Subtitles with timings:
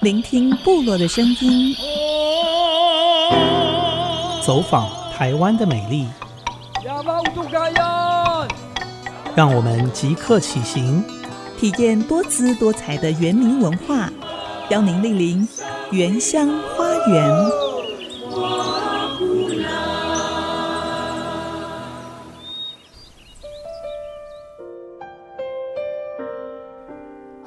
[0.00, 1.74] 聆听部落的声音，
[4.44, 6.06] 走访台湾的美丽。
[9.34, 11.02] 让我们即刻起行，
[11.58, 14.08] 体验多姿多彩的原民文化，
[14.70, 15.48] 邀您莅临
[15.90, 17.57] 原乡花园。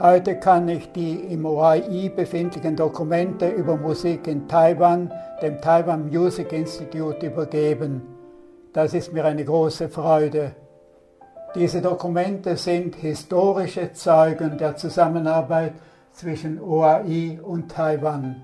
[0.04, 5.12] Heute kann ich die im OAI befindlichen Dokumente über Musik in Taiwan
[5.44, 8.02] dem Taiwan Music Institute übergeben.
[8.74, 10.56] Das ist mir eine große Freude.
[11.54, 15.74] Diese Dokumente sind historische Zeugen der Zusammenarbeit
[16.14, 18.38] zwischen OAI und Taiwan.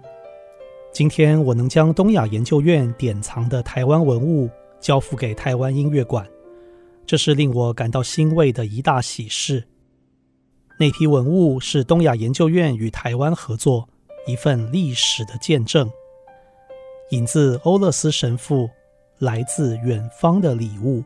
[0.92, 4.48] 今天我能将东亚研究院典藏的台湾文物
[4.80, 6.24] 交付给台湾音乐馆，
[7.08, 9.64] 这是令我感到欣慰的一大喜事。
[10.80, 13.90] 那批文物是东亚研究院与台湾合作
[14.28, 15.90] 一份历史的见证。
[17.10, 18.70] 引自欧勒斯神父，
[19.18, 21.04] 来自远方的礼物。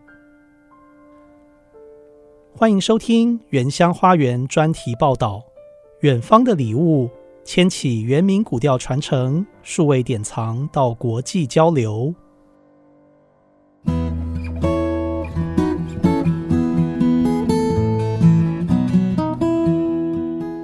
[2.53, 5.37] 欢迎收听《原乡花园》专题报道，
[6.01, 7.07] 《远方的礼物》
[7.45, 12.13] 牵起原民古调传承、数位典藏到国际交流。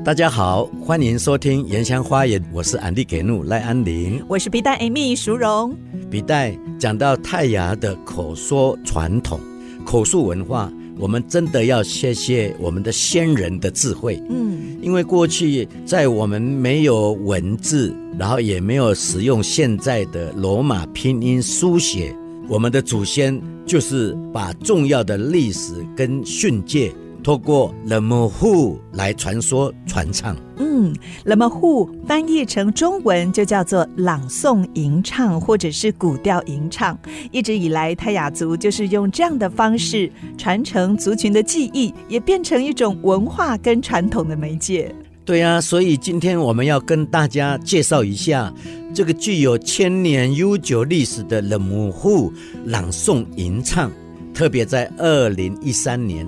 [0.07, 5.75] 大家好，欢迎收听《原乡花园》，我是安迪给怒赖安林，我是笔袋 Amy 淑荣。
[6.09, 9.37] 笔袋讲到泰雅的口说传统、
[9.85, 14.23] 口述文化，我们真的要谢谢我们的先人的智慧。
[14.29, 22.15] 嗯，因为过去在我们没有文字，然后也没有使用现在的罗马拼音书写，
[22.47, 26.93] 我们的祖先就是把重要的历史跟训诫。
[27.27, 36.97] 透过 Lemhu 来传说传唱，嗯，Lemhu 翻译成中文就叫做朗诵吟唱，或者是古调吟唱。
[37.33, 44.95] 一直以来，泰雅族就是用这样的方式传承族群的记忆，也变成一种文化跟传统的媒介。
[45.25, 48.53] 对啊，所以今天我们要跟大家介绍一下
[48.95, 52.31] 这个具有千年悠久历史的 Lemhu
[52.63, 53.91] 朗诵吟唱，
[54.33, 56.25] 特别在二零一三年。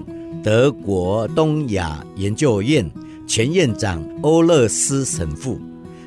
[0.50, 2.84] 德国东亚研究院
[3.28, 5.60] 前院长欧勒斯神父，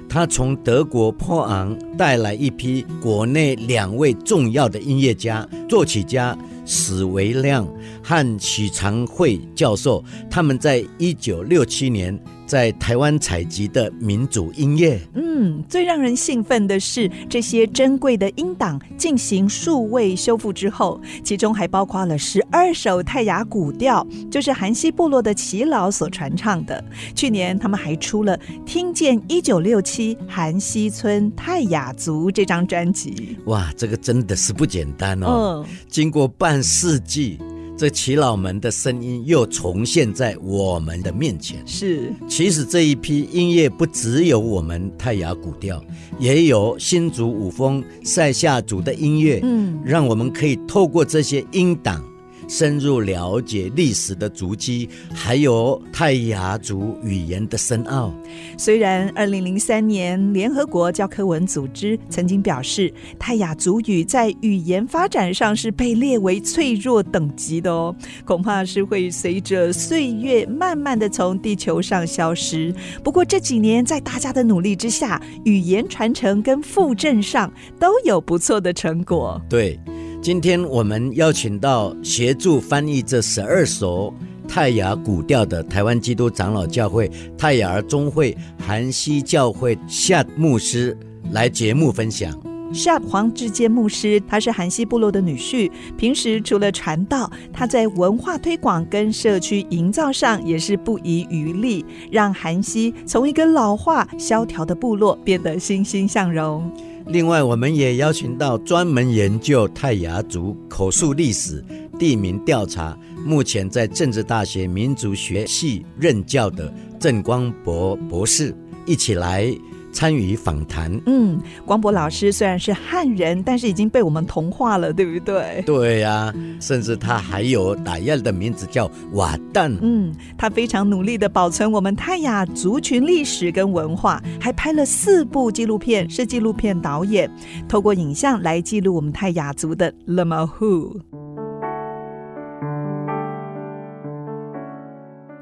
[0.08, 6.36] 他从德国波昂带来一批国内两位重要的音乐家、作曲家
[6.66, 7.64] 史维亮
[8.02, 12.20] 和许长惠教授，他们在一九六七年。
[12.52, 26.84] 在台湾采集的民族音乐，嗯，最让人兴奋的是这些珍贵的音档进行数位修复之后，其中还包括了十二首泰雅古调，就是韩西部落的耆老所传唱的。
[27.14, 28.36] 去年他们还出了
[28.66, 33.38] 《听见一九六七韩西村泰雅族》这张专辑。
[33.46, 35.64] 哇，这个真的是不简单哦！
[35.66, 37.38] 嗯，经过半世纪。
[37.76, 41.62] 这耆老们的声音又重现在我们的面前。
[41.66, 45.82] 是，其实这一批音乐不只有我们泰雅古调，
[46.18, 49.40] 也有新竹五峰塞夏族的音乐。
[49.42, 52.04] 嗯，让我们可以透过这些音档。
[52.52, 58.12] 深入了解历史的足迹，还有泰雅族语言的深奥。
[58.58, 67.96] 虽然二零零三年联合国教科文组织曾经表示，泰雅族语在语言发展上是被列为脆弱等级的哦，
[68.26, 72.70] 恐怕是会随着岁月慢慢的从地球上消失。
[73.02, 79.40] 不过这几年在大家的努力之下，语言传承跟复振上都有不错的成果。
[79.48, 79.80] 对。
[80.22, 84.14] 今天我们邀请到协助翻译这十二首
[84.46, 90.96] 泰雅古调的台湾基督长老教会泰雅儿宗会寒溪教会夏牧师
[91.32, 92.32] 来节目分享。
[92.72, 95.68] 夏黄志坚牧师，他是韩西部落的女婿，
[95.98, 106.72] 平时除了传道，他在文化推广跟社区营造上也是不遗余力，让韩西从一个老化萧条的部落变得欣欣向荣。
[107.06, 111.62] 另外，我们也邀请到专门研究泰雅族口述历史、
[111.98, 118.54] 地名调查，目前在政治大学民族学系任教的郑光博博士，
[118.86, 119.52] 一起来
[119.92, 120.90] 参与访谈。
[121.06, 125.62] 嗯，光博老师虽然是汉人，但是已经被我们同化了，对不对？
[125.66, 129.76] 对呀、啊，甚至他还有打样的名字叫瓦旦。
[129.80, 137.30] 嗯，他非常努力的保存我们泰雅族群历史跟文化，还拍了四部纪录片，是纪录片导演，
[137.68, 141.00] 透过影像来记录我们泰雅族的 Lemhu。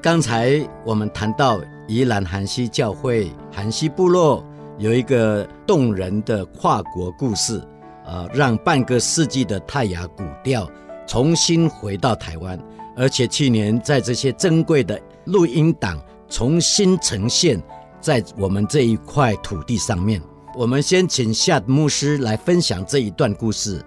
[0.03, 1.61] 刚才我们谈到。
[1.91, 4.45] 宜兰韩溪教会韩溪部落
[4.79, 7.61] 有一个动人的跨国故事，
[8.07, 10.71] 呃，让半个世纪的泰雅古调
[11.05, 12.57] 重新回到台湾，
[12.97, 17.61] 而且去年在这些珍贵的录音档重新呈现
[18.01, 20.23] 在我们这一块土地上面。
[20.57, 23.85] 我们先请夏牧师来分享这一段故事。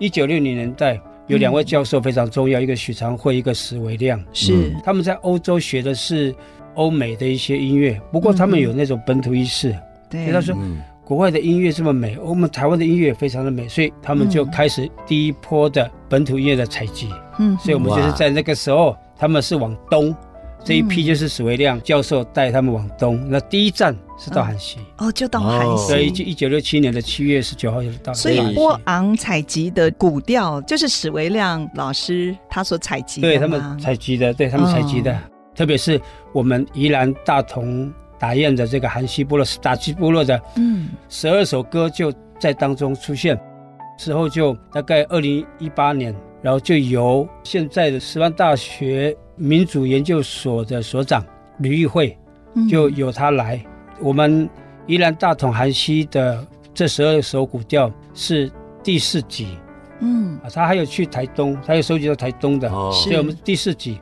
[0.00, 6.34] 一九六零年代，有两位教授非常重要，嗯、一个许长惠，一个史维亮，是、嗯、他们在欧洲学的是
[6.78, 9.70] 欧美的一些音乐，不过他们有那种本土意识。
[9.70, 10.56] 嗯对，所以他说，
[11.04, 17.10] 国外的音乐这么美，我们台湾的音乐也非常的美，所以他们就开始第一波的本土音乐的采集。
[17.38, 20.16] 嗯，所以我们就是在那个时候，他们是往东，
[20.64, 23.22] 这一批就是史维亮教授带他们往东。
[23.28, 25.88] 那第一站是到韩西，哦，就到韩西。
[25.88, 28.14] 所以就一九六七年的七月十九号就到。
[28.14, 35.18] 所以波昂采集的古调就是史维亮老师他所采集的，对他们采集的，对他们采集的，
[35.58, 36.00] 特别是
[36.32, 37.92] 我们宜兰大同。
[38.20, 43.38] 打雁的这个韩西部落，打击部落的，嗯，十二首歌就在当中出现，
[43.96, 46.12] 之后就大概二零一八年，
[46.42, 51.24] 然后就由现在的师范大学民主研究所的所长
[51.58, 52.18] 吕玉慧，
[52.68, 54.50] 就由他来，嗯、我们
[54.88, 56.44] 宜兰大同韩西的
[56.74, 58.50] 这十二首古调是
[58.82, 59.46] 第四集，
[60.00, 64.00] 嗯，啊，他还有去台东，他有收集到台东的，哦，所以我们第四集，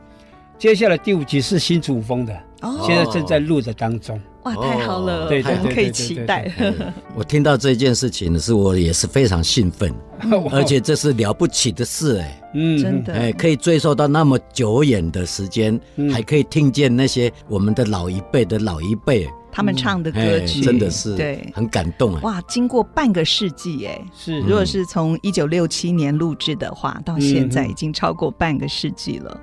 [0.59, 2.35] 接下来第五集是新主风的。
[2.63, 2.83] 哦。
[2.87, 6.51] 现在正在录的当中，哇，太好了，对，我们可以期待。
[7.15, 9.93] 我听到这件事情的时候，我也是非常兴奋，
[10.51, 15.79] 而且这是了不起的事，哎，嗯，真的，哎，可以追溯到那么久远的时间，
[16.11, 19.29] 还可以听见那些我们的老一辈的老一辈。
[19.53, 22.21] 他们唱的歌曲，真的是对，很感动啊！
[22.25, 29.41] 哇，经过半个世纪，哎，是，如果是从一九六七年录制的话，到现在已经超过半个世纪了。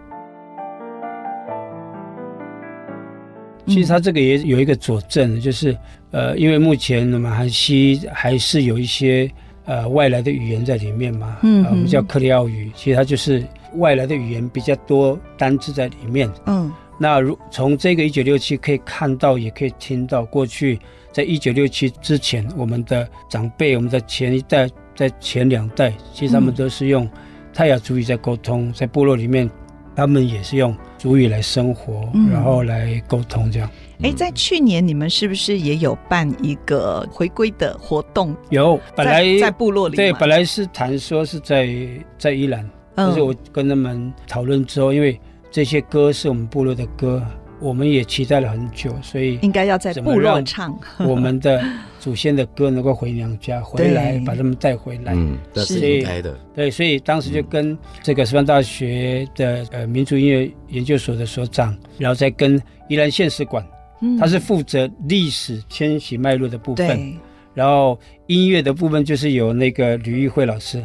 [3.67, 5.77] 其实它这个也有一个佐证，就是
[6.11, 9.29] 呃，因为目前马来西亚还是有一些
[9.65, 13.43] 呃外来的语言在里面嘛，嗯、呃，我们叫克里奥语，其实它就是
[13.75, 16.29] 外来的语言比较多单字在里面。
[16.45, 20.79] 嗯，那如从这个一九六七可以看到，也可以听到，过去
[21.11, 27.09] 在一九六七之前，我们的长辈，我们的前一代，在前两代，其实他们都是用
[27.53, 29.49] 泰雅族语在沟通，在部落里面。
[29.95, 33.69] 他们也是用族语来生活，嗯、然后来沟通这样。
[34.01, 38.33] 哎，在去年你们是不是也有办一个回归的活动？
[38.51, 39.97] 有，本来在，在部落里。
[39.97, 41.67] 对，本来是谈说是在
[42.17, 42.65] 在伊兰，
[42.95, 45.19] 但、嗯、是我跟他们讨论之后，因为
[45.51, 47.21] 这些歌是我们部落的歌。
[47.63, 50.77] 我们也期待了很久，所以应该要在部落唱
[51.07, 51.63] 我们的
[51.97, 55.13] 祖先的歌，能够回娘家回来，把他们带回来。
[55.15, 56.37] 嗯，这是应该的。
[56.53, 63.65] 对，所以当时就跟这个师范大学的呃民族音乐研究所的所长，然后再跟宜兰县史馆，
[64.19, 67.15] 他是负责历史迁徙脉络的部分，
[67.53, 70.83] 然后音乐的部分就是由那个吕玉慧老师，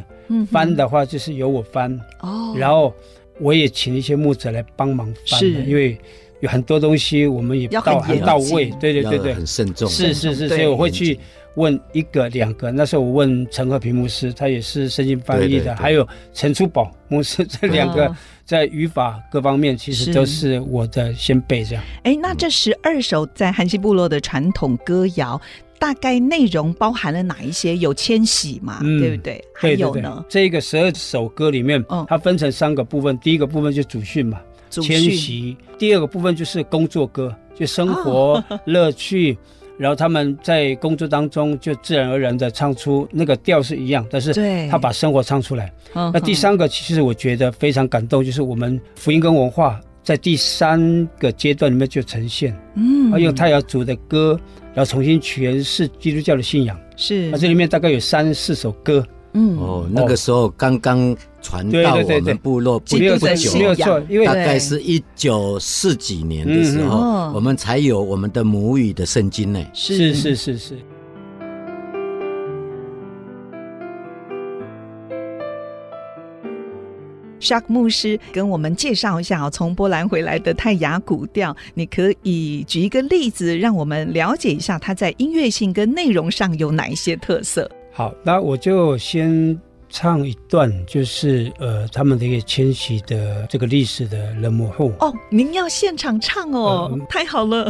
[0.49, 1.93] 翻的话就是由我翻。
[2.21, 2.95] 哦，然后
[3.41, 5.99] 我也请一些牧者来帮忙翻，因为。
[6.41, 9.89] 有很多东西我们也到很到位，对对对对，很慎重。
[9.89, 11.19] 是是是，所以我会去
[11.57, 12.71] 问一个两个。
[12.71, 18.15] 那时候我问陈和平牧师，他也是圣经翻译的，还有陈初宝牧师，这两个
[18.45, 21.83] 在语法各方面其实都是我的先辈这样。
[22.05, 25.41] 哎，那这十二首在韩溪部落的传统歌谣，
[25.81, 27.77] 大概内容包含了哪一些？
[27.77, 29.43] 有迁徙嘛，对不对？
[29.53, 30.25] 还有呢？
[30.29, 34.41] 这个十二首歌里面，它分成三个部分，第一个部分就祖训嘛。
[34.71, 39.37] 迁徙，第二个部分就是工作歌，就生活 乐趣，
[39.77, 44.33] 然后他们在工作当中就自然而然的唱出那个调是一样，但是
[44.71, 45.73] 他把生活唱出来。
[45.95, 54.39] 那第三个其实我觉得非常感动，就是我们福音跟文化在第三个阶段里面就呈现，嗯，用太阳族的歌，
[54.75, 59.05] 然后重新诠释基督教的信仰，是，那这里面大概有三四首歌。
[59.39, 59.57] 嗯。
[59.59, 63.17] 哦，那个时候刚刚传到我们部落不久，
[64.27, 66.99] 大概是一九四几年的时候，
[67.33, 69.65] 我们才有我们的母语的圣经呢。
[69.73, 70.77] 是是是是。
[77.41, 87.71] 沙克牧师跟我们介绍一下哦，从波兰回来的泰雅古调，你可以举一个例子，让我们了解一下它在音乐性跟内容上有哪一些特色。
[87.99, 94.93] 好，那我就先唱一段，就是呃，他们的一个迁徙的这个历史的人母后。
[95.01, 97.69] 哦，您要现场唱哦，呃、太好了。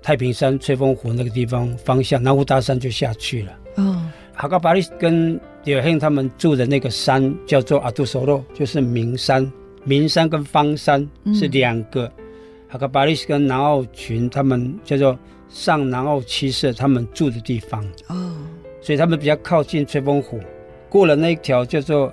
[0.03, 3.53] 太平山、吹风湖那个地方方向，南湖大山就下去了。
[3.77, 9.51] 嗯，哈嘎巴利跟迪尔亨他们住的那个山叫做阿杜索洛，就是名山。
[9.85, 12.05] 名山跟方山是两个。
[12.19, 12.25] 嗯、
[12.69, 17.85] 哈嘎巴利跟南澳群他们叫做上南澳七社，他们住的地方。
[18.09, 18.33] 哦，
[18.81, 20.41] 所以他们比较靠近吹风湖。
[20.89, 22.13] 过了那一条叫做。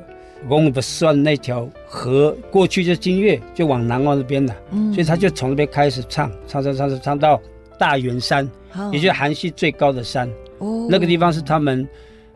[0.49, 7.41] 翁不算那条河过去就金岳，就往南澳那边了，嗯，所以他就从那边开始唱，唱唱唱唱唱到
[7.77, 10.29] 大圆山，哦、也就是韩系最高的山，
[10.59, 11.87] 哦，那个地方是他们，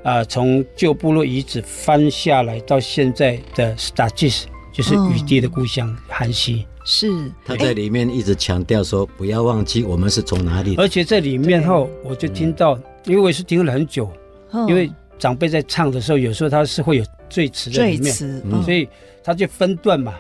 [0.04, 7.12] 啊，从旧部落遗址翻下来到现在的 Stagis，就是雨滴的故乡韩西，是。
[7.46, 14.12] 他在里面一直强调说不要忘记我们是从哪里，而且在里面后我就听到，嗯、因为我是听了很久，
[14.52, 17.06] 哦、因为长辈在唱的时候，有时候他是会有。
[17.32, 18.86] 赘词在里面，嗯、所以
[19.24, 20.16] 他就分段嘛，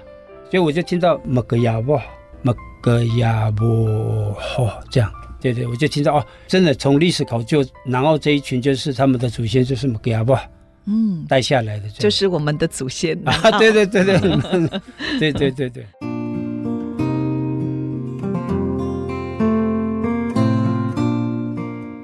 [0.49, 1.99] 所以我就听到么个呀不，
[2.41, 3.65] 么个呀不，
[4.57, 10.35] 哦，这样，对对，我就听到哦，真的从历史考究，南澳这一群就是他们的祖先，就是么个呀不，
[10.85, 14.19] 嗯，带下来的，就是我们的祖先啊，对对对对，
[15.19, 15.85] 对对对 对。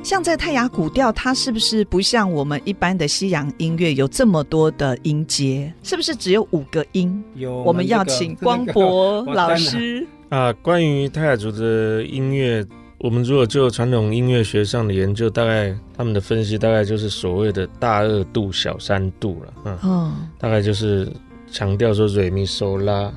[0.04, 5.72] 像在泰雅古调，它是不是不像我们一般的西洋音乐有这么多的音阶？
[5.84, 7.22] 是不是只有五个音？
[7.36, 10.54] 有，我们要请光博老师啊。
[10.54, 12.66] 关于泰雅族的音乐，
[13.00, 19.72] 我们如果就传统音乐学上的研究，大概他们的分析大概就是所谓的大二度、小三度了。
[19.72, 21.08] 啊，嗯，大概就是
[21.52, 23.12] 强调说瑞咪嗦拉，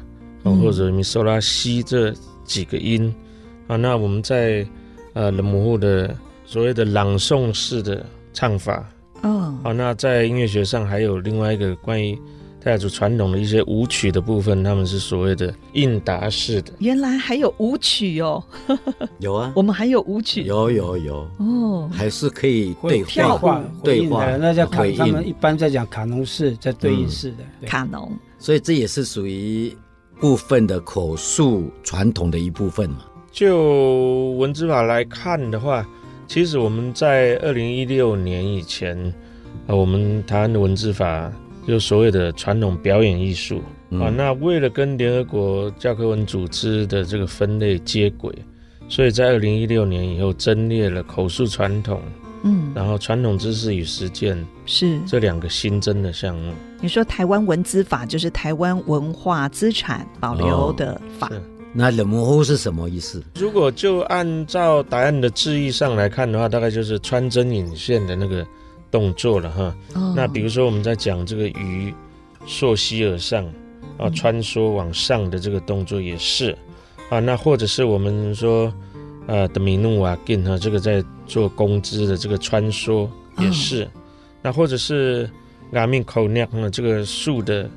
[0.45, 2.13] 或者瑞咪嗦拉西这
[2.45, 3.15] 几个音
[3.67, 3.77] 啊。
[3.77, 4.67] 那我们在
[5.13, 6.17] 呃冷母户的。
[6.47, 8.85] 所谓的朗诵式的唱法，
[9.23, 12.19] 嗯，好，那在音乐学上还有另外一个关于
[12.61, 16.73] 泰雅族传统的一些舞曲的部分，他们是所谓的应答式的。
[16.79, 18.43] 原来还有舞曲哦，
[19.19, 21.29] 有啊， 我们还有舞曲，有有有。
[21.39, 27.67] 哦，还是可以对话话对话，那叫卡，他们一般在讲卡农式，在对应式的。
[27.67, 29.75] 卡农，所以这也是属于
[30.21, 32.99] 部分的口述传统的一部分嘛。
[33.33, 35.87] 就文字法来看的话。
[36.29, 38.97] 其实我们在二零一六年以前，
[39.67, 41.29] 啊，我们台湾的文字法
[41.67, 43.63] 就所谓的传统表演艺术
[43.93, 48.33] 啊，那为了跟联合国教科文组织的这个分类接轨，
[48.89, 52.01] 所以在二零一六年以后增列了口述传统，
[52.43, 56.53] 嗯，然后传统知识与实践是这两个新增的项目。
[56.81, 61.29] 你说台湾文资法就是台湾文化资产保留的法。
[61.29, 61.41] 哦
[61.73, 63.23] 那冷模糊是什么意思？
[63.37, 68.45] 如果就按照答案的字义上来看的话，大概就是穿针引线的那个
[68.91, 69.75] 动作了哈。
[69.95, 71.95] 哦、那比如说我们在讲这个鱼
[72.47, 73.45] 溯溪而上
[73.99, 76.57] 啊，穿梭往上的这个动作也是
[77.09, 77.21] 啊。
[77.21, 78.73] 那或者是我们说
[79.27, 83.85] 呃的米努瓦根哈，这个在做工资的这个穿梭也是。
[83.85, 83.89] 哦、
[84.43, 85.31] 那或者是
[85.73, 87.69] 阿米口那样这个树的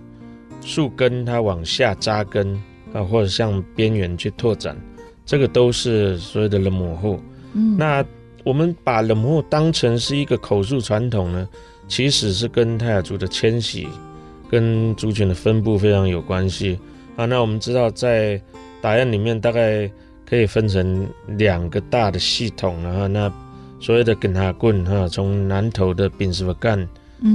[0.62, 2.62] 树根它往下扎根。
[2.94, 4.80] 啊，或者向边缘去拓展，
[5.26, 7.20] 这个都是所谓的冷母户。
[7.54, 8.06] 嗯，那
[8.44, 11.48] 我们把冷漠当成是一个口述传统呢，
[11.88, 13.88] 其实是跟泰雅族的迁徙、
[14.50, 16.78] 跟族群的分布非常有关系。
[17.16, 18.42] 啊，那我们知道在
[18.82, 19.90] 答案里面大概
[20.28, 23.32] 可以分成两个大的系统，然后那
[23.80, 26.88] 所谓的根哈棍哈，从南投的丙斯瓦干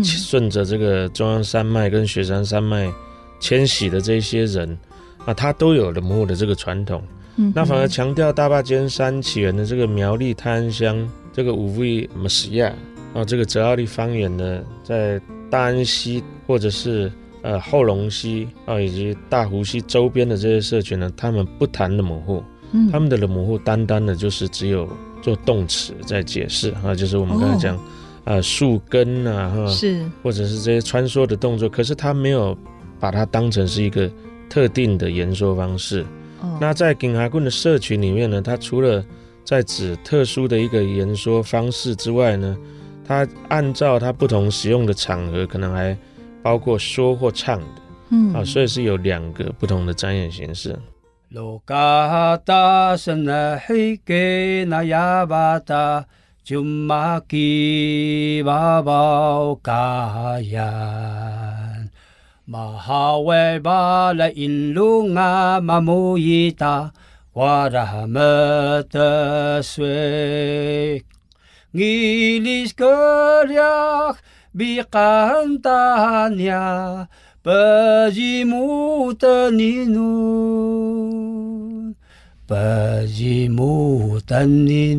[0.03, 2.93] 顺着这个中央山脉跟雪山山脉
[3.41, 4.77] 迁徙的这些人
[5.25, 7.03] 啊，他都有冷漠的这个传统。
[7.40, 12.75] 嗯、那反而强调大坝尖山起源的这个苗栗泰安乡这个五位马西亚
[13.14, 17.11] 啊，这个泽奥利方言呢，在大安溪或者是
[17.42, 22.42] 呃后龙溪啊，以及大湖溪周边的这些社群呢，他们不谈的母户，
[22.73, 24.88] 嗯、他们的的母户单单的就是只有
[25.23, 27.80] 做动词在解释啊，就是我们刚才讲、哦、
[28.25, 32.57] 啊树根啊哈，是或者是这些穿梭的动作，可是他没有
[32.99, 34.11] 把它当成是一个
[34.50, 36.04] 特定的言说方式。
[36.61, 39.04] 那在景哈棍的社群里面呢，它除了
[39.45, 42.57] 在指特殊的一个言说方式之外呢，
[43.07, 45.97] 它按照它不同使用的场合，可能还
[46.42, 47.66] 包括说或唱的，
[48.11, 50.78] 嗯，啊，所以是有两个不同的展演形式。
[77.43, 77.50] 不
[78.12, 81.93] 吉木的尼努，
[82.47, 82.55] 不
[83.07, 84.95] 吉木的尼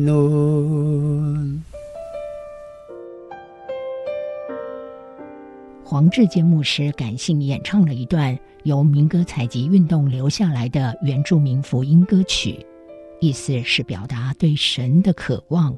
[5.90, 12.64] 黄志坚牧师感性演唱了一段由民歌采集运动留下来的原住民福音歌曲，
[13.20, 15.76] 意思是表达对神的渴望。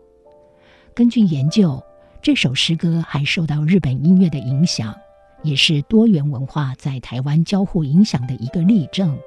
[0.95, 1.83] 根据研究，
[2.21, 4.95] 这首诗歌还受到日本音乐的影响，
[5.43, 9.19] 也是多元文化在台湾交互影响的一个例证。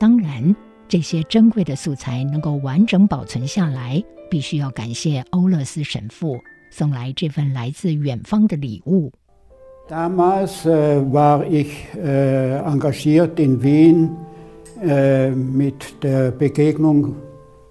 [0.00, 0.56] 当然，
[0.88, 6.40] 这些珍贵的素材能够完整保存下来，必须要感谢欧勒斯神父
[6.72, 9.12] 送来这份来自远方的礼物。
[9.92, 14.16] Damals war ich engagiert in Wien
[15.34, 17.16] mit der Begegnung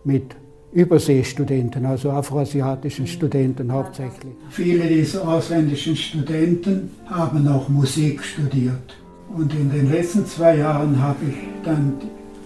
[0.04, 0.36] mit
[0.72, 4.36] Überseestudenten, also afroasiatischen Studenten hauptsächlich.
[4.52, 8.96] Viele dieser ausländischen Studenten haben auch Musik studiert.
[9.36, 11.96] Und in den letzten zwei Jahren habe ich dann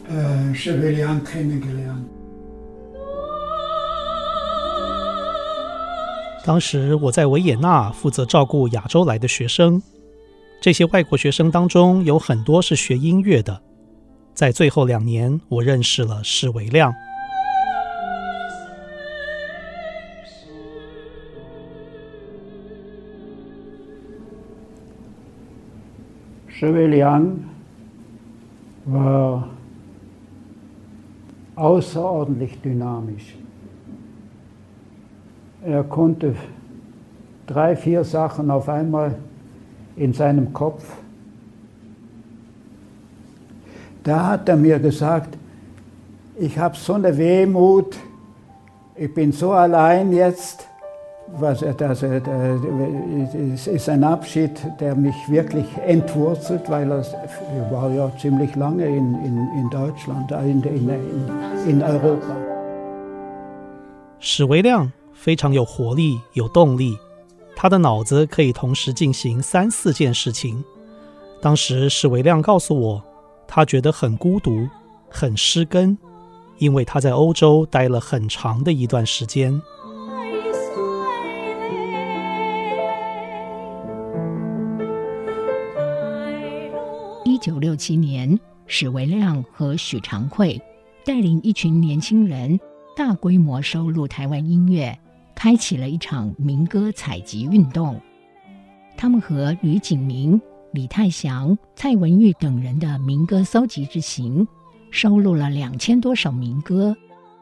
[0.07, 2.14] äh, Chevalier kennengelernt.
[6.45, 9.81] 当时我在维也纳负责照顾亚洲来的学生，
[10.61, 13.59] 这些外国学生当中有很多是学音乐的。
[14.35, 16.93] 在最后两年，我认识了史维亮。
[26.47, 27.39] 史维亮
[28.87, 29.41] war
[31.55, 33.33] außerordentlich dynamisch.
[35.65, 36.35] Er konnte
[37.47, 39.15] drei, vier Sachen auf einmal
[39.95, 40.83] in seinem Kopf.
[44.03, 45.35] Da hat er mir gesagt,
[46.37, 47.97] ich habe so eine Wehmut,
[48.95, 50.67] ich bin so allein jetzt,
[51.39, 57.03] was er, das, es ist ein Abschied, der mich wirklich entwurzelt, weil er,
[57.71, 60.89] war ja ziemlich lange in, in, in Deutschland, in, in,
[61.67, 62.35] in Europa.
[64.19, 66.95] 史维亮非常有活力、有动力，
[67.55, 70.63] 他的脑子可以同时进行三四件事情。
[71.41, 73.03] 当时史维亮告诉我，
[73.47, 74.67] 他觉得很孤独、
[75.09, 75.97] 很失根，
[76.57, 79.59] 因为他在欧洲待了很长的一段时间。
[87.23, 90.61] 一九六七年，史维亮和许长惠
[91.03, 92.59] 带领一群年轻人
[92.95, 94.97] 大规模收录台湾音乐。
[95.35, 98.01] 开启了一场民歌采集运动，
[98.97, 104.47] 他们和吕景明、李泰祥、蔡文玉等人的民歌搜集之行，
[104.89, 106.95] 收录了两千多首民歌，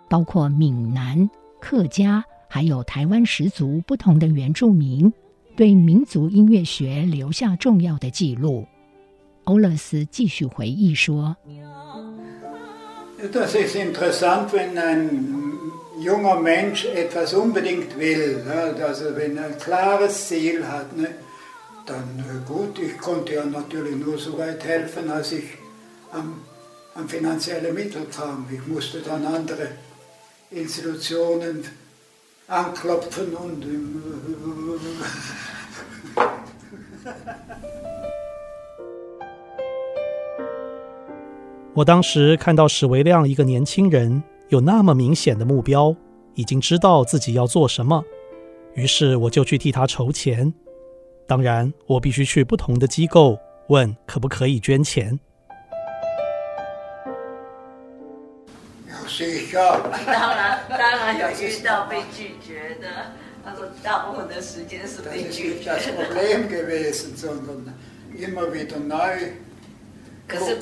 [0.10, 1.30] 包括闽南、
[1.62, 5.14] 客家，还有台湾十族不同的原住民，
[5.56, 8.66] 对民族音乐学留下重要的记录。
[9.46, 11.36] 欧勒斯继续回忆说。
[16.00, 18.76] junger Mensch etwas unbedingt will, ne?
[18.86, 21.10] also wenn er ein klares Ziel hat, ne?
[21.86, 25.46] dann äh, gut, ich konnte ja natürlich nur so weit helfen, als ich
[26.12, 26.42] an,
[26.96, 28.48] an finanzielle Mittel kam.
[28.52, 29.70] Ich musste dann andere
[30.52, 31.64] Institutionen
[32.48, 33.64] anklopfen und...
[33.64, 33.76] Äh, ich
[34.66, 35.34] und...
[41.76, 45.96] 我当时看到史维亮一个年轻人有那么明显的目标，
[46.36, 48.04] 已经知道自己要做什么，
[48.76, 50.54] 于是我就去替他筹钱。
[51.26, 55.20] 当然，我必须去不同的机构问可不可以捐钱。
[60.06, 62.88] 当然，当然有遇到被拒绝的。
[63.46, 65.80] 他说，大部分的时间是被拒绝的。
[70.28, 70.60] 可是。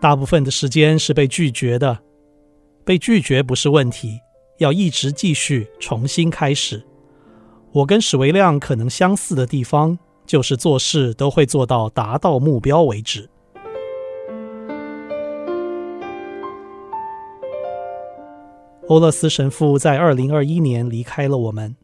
[0.00, 1.98] 大部分的时间是被拒绝的，
[2.84, 4.20] 被拒绝不是问题，
[4.58, 6.80] 要一直继续，重新开始。
[7.72, 13.28] 我跟史维亮可能相似的地方，就是做事都会做到达到目标为止。
[18.88, 21.74] 欧勒斯神父在二零二一年离开了我们，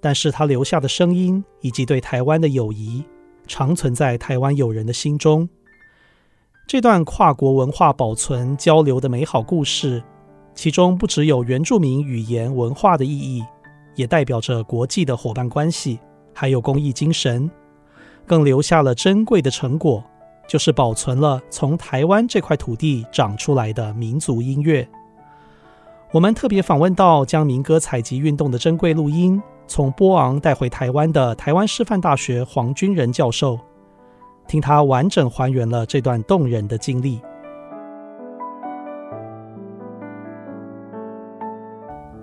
[0.00, 3.04] 但是他留下的声音以及对台湾的友谊，
[3.46, 5.48] 长存在台湾友人的心中。
[6.66, 10.02] 这段跨国文化保存交流的美好故事，
[10.56, 13.44] 其中不只有原住民语言文化的意义，
[13.94, 16.00] 也代表着国际的伙伴关系，
[16.34, 17.48] 还有公益精神，
[18.26, 20.02] 更留下了珍贵的成果，
[20.48, 24.88] 就是保存了从台湾这块土地长出来的民族音乐。
[26.14, 33.58] 我们特别访问到将民歌采集运动的珍贵录音从波昂带回台湾的台湾师范大学黄军仁教授，
[34.46, 37.20] 听他完整还原了这段动人的经历。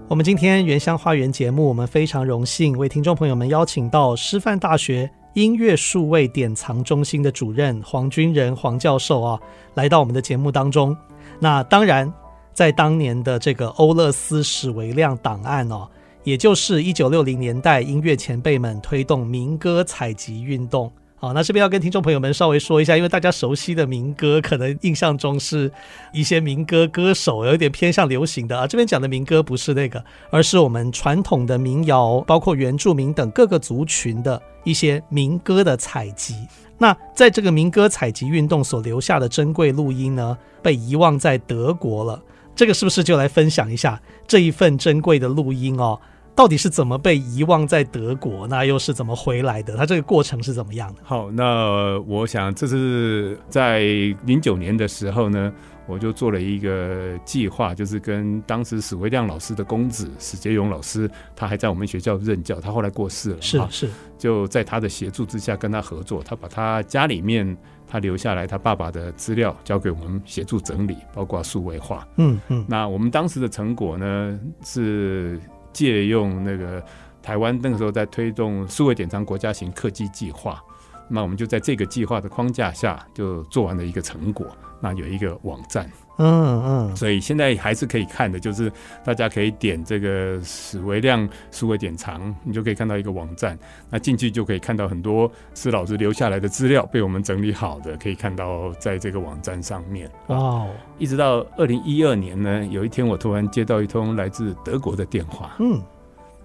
[0.07, 9.37] 我们今天原乡花园节目，我们非常荣幸为听众朋友们邀请到师范大学音乐数位典藏中心的主任黄军仁黄教授啊，
[9.73, 10.95] 来到我们的节目当中。
[11.41, 12.09] 那当然。
[12.53, 15.87] 在当年的这个欧勒斯史维亮档案哦，
[16.23, 20.91] 也就是一九六零年代音乐前辈们推动民歌采集运动。
[21.15, 25.71] 好，那这边要跟听众朋友们稍微说一下，因为大家熟悉的民歌，可能印象中是
[26.11, 28.65] 一些民歌歌手，有点偏向流行的啊。
[28.65, 36.35] 这边讲的民歌不是那个，而是我们传统的民谣，包括原住民等各个族群的一些民歌的采集。
[36.79, 42.19] 那在这个民歌采集运动所留下的珍贵录音呢，被遗忘在德国了。
[42.55, 45.99] 这个是不是就来分享一下这一份珍贵的录音哦？
[46.33, 48.47] 到底是怎么被遗忘在德国？
[48.47, 49.75] 那又是怎么回来的？
[49.75, 51.01] 它这个过程是怎么样的？
[51.03, 53.81] 好，那我想这是在
[54.25, 55.51] 零九年的时候呢，
[55.85, 67.57] 我就做了一个计划，就是跟当时史维亮老师的公子史杰勇老师，他还在我们学校任教，他后来过世了，是是，就在他的协助之下跟他合作，他把他家里面。
[67.91, 72.07] 他留下来他爸爸的资料，交给我们协助整理，包括数位化。
[72.15, 72.65] 嗯嗯。
[72.69, 75.37] 那我们当时的成果呢，是
[75.73, 76.81] 借用那个
[77.21, 80.63] 台湾那个时候在推动数位典藏国家型客机计划，
[81.09, 84.47] 那我们就在这个计划的框架下，就做完了一个成果。
[84.79, 85.91] 那有一个网站。
[86.23, 88.71] 嗯嗯，所以现在还是可以看的，就是
[89.03, 93.57] 大家可以点这个史维亮数位典藏，你就可以看到一个网站。
[93.89, 100.09] 那进去就可以看到很多史老师留下来的资料，被我们整理好的，可以看到在这个网站上面。
[100.27, 105.55] 哦，一直到二零一二年呢，有一天我突然接到一通来自德国的电话。
[105.59, 105.81] 嗯，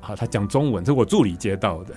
[0.00, 1.94] 好，他讲中文，是我助理接到的。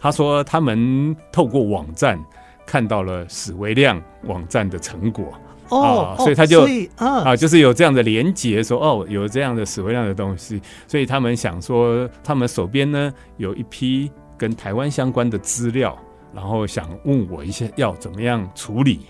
[0.00, 2.22] 他说他们透过网站
[2.66, 5.32] 看到了史维亮网站的成果。
[5.72, 15.96] 哦，所以他就啊，啊，就是有这样的连结，说哦，有这样的史维亮的东西，所以他们想说，他们手边呢有一批跟台湾相关的资料，
[16.34, 19.06] 然后想问我一些要怎么样处理，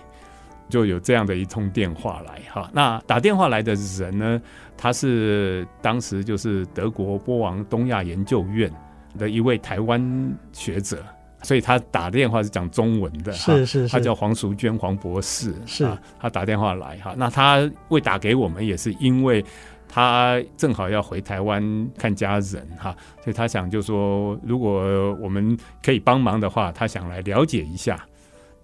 [0.69, 2.69] 就有这样的一通电话来哈。
[2.73, 4.41] 那打电话来的人呢，
[4.77, 8.71] 他是当时就是德国波王东亚研究院
[9.19, 11.03] 的一位台湾学者。
[11.43, 15.87] 所以他打电话是讲中文的，是是是，他叫黄淑娟黄博士，是
[16.19, 19.43] 他打电话来哈，那他会打给我们也是因为
[19.87, 21.61] 他正好要回台湾
[21.97, 28.03] 看家人哈，所以他想就说如果我们可以帮忙的话，他想来了解一下。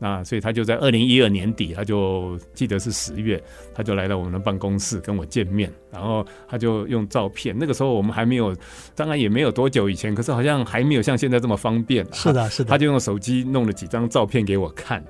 [0.02, 3.42] 那所以他就在二零一二年底，他就记得是十月，
[3.76, 7.54] 他就来到我们的办公室跟我见面，然后他就用照片。
[7.58, 8.56] 那个时候我们还没有，
[8.96, 12.06] 当然也没有多久以前，可是好像还没有像现在这么方便。
[12.14, 12.70] 是的，是的。
[12.70, 15.04] 他就用手机弄了几张照片给我看。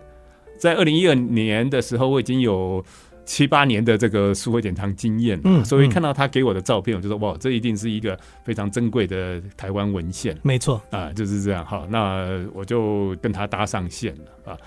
[0.58, 2.84] 在二零一二年的时候，我已经有
[3.30, 10.36] 七八年的这个数位典藏经验，嗯，所以看到他给我的照片，我就说哇，这一定是一个非常珍贵的台湾文献。
[10.42, 11.63] 没错，啊，就是这样。
[11.63, 14.58] 好，那我就跟他搭上线了啊。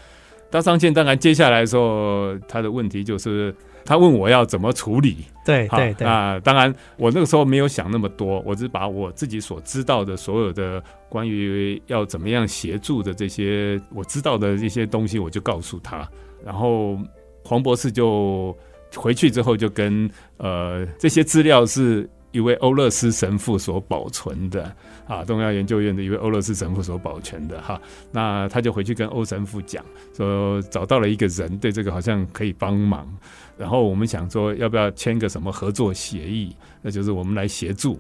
[0.49, 3.53] 搭上线，当然接下来的时候，他的问题就是
[3.85, 5.17] 他问我要怎么处理。
[5.45, 6.07] 对对对。
[6.07, 16.09] 啊，当然我那个时候没有想那么多，我只把我自己所知道的所有的关于要怎么样协助的这些我知道的一些东西，我就告诉他。
[16.45, 16.97] 然后
[17.53, 18.57] 黄博士就
[18.97, 24.75] 回去之后就跟呃这些资料是一位欧勒斯神父所保存的
[25.07, 27.79] 啊，东亚研究院的一位欧勒斯神父所保存的哈。
[28.11, 29.85] 那他就回去跟欧神父讲
[30.17, 33.07] 说，找到了一个人，对这个好像可以帮忙。
[33.59, 36.57] 然后我们想说，要不要签个什么合作协议？
[36.81, 37.99] 那就是我们来协助。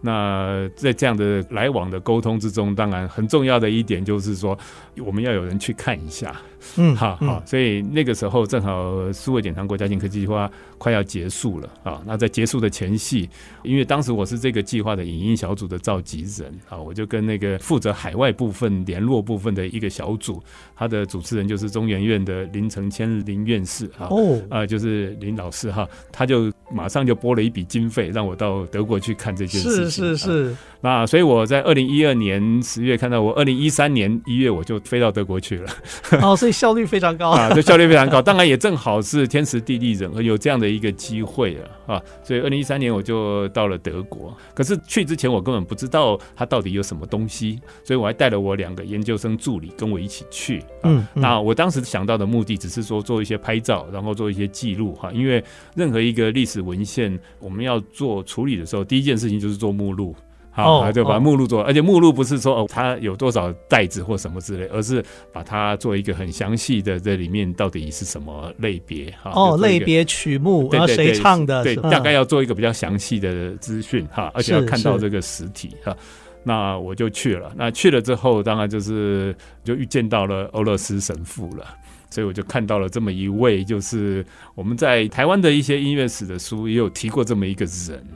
[0.00, 4.58] 那在这样的来往的沟通之中，当然很重要的一点就是说，
[4.98, 6.34] 我们要有人去看一下。
[6.76, 12.02] 嗯，好好，所以那个时候正好数位典藏国家进科技计划快要结束了啊。
[12.06, 13.28] 那在结束的前夕，
[13.62, 20.42] 因为当时我是这个计划的影音小组的召集人啊，我就跟那个负责海外部分联络部分的一个小组，
[20.74, 29.90] 他的主持人就是中研院的林承谦林院士啊，哦，啊，就是林老师哈，他就马上就拨了一笔经费让我到德国去看这件事情。
[29.90, 30.56] 是是是。
[30.80, 35.70] 那所以我在二零一二年十月看到，我二零一三年一月我就飞到德国去了。
[36.22, 36.53] 哦，所以。
[36.54, 44.34] 效率非常高啊，这效率非常高，当然也正好是天时地利人和，有这样的一个机会了啊，所以二零一三年我就到了德国。
[44.54, 50.62] 可是去之前我根本不知道它到底有什么东西，所以我还带了我两个研究生助理跟我一起去。
[50.84, 60.14] 嗯，那我当时想到的目的只是说做一些拍照，然后做一些记录哈，因为任何一个历史文献我们要做处理的时候，第一件事情就是做目录。
[60.54, 69.32] 好，就把目录做，而且目录不是说哦，它有多少袋子或什么之类，而是把它做一个很详细的，这里面到底是什么类别哈。
[69.34, 75.96] 哦，类别曲目，然后谁唱的，对，大概要做一个比较详细的资讯哈，而且要看到这个实体哈。
[76.44, 81.66] 那我就去了，那去了之后，当然就是就遇见到了欧勒斯神父了，
[82.10, 88.06] 所以我就看到了这么一位，就是我们在台湾的一些音乐史的书也有提过这么一个人。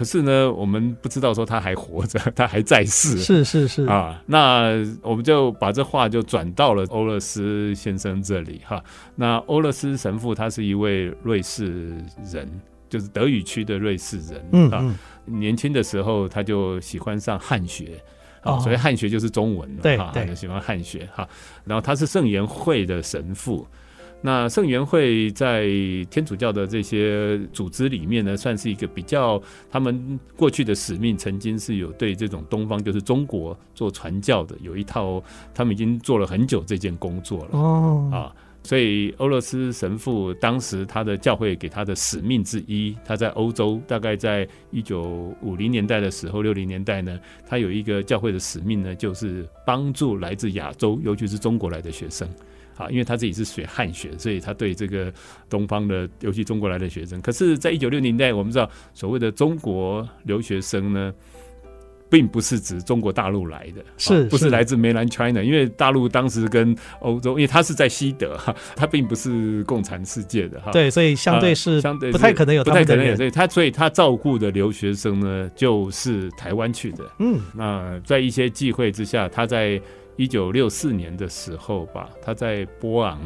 [0.00, 3.18] 可是呢，我们不知道说他还活着， 他还在世。
[3.18, 4.70] 是是是啊，那
[5.02, 8.82] 我们就把这话就转到了欧勒斯先生这里哈。
[9.14, 11.94] 那欧勒斯神父他是一位瑞士
[12.32, 12.48] 人，
[12.88, 14.42] 就是德语区的瑞士人。
[14.52, 18.02] 嗯，嗯，年轻的时候他就喜欢上汉学
[18.40, 19.82] 啊，所以汉学就是中文了。
[19.82, 21.28] 对对，就喜欢汉学哈。
[21.66, 23.66] 然后他是圣言会的神父。
[24.22, 25.66] 那圣元会在
[26.10, 35.22] 天主教的这些组织里面呢，算是一个比较，他们过去的使命曾经是有对这种东方，就是中国做传教的，有一套，
[35.54, 37.58] 他们已经做了很久这件工作了。
[37.58, 52.28] 哦，啊，所以欧勒斯神父当时他的教会给他的使命之一，他在欧洲大概在一九五零年代的时候，六零年代呢，他有一个教会的使命呢，就是帮助来自亚洲，尤其是中国来的学生。
[52.80, 55.12] 啊，因为他自己是学汉学，所以他对这个
[55.50, 57.20] 东方的，尤其中国来的学生。
[57.20, 61.12] 可是，在一九六零年代，我们知道所谓的中国留学生呢，
[62.08, 65.42] 并不是指中国大陆来的，是不是来自 Mainland China？
[65.42, 70.70] 因为大陆当时跟欧洲，因为他是在西德哈，他并不是共产世界的哈。
[70.72, 73.14] 对，所以相对是相对不太可能有，不太可能有。
[73.14, 77.04] 所以他所以他照顾的留学生呢，就是台湾去的。
[77.18, 79.78] 嗯，那在一些忌讳之下，他在。
[80.16, 83.18] 一九六四年的时候吧，他在波昂，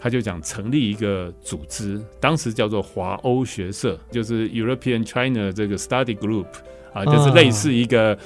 [0.00, 6.46] 他就讲成立一个组织，当时叫做华欧学社，就是 European China 这个 Study Group
[6.92, 8.16] 啊，就是类似一个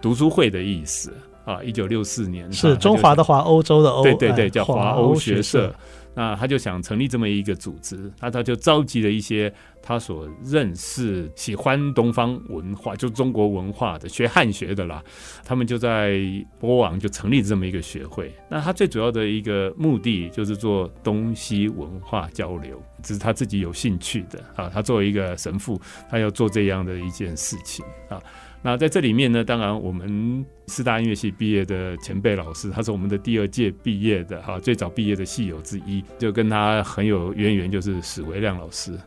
[0.00, 1.12] 读书会的意思
[1.44, 1.62] 啊。
[1.62, 5.74] 一九六四年是中华的华，欧洲的欧，对对对，叫华欧学社。
[6.14, 15.02] 那他就想成立这么一个组织，那他就召集了一些他所认识、喜欢东方文化，就中国文化的、学汉学的啦。
[15.44, 16.20] 他们就在
[16.58, 18.32] 波昂就成立这么一个学会。
[18.48, 24.68] 那他最主要的一个目的就是做东西文化交流，这是他自己有兴趣的啊。
[24.68, 28.20] 他作为一个神父，他要做这样的一件事情啊。
[28.60, 38.98] 那在这里面呢，当然我们四大音乐系毕业的前辈老师，他是我们的第二届毕业的哈，最早毕业的系友之一，就跟他很有渊源，就是史维亮老师。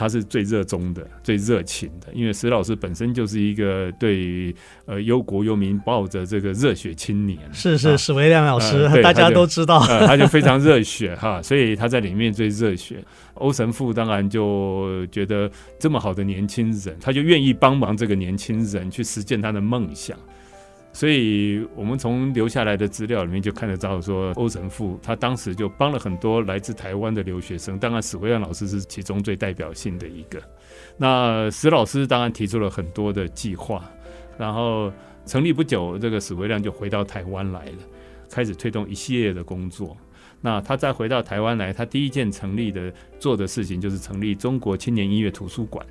[0.00, 4.54] 他是最热衷的、最热情的，因为石老师本身就是一个对
[4.86, 7.38] 呃忧国忧民抱着这个热血青年。
[7.52, 13.04] 是是，史维亮老师，呃、大家都知道，他就，呃、他就非常热血 哈，所以他在里面最热血。
[13.34, 20.16] 欧神父当然就觉得这么好的年轻人，他就愿意帮忙这个年轻人去实践他的梦想。
[20.92, 30.42] 所以，我们从留下来的资料里面就看得到，说欧神父他当时就帮了很多来自台湾的留学生，当然史维亮老师是其中最代表性的一个。
[30.96, 33.88] 那史老师当然提出了很多的计划，
[34.36, 34.92] 然后
[35.24, 37.78] 成立不久，这个史维亮就回到台湾来了，
[38.28, 39.96] 开始推动一系列的工作。
[40.40, 45.86] 那他再回到台湾来，他第一件成立的做的事情就是成立中国青年音乐图书馆。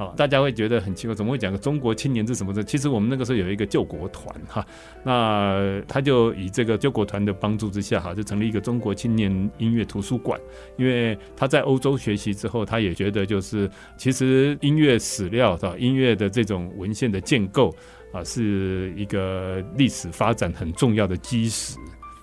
[0.00, 2.64] 好，大家会觉得很奇怪，怎么会讲个中国青年是什么的？
[2.64, 4.66] 其实我们那个时候有一个救国团哈，
[5.04, 10.40] 那他就以这个救国团的帮助之下哈，就成立一个中国青年音乐图书馆。
[10.78, 17.70] 因为他在欧洲学习之后，他也觉得就是其实音乐史料的音乐的这种文献的建构
[18.14, 21.76] 啊，是一个历史发展很重要的基石。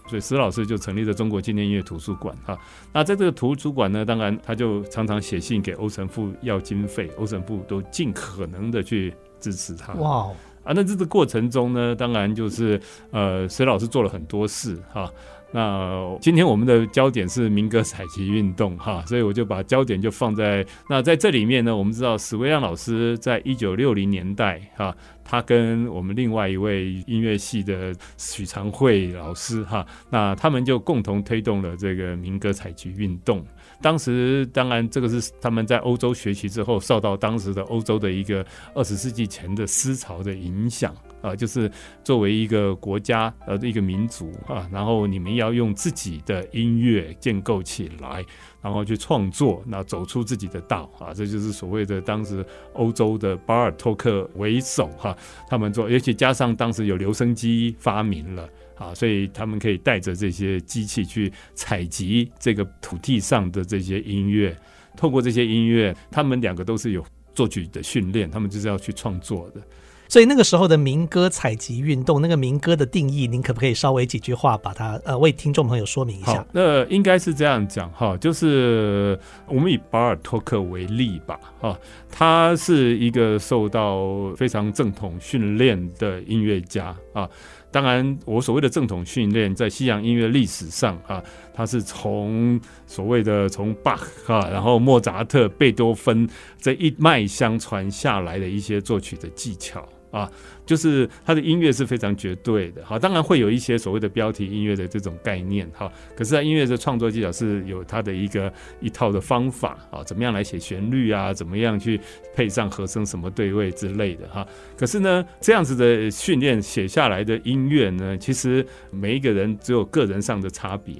[0.07, 2.57] 所以石老师就成立了中国纪念音乐图书馆哈。
[2.93, 9.93] 那在这个图书馆呢，当然他就常常写信给欧神父要经费，欧神父都尽可能的去支持他。
[9.93, 10.29] 哇！
[10.63, 12.77] 啊，那这个过程中呢，当然就是
[13.11, 15.09] 呃，石老师做了很多事哈。
[15.51, 24.95] 那今天我们的焦点是民歌采集运动哈，所以我就把焦点就放在那在这里面呢，我们知道史维亮老师在一九六零年代哈。
[25.29, 33.45] 他跟我们另外一位音乐系的许长惠老师哈，那他们就共同推动了这个民歌采集运动。
[33.81, 41.71] 当时当然这个是他们在欧洲学习之后，受到当时的欧洲的一个二十世纪前的思潮的影响啊，就是
[42.03, 48.25] 作为一个国家呃一个民族啊，然后你们要用自己的音乐建构起来。
[48.59, 55.15] 然后去创作，那走出自己的道啊，这就是所谓的当时欧洲的巴尔托克为首哈，
[55.47, 64.55] 他们做，而且加上当时有留声机发明了啊，所以他们可以带着这些机器去采集这个土地上的这些音乐，
[64.95, 69.61] 透过这些音乐，他们两个都是有作曲的训练，他们就是要去创作的。
[70.09, 76.45] 所以那个时候的民歌采集运动，那个民歌的定义，您可不可以稍微几句话把它呃为听众朋友说明一下？
[76.53, 81.77] 那应该是这样讲哈，就是我们以巴尔托克为例吧，哈，
[82.09, 87.29] 他是一个受到非常正统训练的音乐家啊。
[87.69, 91.21] 当然，我所谓的正统训练，在西洋音乐历史上啊，
[91.53, 96.27] 它是从所谓的从巴赫啊，然后莫扎特、贝多芬
[96.59, 99.87] 这一脉相传下来的一些作曲的技巧。
[100.17, 100.31] 啊，
[100.65, 108.51] 就是他的音乐是非常绝对的，好，当然会有一些所谓的标题音乐的这种概念，哈，可是他音乐的创作技巧是有他的一个
[108.81, 111.99] 一套的方法，啊，怎么样来写旋律啊，怎么样去
[112.35, 120.95] 配上和声什么对位之类的，哈，可是呢，这样子的训练写下来的音乐呢，其实每一个人只有个人上的差别。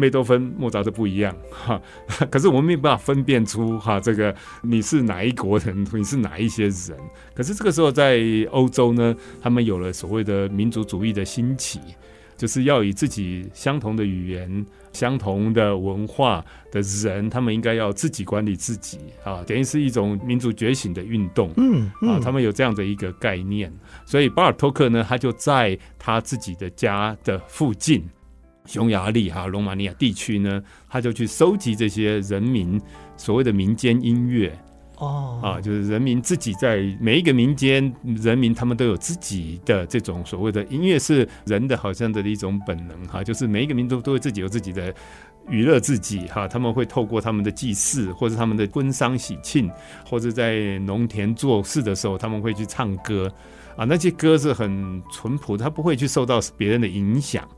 [0.00, 1.80] 贝多芬、莫扎特不一样哈，
[2.30, 6.96] 可是我们没有办法分辨出哈，这个你是哪一国人，你是哪一些人。
[7.34, 11.78] 可是这个时候在欧洲呢，他们有了所谓的民族主义的兴起，
[12.36, 21.52] 就是要以自己相同的语言、相同的文化的人，他们应该要自己管理自己啊，等于是一种民族觉醒的运动。
[21.58, 23.70] 嗯，啊，他们有这样的一个概念，
[24.06, 28.02] 所以巴尔托克呢，他就在他自己的家的附近。
[28.72, 32.80] 匈牙利哈罗马尼亚地区呢，他就去收集这些人民
[33.18, 34.50] 所谓的民间音乐。
[34.96, 35.38] 哦。
[35.42, 44.94] 啊，就是人民自己在每一个民间人民，他们都有自己的这种所谓的音乐，是人的好像的一种本能哈，就是每一个民族都会自己有自己的
[45.48, 49.70] 娱乐自己哈，他们会透过他们的祭祀，或者他们的婚丧喜庆，
[50.08, 53.30] 或者在农田做事的时候，他们会去唱歌。
[53.76, 57.48] 啊，那些歌是很淳朴，他不会去受到别人的影响。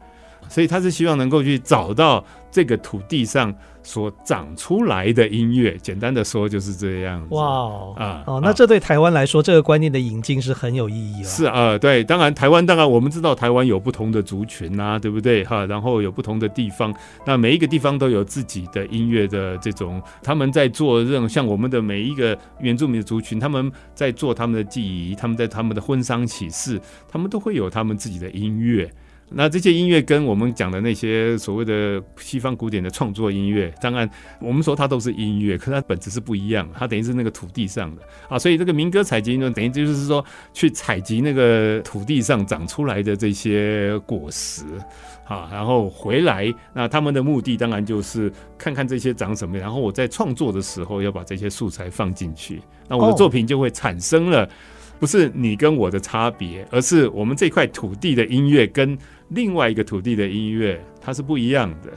[0.49, 3.53] 所以他是希望能够去找到这个土地上
[3.83, 7.35] 所长出来的音乐，简单的说就是这样子。
[7.35, 11.29] 哇哦啊哦，那这对台湾来说，这个观念的引进是很有意义了。
[11.29, 15.67] 是啊，对，当然台湾当然我们知道台湾有不同的族群啊，对不对哈？
[15.67, 16.95] 然后有不同的地方，
[17.27, 28.91] 那每一个地方都有自己的音乐的这种，他们在做这种像我们的每一个原住民的族群，他们在做他们的祭仪，他们在他们的婚丧喜事，他们都会有他们自己的音乐。
[29.31, 34.09] 那这些音乐跟我们讲的那些所谓的西方古典的创作音乐，当然
[34.41, 44.65] 我们说它都是音乐，可它本质是不一样，它等于是那个土地上的啊，所以这个民歌采集呢，等于就是说去采集那个土地上长出来的这些果实
[45.27, 54.49] 啊，然后回来，那他们的目的当然就是看看这些长什么样，然后我在创作的时候要把这些素材放进去，那我的作品就会产生了。
[55.05, 58.97] 不是你跟我的差别，而是我们这块土地的音乐跟
[59.29, 61.93] 另外一个土地的音乐，它是不一样的。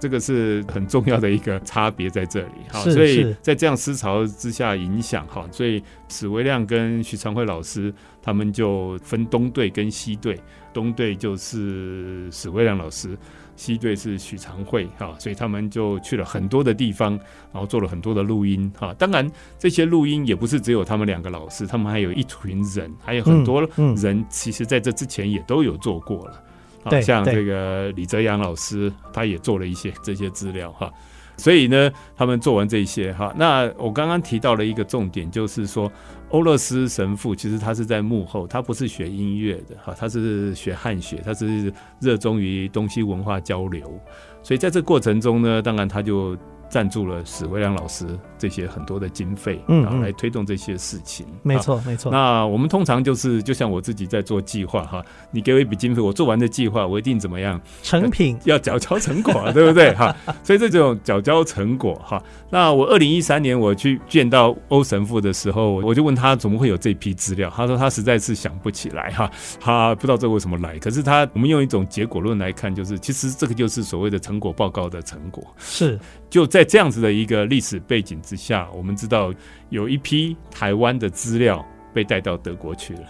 [0.00, 2.48] 这个是很重要的一个差别在这里。
[2.68, 10.36] 好，所以在这样思潮之下影响哈，所以史维亮跟徐长辉老师他们就分东队跟西队，
[10.72, 13.16] 东队就是史维亮老师。
[13.58, 17.10] 西队是许长惠哈，所以他们就去了很多的地方，
[17.52, 18.94] 然后做了很多的录音哈。
[18.94, 19.28] 当然，
[19.58, 23.68] 这些录音也不是只有他们两个老师，他们还有一群人，还有很多
[24.00, 26.42] 人，其实在这之前也都有做过了。
[26.84, 30.90] 嗯嗯、像这个李泽阳老师，他也做了一些这些资料哈。
[31.36, 35.90] 所以呢，他们做完这些哈，那我刚刚提到了一个重点，就是说
[36.30, 44.00] 欧勒斯神父其实他是在幕后，他不是学音乐的哈，他是学汉学，他是热衷于东西文化交流，
[44.42, 46.36] 所以在这过程中呢，当然他就。
[46.68, 48.06] 赞助了史维良老师
[48.36, 51.26] 这些很多的经费，嗯，然后来推动这些事情。
[51.42, 52.12] 没错，没错。
[52.12, 57.60] 那我们通常就是，就像我自己在做计划哈，你给我一笔经费，我做完的计划，我一定怎么样？
[57.82, 59.94] 成品 要缴交成果， 对不对？
[59.94, 62.22] 哈，所以这种缴交成果哈。
[62.50, 67.52] 那我二零一三年我去见到欧神父的时候，我就问他怎么会有这批资料？
[67.54, 70.78] 他说他实在是想不起来哈，他不知道这为什么来。
[70.78, 75.44] 可是他，我们用一种结果论来看，就是其实这个就是所谓的成果报告的成果。
[75.58, 75.98] 是，
[76.30, 79.32] 就在在这样子的一个历史背景之下，我们知道
[79.68, 83.02] 有一批台湾的资料被带到德国去了，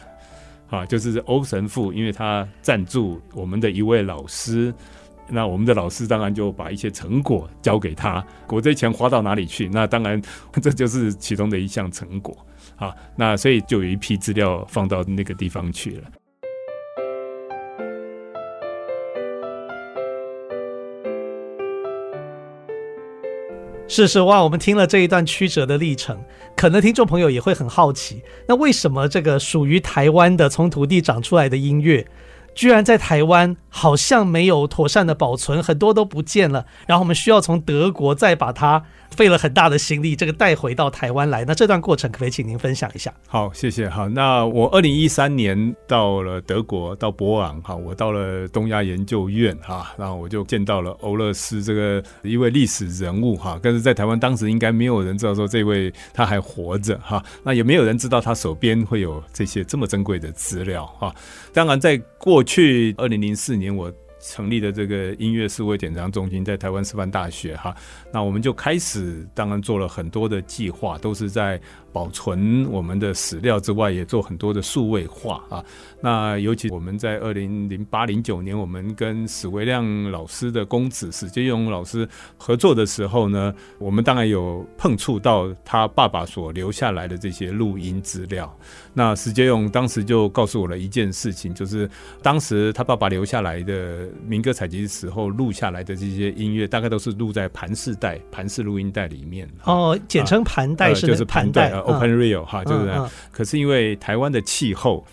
[0.69, 4.71] 啊，就是欧神父，因为他赞助我们的一位老师，
[5.31, 9.67] 那我们的老师当然就把一些成果交给他，我这钱花到哪里去？
[9.71, 10.21] 那当然
[10.61, 12.37] 这就是其中的一项成果，
[12.77, 16.03] 啊，那所以就有一批资料放到那个地方去了。
[23.89, 26.23] 是是哇，我们听了这一段曲折的历程，
[26.55, 32.07] 可能听众朋友也会很好奇，那为什么这个属于台湾的从土地长出来的音乐，
[32.55, 38.85] 居然在台湾好像没有妥善的保存，很多都不见了，然后我们需要从德国再把它。
[39.11, 43.13] 费了很大的心力，这个带回到台湾来，那这段过程可不可以请您分享一下？
[43.27, 43.89] 好，谢谢。
[43.89, 61.15] 好，那我二零一三年到了德国，到博昂，哈，我到了东亚研究院，哈，然后我就见到了欧勒斯这个一位历史人物，哈，但是在台湾当时应该没有人知道说这位他还活着，哈，那也没有人知道他手边会有这些这么珍贵的资料，哈。
[61.53, 63.93] 当然，在过去二零零四年我。
[64.21, 67.75] 成立的这个音乐四位典藏中心在台湾师范大学哈，
[68.13, 71.61] 那我们就开始，当然做了很多的计划，都是在。
[71.99, 75.65] 保存我们的史料之外，也做很多的数位化啊。
[76.01, 88.57] 那尤其我们在二零零八零九年，我们跟史维亮老师的公子史杰勇老师合作的时候呢，我们当然有碰触到他爸爸所留下来的这些录音资料。
[88.95, 91.91] 那史杰勇当时就告诉我了一件事情，就是
[92.23, 99.49] 当时他爸爸留下来的民歌采集时候录下来的这些音乐，大概都是录在盘式带、盘式录音带里面。
[99.65, 101.73] 哦，简称盘带是、啊呃、就是盘带。
[101.89, 102.93] Open real 哈，就是，
[103.33, 105.05] 可是因为台湾的气候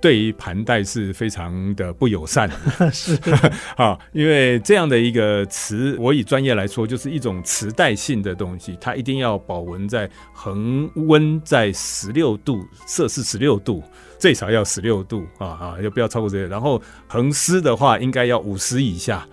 [0.00, 2.50] 对于盘带是非常的不友善，
[2.92, 3.18] 是
[3.76, 13.82] 啊，因为这样的一个磁，我以专业来说，就是一种磁带性的东西，它一定要保温在恒温在十六度摄氏十六度，
[14.18, 16.46] 最少要十六度啊啊，就不要超过这个。
[16.48, 19.26] 然后恒湿的话，应该要五十以下。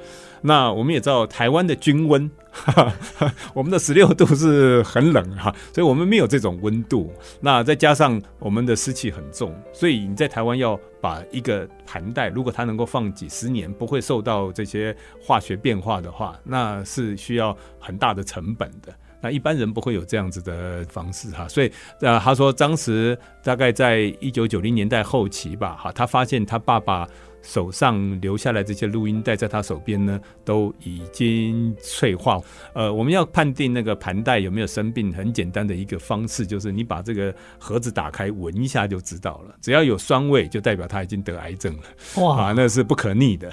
[0.43, 2.31] 那我们也知道台湾的均温，
[3.53, 7.11] 我们的十六度是很冷哈，所以我们没有这种温度。
[7.39, 18.93] 那再加上我们的湿气很重，所以你在台湾要把一个盘带，如果它能够放几十年，不会受到这些化学变化的话，那是需要很大的成本的。
[19.21, 21.71] 那一般人不会有这样子的方式哈，所以
[22.01, 27.07] 呃，他说当时大概在一九九零年代后期吧，哈，他发现他爸爸。
[27.41, 32.39] 手上留下来这些录音带，在他手边呢，都已经脆化。
[32.73, 39.55] 呃，我们要判定那个盘带有没有生病，很简单的一个方式就是你把这个盒子打开，闻一下就知道了。
[39.61, 41.83] 只要有酸味，就代表他已经得癌症了。
[42.21, 43.51] 哇，啊，那是不可逆的。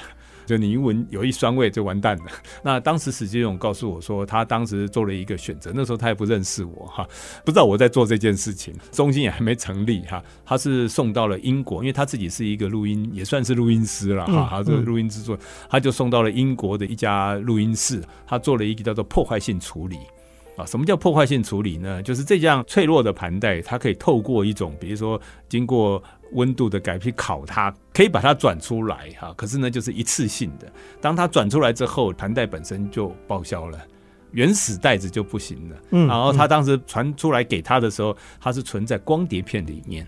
[0.48, 2.24] 就你一闻有一酸味就完蛋了。
[2.64, 5.70] 那当时史金勇告诉我说，他当时做了一个选择。
[5.74, 7.06] 那时候他也不认识我哈，
[7.44, 10.22] 不知道我在做这件事情，中心也还没成立哈。
[10.46, 14.48] 他是送到了英国，因为他自己是一个录音，也算是录音师了哈。
[14.50, 15.38] 他这个录音制作，
[15.68, 19.98] 他就送到了英国的一家录音室，他做了一个叫做破坏性处理。
[20.58, 22.02] 啊，什么叫破坏性处理呢？
[22.02, 26.02] 就是这样脆弱的盘带，它可以透过一种，比如说经过
[26.32, 29.32] 温度的改变烤它，可以把它转出来哈。
[29.36, 33.78] 可是呢，就是一次性的，当它转出来之后，盘带本身就报销了，
[34.32, 35.76] 原始袋子就不行了。
[35.92, 40.06] 嗯，然后他当时传出来给他的时候，它是存在光碟片里面。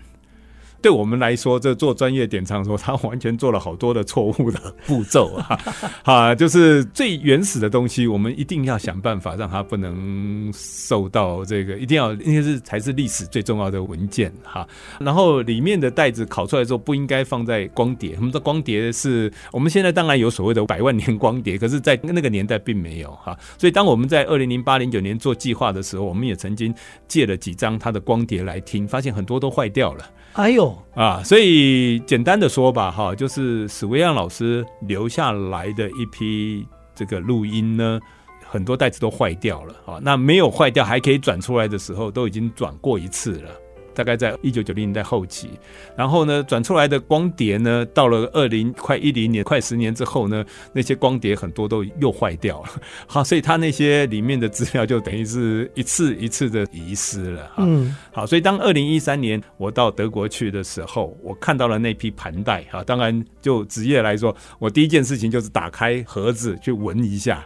[0.81, 5.59] 对我们来说，这做专业典藏说，他完全做了好多的错误的 步骤啊！
[6.03, 14.67] 啊，就是最原始的东西，我们一定要想办法让它不能受到这个，一定要，因为是才是历史最重要的文件哈。
[14.99, 18.15] 然后里面的袋子烤出来之后，不应该放在光碟。
[18.17, 23.37] 我们的光碟是我们现在当然有所谓的百万年光碟，可是在那个年代并没有哈。
[23.57, 26.73] 所以当我们在二零零八零九年做计划的时候，我们也曾经
[27.07, 30.03] 借了几张他的光碟来听，发现很多都坏掉了。
[30.33, 31.21] 哎呦啊！
[31.23, 36.65] 所以简单的说吧，哈，就是史维扬老师留下来的一批
[36.95, 37.99] 这个录音呢，
[38.45, 39.99] 很多袋子都坏掉了啊。
[40.01, 43.49] 那没有坏掉还可以转出来的时候，都已经转过一次了。
[43.93, 45.49] 大概在一九九零年代后期，
[45.95, 52.69] 然后呢，转出来的光碟呢，到了二零快一零年，快十年之后呢，那些光碟很多都又坏掉了。
[53.07, 57.51] 好，所以他那些里面的资料就等于是一次一次的遗失了。
[57.57, 62.63] 嗯，好，所以当二零一三年我到德国去的时候，我看到了那批盘带。
[62.71, 67.45] 哈，当然就职业来说，我第一件事情就是打开盒子去闻一下。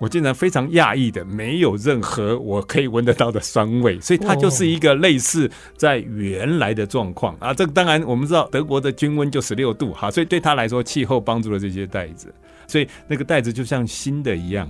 [0.00, 7.52] 我竟然非常讶异的，没有任何我可以闻得到的酸味，所以它就是一个类似在原来的状况啊。
[7.52, 12.34] 这个当然我们知道德国的均温就十六度哈，所以对他来说气候帮助了这些袋子，
[12.66, 14.68] 所以那个袋子就像新的一样。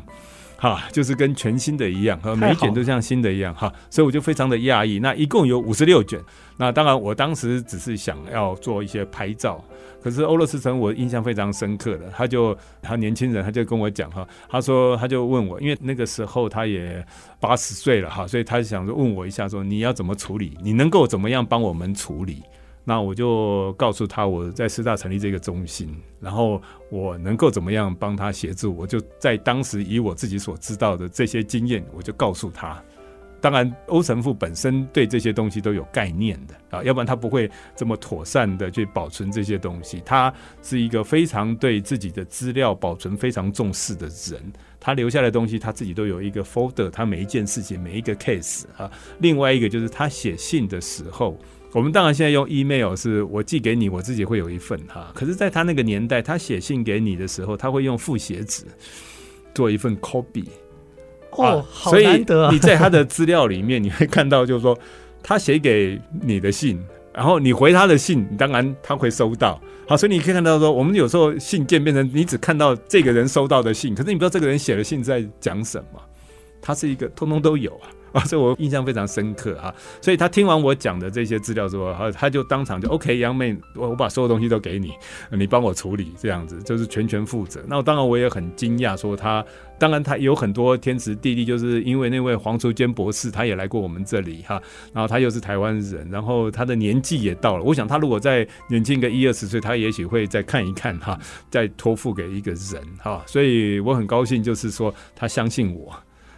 [0.62, 4.98] 哈，就是跟全新的一样，和每一卷都像新的一样，哈，所以我就非常的讶异。
[4.98, 6.20] 那一共有五十六卷，
[6.60, 9.64] 那当然我当时只是想要做一些拍照，
[10.02, 17.02] 可是欧乐思成我印象非常深刻的，他就他年轻人，他就跟我讲哈，他说他就问我，因为那个时候他也
[17.40, 22.42] 八十岁了哈，所以他想说问我一下，说你要怎么处理，你能够怎么样帮我们处理？
[22.84, 32.82] 那我就告诉他我在师大成立这个中心，然后我能够怎么样帮他协助，我就在当时以我自己所知道的这些经验，我就告诉他。
[33.40, 40.02] 当然，欧神父本身对这些东西都有概念的啊，要不然他不会这么妥善的去保存这些东西。
[40.04, 40.32] 他
[40.62, 48.90] 是一个非常对自己的资料保存非常重视的人，他留下来的东西他自己都有一个 folder，他每一件事情每一个 case 啊。
[49.18, 51.38] 另外一个就是他写信的时候。
[51.72, 55.12] 我们当然现在用 email，是我寄给你，我自己会有一份哈。
[55.14, 58.64] 可是，在他那个年代，他写信给你的时候，他会用复写纸
[59.54, 60.46] 做一份 copy。
[61.42, 62.48] 哦，好难得啊！
[62.48, 64.78] 所以你在他的资料里面，你会看到，就是说
[65.22, 66.82] 他写给你的信，
[67.12, 69.60] 然后你回他的信，当然他会收到。
[69.88, 76.00] 好，所以你可以看到说，我们有时候信件变成你只看到这个人收到的信，可是你不知道这个人写的信在讲什么。
[76.62, 77.88] 他是一个通通都有啊。
[78.12, 79.74] 啊， 所以我印象非常深刻啊！
[80.00, 84.92] 所以他听完我讲的这些资料之后，他他就当场就 OK，杨妹，我我把所有东西都给你，
[85.30, 87.62] 你帮我处理，这样子就是全权负责。
[87.66, 89.44] 那当然我也很惊讶，说他
[89.78, 94.60] 当然他有很多天时地利，就是因为那位黄淑娟博士，他也来过我们这里哈，
[94.92, 101.18] 然后他又是台湾人，然后他的年纪也到了，我想他如果再年轻个一二十岁，他也许会再看一看哈，
[101.50, 105.94] 再托付给一个人哈，所以我很高兴，就是说他相信我。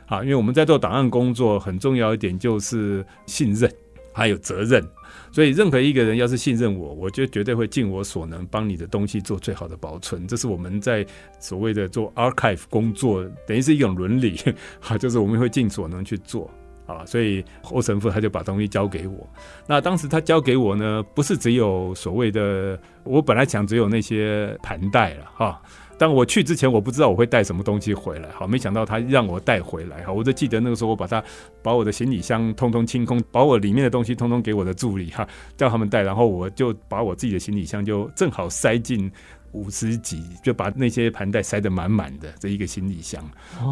[0.06, 3.70] 啊，因为我们在做档案工作，很重要一点就是信任，
[4.12, 4.82] 还有责任。
[5.30, 10.26] 所以任何一个人要是信任我，我就绝对会尽我所能帮你的东西做最好的保存。
[10.28, 11.06] 这是我们在
[11.38, 14.38] 所谓的做 archive 工作，等于是一种伦理，
[14.80, 16.50] 哈，就是我们会尽所能去做。
[16.84, 19.26] 啊，所以欧神父他就把东西交给我。
[19.68, 25.62] 那当时他交给我呢，不是只有所谓的，我本来想只有那些盘带了，哈。
[26.02, 31.22] 当我去之前，我不知道我会带什么东西回来，好，没想到他让我带回来，好，我就记得那个时候，我把他
[31.62, 35.24] 把我的行李箱通通清空，把我里面的东西通通给我的助理哈，
[35.56, 39.08] 叫他们带，然后我就把我自己的行李箱就正好塞进。
[39.52, 43.22] 五十几就把那些盘带塞得满满的这一个行李箱，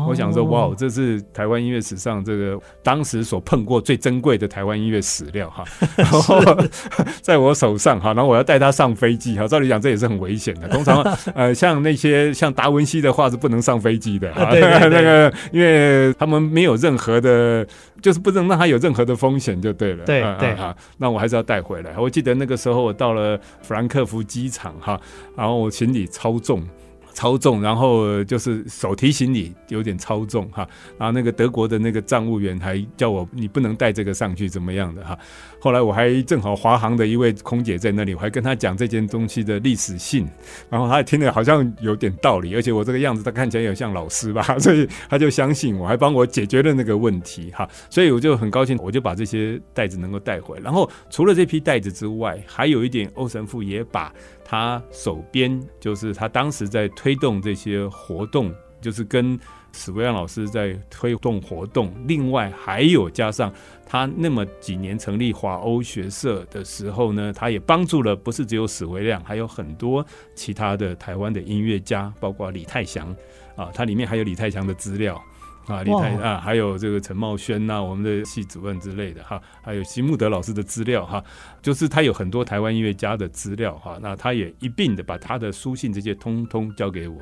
[0.08, 5.64] 我想说，哇，这是台湾音乐史上这个当时所碰过最珍贵的台湾音乐史料哈。
[5.96, 6.40] 然后
[7.22, 9.46] 在我手上哈，然后我要带他上飞机哈。
[9.46, 11.02] 照理讲这也是很危险的， 通常
[11.34, 17.66] 呃像那些像达文西的话是不能上飞机的啊，那个因为他们没有任何的。
[18.00, 20.06] 就是不能让他有任何的风险就对了。
[20.06, 21.98] 对对哈，那我还是要带回来。
[21.98, 24.98] 我记得那个时候我到了弗兰克福机场哈，
[25.36, 26.66] 然后我行李超重。
[27.12, 30.66] 超重，然后就是手提行李有点超重哈，
[30.96, 35.18] 然后那个德国的那个站务员还叫我你不能带这个上去，怎么样的哈？
[35.60, 40.26] 后来我还正好华航的一位空姐在那里，我还跟她讲这件东西的历史性，
[40.70, 50.56] 然后她听了好像有点道理，而且我这个样子她看起来有像老师吧， 所以她就相信我，还帮我解决了那个问题哈，所以我就很高兴，我就把这些袋子能够带回。
[50.62, 54.14] 然后除了这批袋子之外，还有一点欧神父也把。
[54.50, 59.38] 他手边就是他当时在推动这些活动，就是跟
[59.70, 61.94] 史维亮老师在推动活动。
[62.08, 63.52] 另外还有加上
[63.86, 73.14] 他那么几年成立华欧学社的时候呢，他也帮助了不是只有史维亮，还有很多其他的台湾的音乐家，包括李泰祥
[73.54, 75.22] 啊，他里面还有李泰祥的资料。
[75.70, 81.22] 啊，李泰啊，还有这个陈茂轩呐，我们的系主任之类的哈，还有席慕德老师的资料哈，
[81.62, 87.20] 就是他有很多台湾音乐家的资料哈，那他也一并的把他的书信这些通通交给我，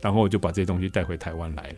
[0.00, 1.76] 然后我就把这些东西带回台湾来了。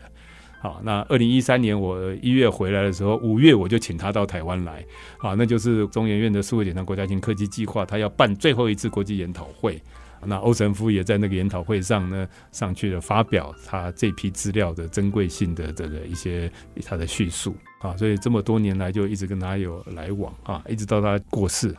[0.59, 4.83] 好，那二零一三年我一月回来的时候，五月我就请他到台湾来，
[5.17, 9.81] 啊，那就是中研院的数位典藏国家型科技计划，他要办最后一次国际研讨会。
[10.27, 16.51] 那欧神父也在那个研讨会上呢，上去了发表他这批资料的珍贵性的这个一些
[16.85, 21.75] 他的叙述啊，所以这么多年来就一直跟他有来往啊，一直到他过世。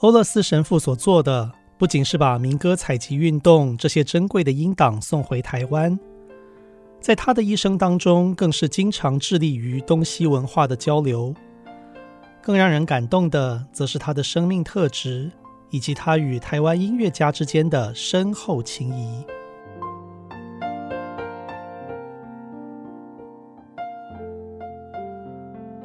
[0.00, 5.98] 欧勒斯神父所做的，不仅是把民歌采集运动这些珍贵的音档送回台湾，
[7.00, 11.34] 在他的一生当中，更是经常致力于东西文化的交流。
[12.42, 15.30] 更让人感动的，则是他的生命特质，
[15.70, 19.24] 以及他与台湾音乐家之间的深厚情谊。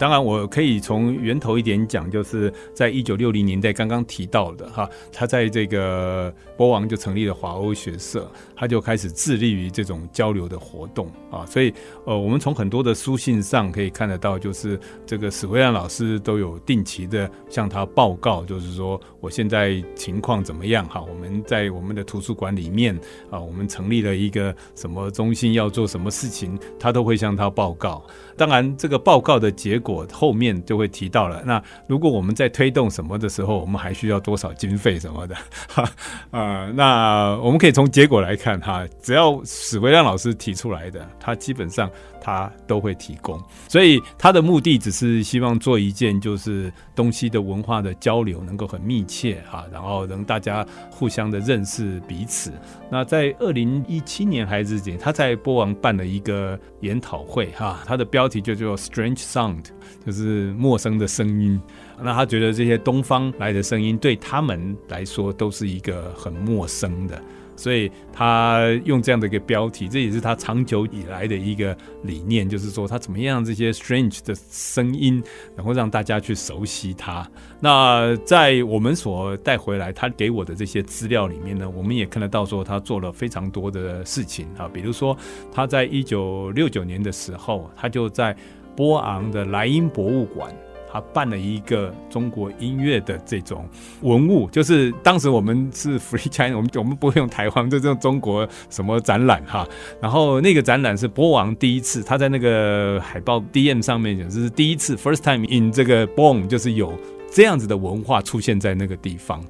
[0.04, 11.74] 当然，我可以从源头一点讲，就是在一九六零年代刚刚提到的哈，他在这个波王就成立了华欧学社，他就开始致力于这种交流的活动啊，所以
[12.04, 22.93] 呃，我们从很多的书信上可以看得到，就是这个史维亮老师都有定期的向他报告，就是说我现在情况怎么样哈，我们在我们的图书馆里面
[23.30, 28.06] 啊，我们成立了一个什么中心，要做什么事情，他都会向他报告。
[28.36, 31.41] 当然，这个报告的结果我后面就会提到了。
[31.46, 35.36] 那如果我们在推动什么的时候，我们还需要多少经费什么的？
[35.68, 35.89] 哈，
[36.32, 41.89] 呃，那我们可以从结果来看哈，只要史维亮老师提出来的，他基本上。
[42.24, 52.49] 他都会提供，所以他的目的只是希望做一件，就是东西的文化的交流能够很密切哈，然后能大家互相的认识彼此。
[52.89, 59.65] 那在二零一七年还是几，他在波王办了一个研讨会哈，他的标题就叫 Strange Sound，
[60.05, 61.59] 就是陌生的声音。
[62.01, 67.21] 那他觉得这些东方来的声音对他们来说都是一个很陌生的。
[67.56, 75.24] 所以他用这样的一个标题，这也是他长久以来的一个理念，就是说他怎么样这些 strange 的声音，
[75.56, 77.28] 能够让大家去熟悉它。
[77.60, 85.16] 那在我们所带回来他给我的这些资料里面呢，我们也看得到说他做了非常多的事情啊，比如说
[85.51, 88.36] 他在一九六九年的时候，他就在
[88.76, 90.54] 波昂的莱茵博物馆。
[90.94, 93.68] 他办了一个中国音乐的这种
[94.02, 99.68] 文物，就是当时我们是 Free China，我们我们不会用台湾，就这种中国什么展览哈。
[100.00, 106.94] 然后那个展览是波王第一次，他在那个海报 DM 上面讲，这是第一次 First time in 这个 b o n 就是有
[107.32, 109.44] 这样子的文化出现在那个地方。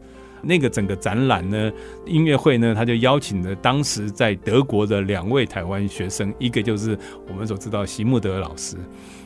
[0.46, 1.72] 那个整个展览呢，
[2.06, 6.98] 音乐会呢，他就邀请了当时在德国的两位台湾学生，一个就是
[7.30, 8.76] 我们所知道席慕德老师。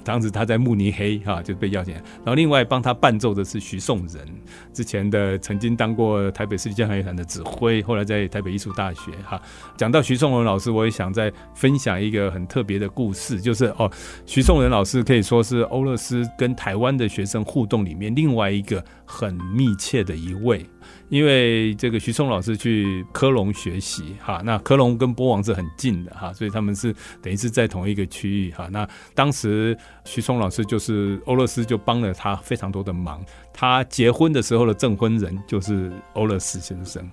[0.07, 4.25] 当时他在慕尼黑哈就被邀请，然后另外帮他伴奏的是徐颂仁，
[4.71, 9.39] 之前的曾经当过台北市立交响乐团的指挥，后来在台北艺术大学哈。
[9.75, 13.91] 讲到徐颂仁老师，我也想再分享一个很特别的故事，就是哦，
[14.25, 20.65] 徐颂仁老师可以说是欧乐斯跟台湾的学生互动里面另外一个很密切的一位。
[21.09, 28.67] 因为这个徐松老师去科隆学习哈，那科隆跟波王是很近的哈，所以他们是等于是在同一个区域哈。
[28.71, 37.09] 那当时徐松老师就是欧勒斯就帮了他非常多的忙，他结婚的时候的证婚人就是欧勒斯先生。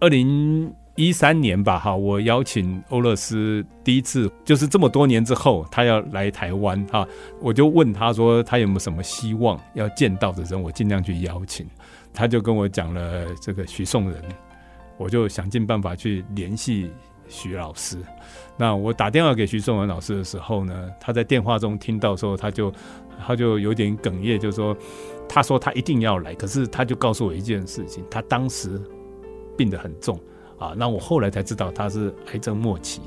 [0.00, 7.06] 二零一三年吧哈，我邀请欧勒斯第一次就是这么多年之后，他要来台湾哈，
[7.40, 11.66] 我就问他说他有没有什么希望要见到的人，我尽量去邀请。
[12.14, 14.22] 他就跟我讲了这个徐颂仁，
[14.96, 16.90] 我就想尽办法去联系
[17.28, 17.98] 徐老师。
[18.56, 22.72] 那我打电话给徐颂仁老师的时候呢，他在电话中听到说，他就
[23.26, 24.76] 他就有点哽咽，就说
[25.28, 28.80] 他说他一定要来，可是他就告诉我一件事情，他当时
[29.56, 30.16] 病得很重
[30.56, 30.72] 啊。
[30.76, 33.00] 那我后来才知道他是癌症末期，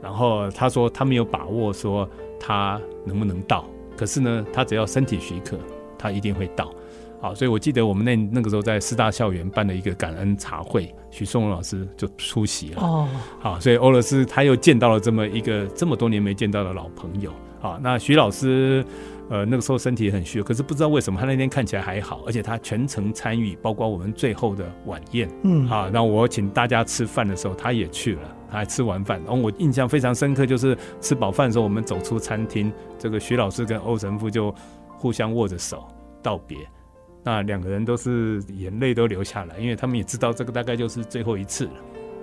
[0.00, 2.08] 然后他说他没有把握说
[2.38, 3.64] 他能不能到，
[3.96, 5.58] 可是呢，他只要身体许可，
[5.98, 6.72] 他一定会到。
[7.20, 12.82] 好，所以我记得我们那那个时候在师大校园办了一个感恩茶会，许颂仁老师就出席了。
[12.82, 13.08] 哦，
[13.40, 17.32] 好，所以欧老师他又见到了这么一个这么多年没见到的老朋友。
[17.60, 18.84] 好，那徐老师，
[19.28, 25.28] 呃，那个时候身体很虚，可是不知道为什么他那天看起来还好，而且他全程参与，包括我们最后的晚宴。
[25.42, 29.20] 嗯，好，那我请大家吃饭的时候，他也去了，他还吃完饭。
[29.26, 34.54] 然后我印象非常深刻，就是吃饱饭的时候，我们走出餐厅，这个徐老师跟欧神父就
[34.96, 35.84] 互相握着手
[36.22, 36.56] 道别。
[37.22, 41.72] 那两个人都是眼泪都流下来，因为他们也知道这个大概就是最后一次了。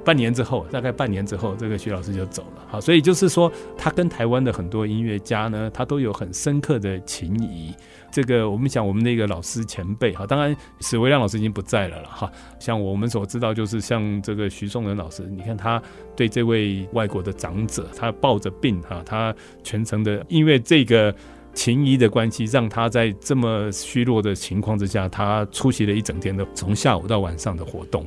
[0.04, 2.64] 半年之后，大概半年之后，这个徐老师就走了。
[2.68, 7.74] 好，所以就是说，他跟台湾的很多音乐家呢，他都有很深刻的情谊。
[8.12, 12.32] 这个我们讲我们的一个老师前辈哈，当然史维亮老师已经不在了了哈。
[12.60, 15.82] 像我们所知道，就是像这个徐颂仁老师，你看他
[16.16, 21.14] 对这位外国的长者，他抱着病哈，他全程的因为这个
[21.56, 28.06] 情谊的关系，让他在这么虚弱的情况之下，他出席了一整天的从下午到晚上的活动。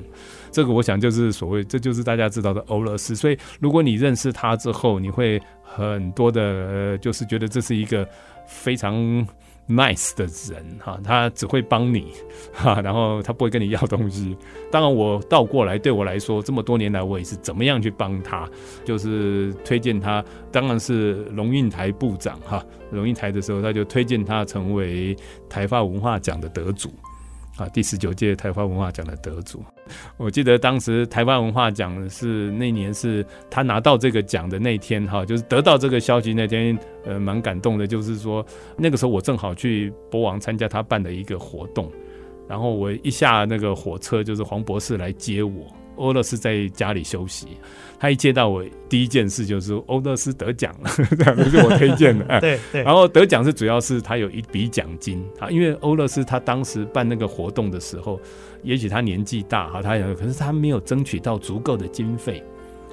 [0.53, 3.17] 这个我想就是所谓，这就是大家知道的欧勒斯。
[3.17, 8.07] 所以如果你认识他之后，你会很多的，就是觉得这是一个
[8.47, 9.27] 非常。
[9.69, 12.13] Nice 的人哈，他只会帮你
[12.53, 14.37] 哈，然后他不会跟你要东西。
[14.71, 18.49] 当然，我倒过来对我来说，这么多年来我也是怎么样去帮他，
[18.85, 20.25] 就是推荐他。
[20.51, 25.15] 当然是龙应台部长哈，龙应台的时候他就推荐他成为
[25.49, 26.91] 台发文化奖的得主。
[27.57, 29.65] 啊，第十九届台发文化奖的得主，
[30.17, 37.87] 我记得当时台湾文化奖是那年是他拿到这个奖的那天，哈，就是得到这个消息那天，呃，蛮感动的。
[37.87, 38.45] 就是说
[38.77, 41.91] 那个时候我正好去博王参加他办的一个活动，
[42.49, 45.67] 然后我一下那个火车，就是黄博士来接我。
[45.97, 47.49] 欧勒斯在家里休息，
[47.99, 52.25] 他一接到我，第一件事就是欧勒斯得奖了， 这样是我推荐的。
[52.41, 52.83] 对对。
[52.83, 58.21] 然后得奖是主要是他有一笔奖金啊，因为欧勒斯他当时办那个活动的时候，
[58.63, 62.43] 也许他年纪大哈，他有可是他没有争取到足够的经费，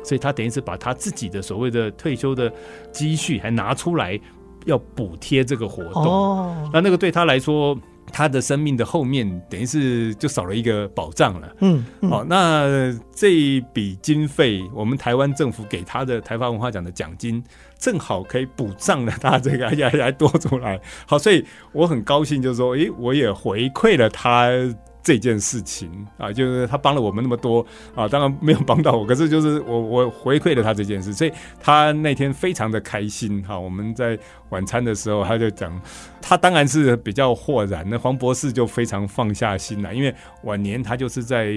[0.03, 2.51] 所以他等于是把他自己的所谓的退休的
[2.91, 4.20] 积蓄还拿出来
[4.66, 6.03] 要补贴这个活动。
[6.03, 6.70] 哦。
[6.74, 7.78] 那那个对他来说。
[8.12, 11.56] 他的生命的后面，等于是就少了一个保障了。
[11.62, 17.43] 嗯，嗯，好，那这一笔经费，我们台湾政府给他的台发文化奖的奖金，
[17.78, 20.80] 正好可以补上了他这个， 还还多出来。
[21.06, 24.49] 好，所以我很高兴，就是说，诶，我也回馈了他。
[25.06, 25.88] 这件事情
[26.18, 33.58] 啊，就是他帮了我们那么多啊，当然没有帮到我，可是就是我我回馈了他这件事，所以他那天非常的开心哈。
[33.58, 34.18] 我们在
[34.49, 35.80] 晚餐的时候，他就讲，
[36.20, 41.53] 他当然是比较豁然，那黄博士就非常放下心来，因为晚年他就是在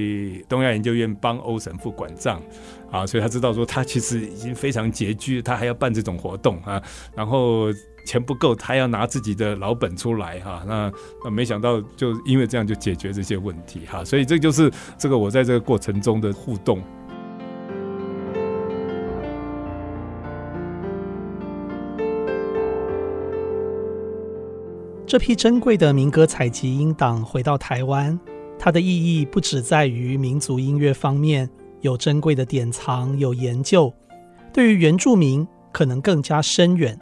[0.46, 2.42] 东亚研究院帮欧神父管账
[2.90, 6.82] 啊，所以他知道说他其实已经非常拮据，他还要办这种活动啊，
[7.16, 7.72] 然后。
[8.08, 10.90] 钱不够，他要拿自己的老本出来哈，那
[11.22, 16.82] 那没想到就因为这样就解决这些问题哈，所以这就是这个我在这个过程中的互动。
[25.06, 28.18] 这批珍贵的民歌采集音档回到台湾，
[28.58, 31.46] 它的意义不只在于民族音乐方面
[31.82, 33.92] 有珍贵的典藏、有研究，
[34.50, 36.98] 对于原住民可能更加深远。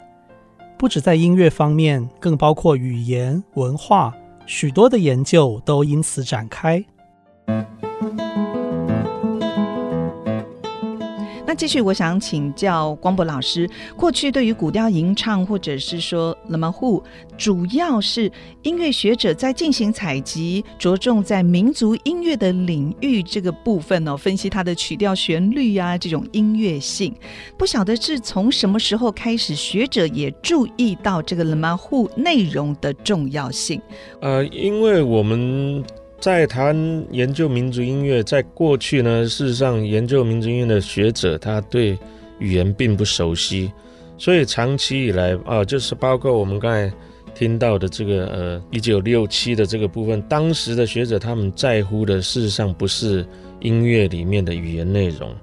[0.77, 4.13] 不止在音乐方面，更包括语言、文化，
[4.45, 6.85] 许多的研究都因此展开。
[11.57, 17.03] 继续，我想请教光博老师，过去对于古调吟唱或者是说 Le Mothou，
[17.35, 18.31] 主要是
[18.61, 27.11] 音乐学者在进行采集，着重在民族音乐的领域这个部分哦，分析它的曲调、旋律、啊、这种音乐性。
[27.57, 33.81] 不晓得是从什么时候开始，学者也注意到这个 Le Mothou 内容的重要性。
[34.21, 35.83] 呃，因为我们。
[36.19, 36.75] 在谈
[37.11, 41.97] 研究民族音乐，在过去呢，事实上研究民族音乐的学者，他对
[42.39, 43.71] 语言并不熟悉，
[44.17, 46.91] 所以长期以来啊，就是包括我们刚才
[47.35, 53.23] 听到的这个呃，一九六七的这个部分，当时的学者他们在乎的，事实上不是
[53.59, 55.33] 音乐里面的语言内容，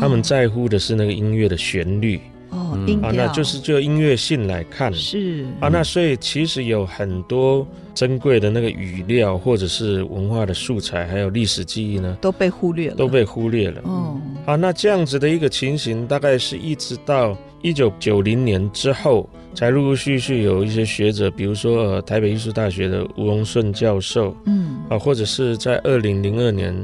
[0.00, 2.20] 他们在乎的是那个音乐的旋律。
[2.50, 3.08] 哦，音调。
[3.08, 4.92] 啊，那就是就音乐性来看。
[4.92, 5.46] 是。
[5.60, 13.80] 啊，那所以其实有很多珍贵的那个语料或者是文化的素材，还有历史记忆呢，都被忽略了，都被忽略了。
[13.84, 26.74] 哦，啊，那这样子的一个情形，大概是一直到一九九零年之后，才陆陆续续有一些学者，比如说呃台北艺术大学的吴荣顺教授，嗯，啊，或者是在二零零二年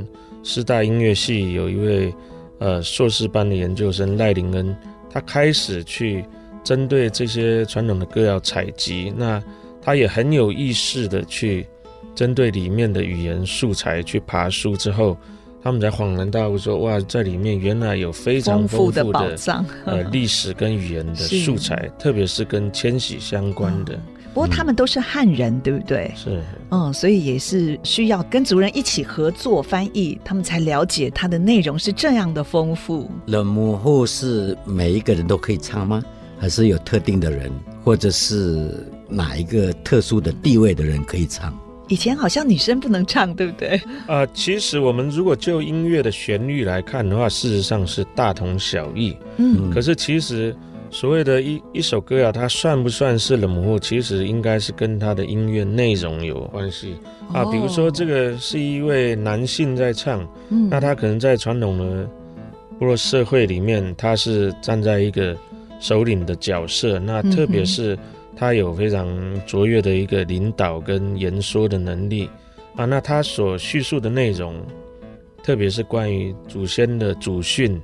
[0.42, 2.14] 师大音乐系有一位
[2.58, 4.76] 呃硕士班的研究生赖林恩。
[5.10, 6.24] 他开始去
[6.62, 9.42] 针对这些传统的歌谣采集，那
[9.80, 11.66] 他也很有意识的去
[12.14, 15.16] 针对里面的语言素材去爬书之后，
[15.62, 23.94] 他们才恍然大悟说：哇，在里面原来有非常丰富的，宝藏，呃历史跟语言的素材，特别是跟迁徙相关的。
[23.94, 24.02] 嗯
[24.36, 26.12] 不过他们都是汉人，对不对？
[26.14, 33.10] 是，嗯，所以也是需要跟族人一起合作翻译，他们才了解它的内容是这样的丰富。
[33.26, 36.02] Le Mothou 是每一个人都可以唱吗？
[36.38, 37.50] 还是有特定的人，
[37.82, 41.58] 或者是哪一个特殊的地位的人可以唱？
[41.88, 43.76] 以前好像女生不能唱，对不对？
[44.06, 49.16] 啊、 呃，其实我们如果就音乐的旋律来看的话，事实上是大同小异。
[49.38, 50.54] 嗯，可是其实
[50.90, 56.96] 所谓的一一首歌啊，它算不算是冷母户，其实应该是跟它的音乐内容有关系
[57.32, 57.44] 啊。
[57.50, 62.08] 比如说，这个是一位男性在唱，嗯，那他可能在传统的
[62.78, 65.36] 部落社会里面，他是站在一个
[65.80, 67.98] 首领的角色，那特别是。
[68.38, 69.08] 他有非常
[69.46, 72.28] 卓越的一个领导跟言说的能力
[72.74, 74.54] 啊，那他所叙述的内容，
[75.42, 77.80] 特别是关于祖先的祖训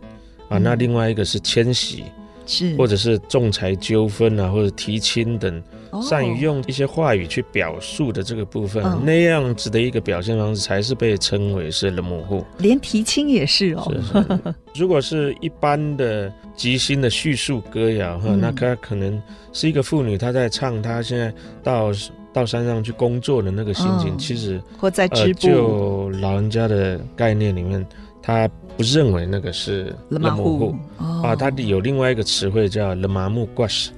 [0.51, 2.05] 啊，那另外一个是迁徙。
[2.47, 5.63] 是，或者是仲裁纠纷啊，或者提亲等，
[6.03, 12.45] 善于用一些话语去表述的这个部分，哦、那样子的一个表现方式，才是被称为是冷母户。
[12.59, 13.93] 连提亲也是哦。
[13.93, 14.55] 是是。
[14.75, 19.21] 如果是一般的即兴的叙述歌谣哈，嗯、那他可能
[19.53, 21.33] 是一个妇女，她在唱她现在
[21.63, 21.91] 到
[22.33, 25.53] 到山上去工作的那个心情，哦、其实或在织布、呃。
[25.53, 27.87] 就老人家的概念里面，
[28.23, 28.49] 他。
[28.75, 33.93] 不认为那个是冷母户啊，他有另外一个词汇叫冷麻木挂斯，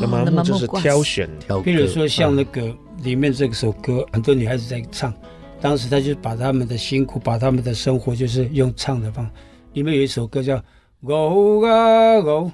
[0.00, 1.60] 冷麻木就是挑选挑。
[1.60, 5.12] 比如说像那个里面这首歌，很多女孩子在唱，
[5.60, 9.30] 当时他就把他们的辛苦，把他们的生活，就是用唱的方。
[9.74, 10.56] 里面有一首歌叫
[11.02, 12.52] 哦啊哦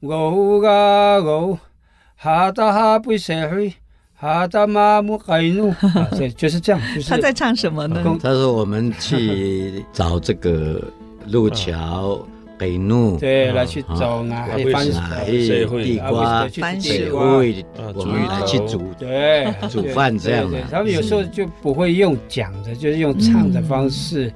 [0.00, 1.58] 哦啊哦，
[2.16, 3.72] 哈达哈不社会。
[4.18, 5.74] 哈达玛木盖努，
[6.16, 6.80] 对，就是这样。
[6.94, 8.02] 就是 他在唱什么呢？
[8.22, 10.82] 他说我们去找这个
[11.26, 12.18] 路桥
[12.56, 17.62] 北怒，对，来去找啊，番石、地瓜、番石会，
[17.94, 20.50] 我们来去煮，对，煮饭这样。
[20.70, 24.32] 他们有时候就不会用讲的，就是用唱的方式，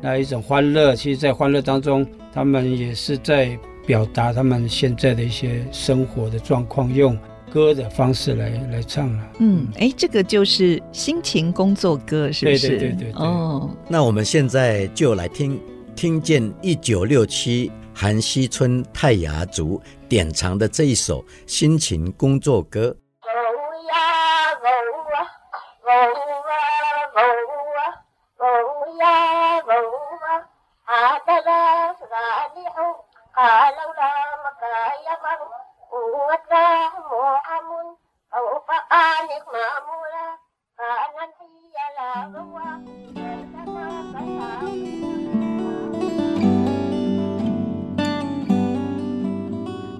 [0.00, 0.96] 那一种欢乐。
[0.96, 2.04] 其实，在欢乐当中，
[2.34, 3.56] 他们也是在
[3.86, 7.16] 表达他们现在的一些生活的状况，用。
[7.52, 12.68] 歌的方式来来唱了，嗯，哎，这个就是心情工作歌，是不是？
[12.68, 13.22] 对对对对，对。
[13.22, 15.60] 哦，那我们现在就来听
[15.96, 22.96] 听见一九六七韩溪村泰雅族典藏的这一首心情工作歌。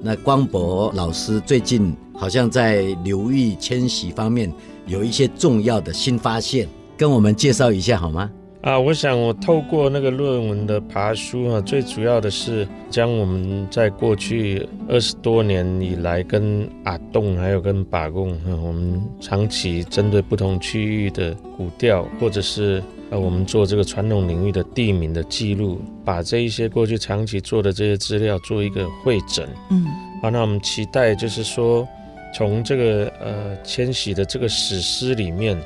[0.02, 4.52] 那光博老师最近好像在流域迁徙方面
[4.86, 8.30] 有一些重要的新发现，跟我们介绍一下好吗？
[8.62, 29.48] 啊，我想我透过那个论文的爬书啊，最主要的是将我们在过去二十多年以来跟阿栋还有跟把贡，我们长期针对不同区域的古调，或者是呃我们做这个传统领域的地名的记录，把这一些过去长期做的这些资料做一个会诊。
[29.70, 29.86] 嗯，
[30.20, 31.88] 好，那我们期待就是说，
[32.34, 35.58] 从这个呃迁徙的这个史诗里面。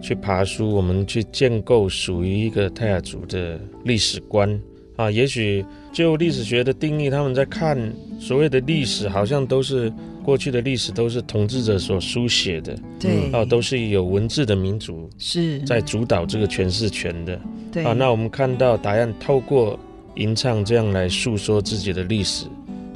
[0.00, 4.60] 去爬书，我们去建构属于一个泰雅族的历史观
[4.96, 5.10] 啊。
[5.10, 7.76] 也许就历史学的定义，他们在看
[8.18, 9.92] 所谓的历史，好像都是
[10.24, 17.40] 过去的历史都是统治者所书写的，对，啊，都是有文字的民族是在主导这个诠释权的。
[17.72, 19.78] 对啊，那我们看到答案透过
[20.14, 22.46] 吟唱这样来诉说自己的历史，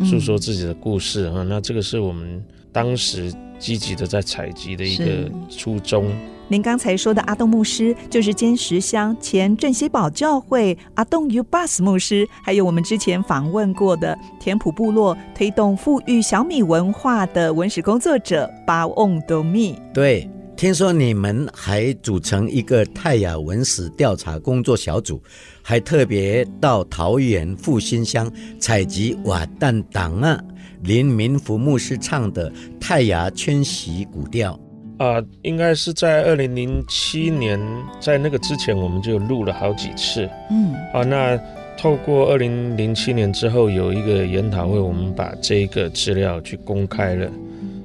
[0.05, 1.43] 诉说自己的故事啊。
[1.43, 2.43] 那这个是我们
[2.73, 6.11] 当时积极的在采集的一个初衷。
[6.49, 19.79] 您刚才说的阿栋牧师，就是尖石乡前镇西堡教会阿栋 U 巴斯牧师，还有我们之前访问过的田埔部落推动富裕小米文化的文史工作者巴翁多米。
[19.95, 25.23] 对，听说你们还组成一个泰雅文史调查工作小组，
[25.63, 30.45] 还特别到桃园复兴乡采集瓦旦档案
[30.83, 34.53] 林明福牧师唱的泰雅迁徙古调。
[34.99, 37.59] 啊、呃，应该是在二零零七年，
[38.01, 40.29] 在那个之前我们就录了好几次。
[40.51, 41.41] 嗯，啊，那
[41.77, 47.31] 透过二零零七年之后有一个研讨会，我们把这个资料去公开了。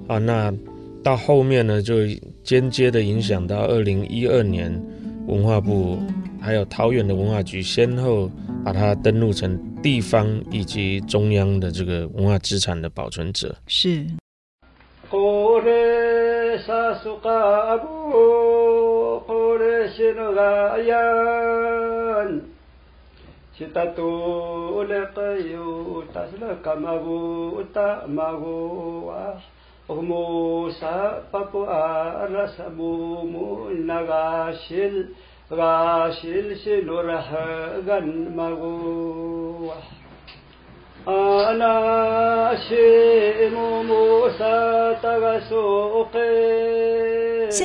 [0.08, 0.54] 啊，那
[1.04, 1.96] 到后面呢，就
[2.44, 4.72] 间接的影响到二零一二年，
[5.26, 5.98] 文化部
[6.40, 8.30] 还有桃园的文化局先后
[8.68, 13.56] 把它登录成地方以及中央的这个文化资产的保存者。
[13.66, 14.06] 是。
[35.50, 35.58] 现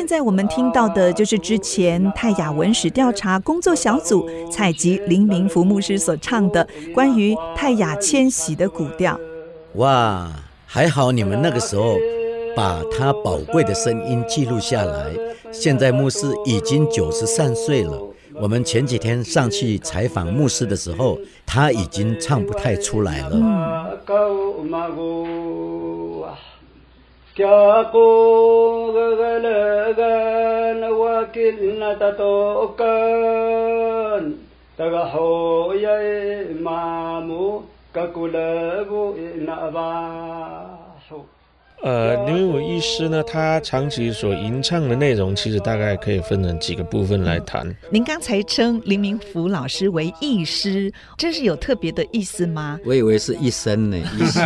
[0.07, 6.65] 在我们听到的就是之前泰雅文史调查工作小组采集林明福牧师所唱的
[6.95, 9.19] 关于泰雅迁徙的古调。
[9.75, 10.31] 哇，
[10.67, 11.97] 还好你们那个时候
[12.55, 15.13] 把他宝贵的声音记录下来。
[15.53, 17.99] 现在牧师已经九十三岁了。
[18.41, 23.37] 我们前几天上去采访牧师的时候，他已经唱不太出来了。
[41.83, 47.67] 呃，林明福医师呢，他长期所吟唱的内容，其实大概可以分成几个部分来谈。
[47.91, 52.79] 您刚才称林明福老师为译师，这是有特别的意思吗？
[52.85, 54.41] 我以为是一生呢， 医师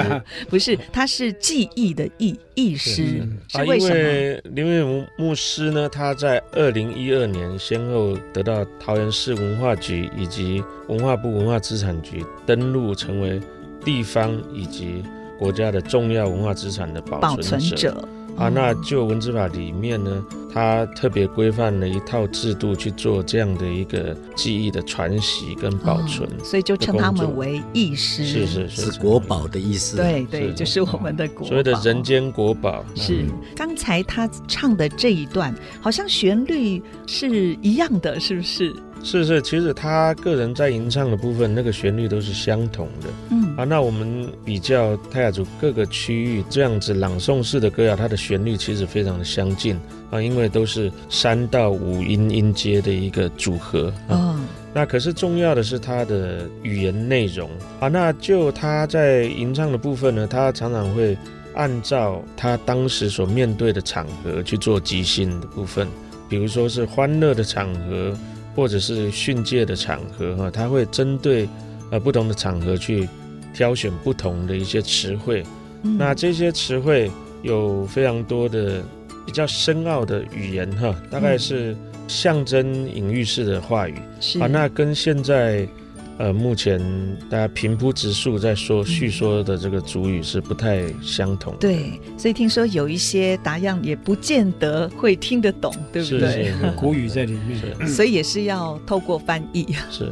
[0.49, 3.05] 不是，他是记忆的译译师，
[3.49, 3.95] 是，是为什么？
[3.95, 13.39] 啊、因为林明福牧师呢，他在二零一二年先后得到桃园市文化局以及文化部文化资产局登录成为
[13.85, 15.03] 地方以及。
[15.39, 18.09] 国家的重要文化资产的保存者，保存者。
[18.37, 20.23] 啊，那就文字法里面呢，
[20.53, 29.97] 它特别规范了一套制度去做这样的一个记忆的传习跟保存，哦，所以就称他们为译师，是是是，是国宝的意思。
[29.97, 32.85] 对对，就是我们的国宝，所谓的人间国宝。
[32.95, 33.25] 是。
[33.57, 38.71] 刚才他唱的这一段，好像旋律是一样的，是不是？
[39.03, 43.09] 是是，其实他个人在吟唱的部分，那个旋律都是相同的。
[43.31, 49.79] 嗯啊，那我们比较泰雅族各个区域这样子朗诵式的歌谣，它的旋律其实非常的相近
[50.11, 53.93] 啊，因为都是三到五音音阶的一个组合。
[54.09, 54.39] 啊，
[54.75, 57.87] 那可是重要的是它的语言内容啊。
[57.87, 61.17] 那就他在吟唱的部分呢，他常常会
[61.55, 65.87] 按照他当时所面对的场合去做即兴的部分，
[66.29, 68.13] 比如说是欢乐的场合。
[68.57, 71.47] 或者是训诫的场合哈，他会针对
[71.91, 73.09] 呃不同的场合去
[73.55, 75.45] 挑选不同的一些词汇。
[75.83, 77.11] 嗯、那这些词汇
[77.43, 78.83] 有非常多的
[79.25, 81.77] 比较深奥的语言哈，大概是
[82.09, 83.95] 象征隐喻式的话语。
[84.41, 85.69] 啊，那跟现在。
[86.19, 86.81] 呃，目前
[87.29, 91.59] 大家平铺直述在说叙说的这个主语是不太相同的。
[91.59, 96.21] 对，所以听说有一些答样也不见得会听得懂，对不对？
[96.21, 99.67] 是是有 古语在里面， 所以也是要透过翻译。
[99.91, 100.11] 是，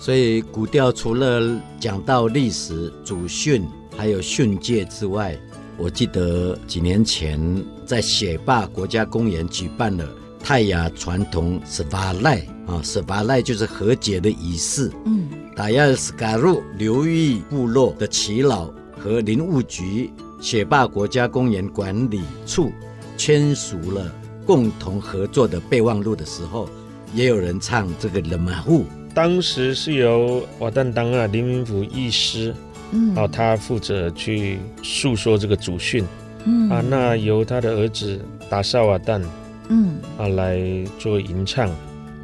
[0.00, 3.66] 所以古调除了讲到历史、祖训，
[3.96, 5.38] 还有训诫之外，
[5.76, 7.38] 我记得几年前
[7.84, 10.08] 在雪霸国家公园举办了
[10.44, 12.36] 泰雅传统斯瓦赖。
[12.66, 14.90] 啊，斯瓦赖就是和解的仪式。
[15.06, 22.70] 嗯，达亚斯嘎鲁流域部落的耆老和林务局雪霸国家公园管理处
[23.16, 24.14] 签署了
[24.46, 26.68] 共同合作的备忘录的时候，
[27.14, 28.84] 也有人唱这个勒马户。
[29.14, 32.54] 当时是由瓦旦当啊林明福医师，
[32.92, 36.04] 嗯，哦，他负责去诉说这个祖训，
[36.44, 38.20] 嗯啊，那由他的儿子
[38.50, 39.22] 达萨瓦旦，
[39.68, 40.60] 嗯啊来
[40.98, 41.70] 做吟唱。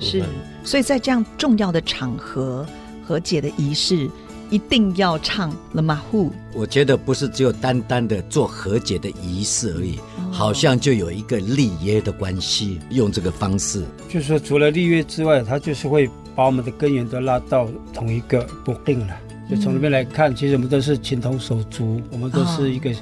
[0.03, 0.25] 是，
[0.65, 2.67] 所以在这样重要的场合，
[3.05, 4.09] 和解的仪式，
[4.49, 6.33] 一定要唱了马户。
[6.55, 13.85] 我觉得不是只有单单的做和解的仪式而已，哦、好像就有一个立约的关系，用这个方式。
[14.09, 19.15] 就是说，除了立约之外，他就是会把我们的根源都拉到同一个不定了。
[19.51, 22.95] 就从那边来看，其实我们都是情同手足，我们都是一个、哦、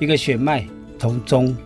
[0.00, 0.68] 一个血脉
[0.98, 1.56] 同宗，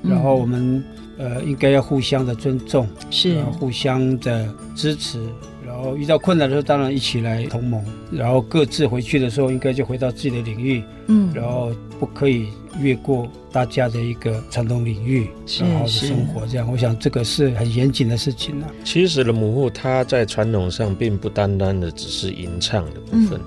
[0.00, 0.84] 然后我们。
[1.18, 3.40] 呃，应该要互相的尊重，是。
[3.58, 5.20] 互相的支持，
[5.66, 12.48] 然后遇到困难的时候，当然一起来同盟，然后各自回去的时候，应该就回到自己的领域，嗯，然后不可以
[12.80, 15.28] 越过大家的一个传统领域，
[15.60, 16.70] 然后生活这样。
[16.70, 18.70] 我想这个是很严谨的事情呢、啊。
[18.84, 23.40] 其实的母后她在传统上并不单单的只是吟唱的部分，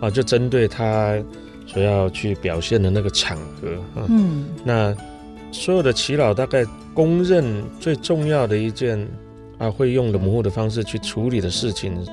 [0.00, 1.16] 嗯、啊，就针对她
[1.66, 4.92] 所要去表现的那个场合，啊、嗯，那
[5.52, 6.66] 所有的祈祷大概。
[6.94, 7.42] 公认
[7.80, 8.98] 最重要的一件
[9.56, 12.06] 啊，会用的模糊的方式去处理的事情，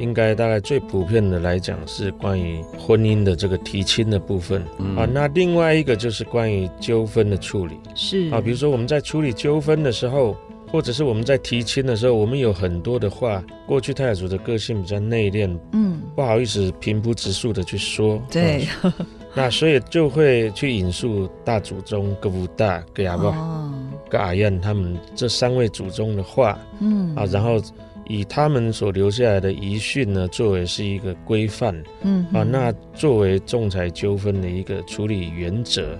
[0.00, 5.08] 应该大概最普遍的来讲是关于婚姻的这个提亲的部分、嗯、啊。
[5.08, 10.36] 那另外一个就是关于纠纷的处理，是啊，比如说我们在处理纠纷的时候，
[10.72, 18.66] 或者是我们在提亲的时候，我们有很多的话，过去泰雅族的个性比较内敛，嗯，不好意思平铺直述的去说，对。
[18.82, 18.92] 啊
[19.36, 23.70] 那所以就会去引述大祖宗格布大、格雅巴、
[24.08, 27.14] 格阿燕他们这三位祖宗的话，嗯。
[27.14, 27.60] 啊，然后
[28.08, 35.98] 以他们所留下来的遗训呢，作为是一个规范，嗯啊，那作为仲裁纠纷的一个处理原则。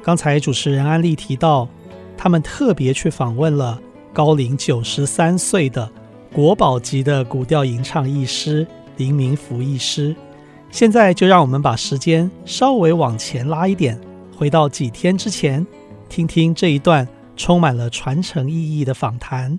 [0.00, 1.68] 刚才主持人安利提到，
[2.16, 3.80] 他们特别去访问了
[4.12, 5.90] 高龄九十三岁的
[6.32, 8.66] 国宝级的古调吟唱艺师
[8.96, 10.16] 林明福艺师。
[10.70, 14.00] 现在就让我们把时间稍微往前拉一点，
[14.34, 15.66] 回到几天之前，
[16.08, 17.06] 听听这一段
[17.36, 19.58] 充满了传承意义的访谈。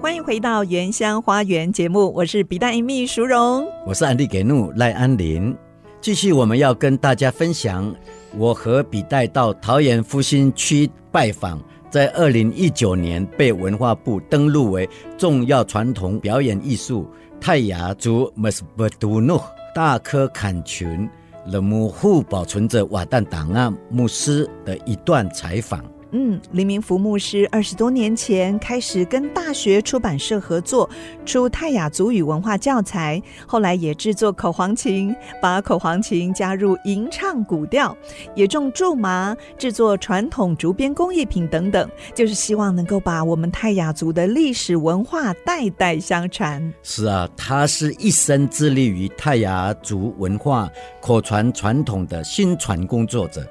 [0.00, 5.54] 欢迎回到原乡花园节目，我是比大英秘淑荣，我是安迪给怒赖安林。
[6.00, 7.94] 继续，我们要跟大家分享，
[8.36, 17.06] 我和比代到桃园复兴区拜访，在二零一九年被文化部登录为重要传统表演艺术
[17.40, 19.42] 泰雅族 Mesbatu
[19.74, 21.08] 大科坎群
[21.46, 25.84] 冷木户保存着瓦旦档案牧师的一段采访。
[26.14, 30.88] 嗯，黎明福牧师二十多年前开始跟大学出版社合作，
[31.24, 37.96] 出泰雅族语文化教材，后来也制作口簧琴，把口簧琴加入吟唱古调，
[38.34, 46.62] 也种苎麻，制作传统竹编工艺品等等，就是希望能够把我们泰雅族的历史文化代代相传。
[46.82, 50.68] 是啊，他是一生致力于泰雅族文化
[51.00, 53.42] 口传传统的新传工作者。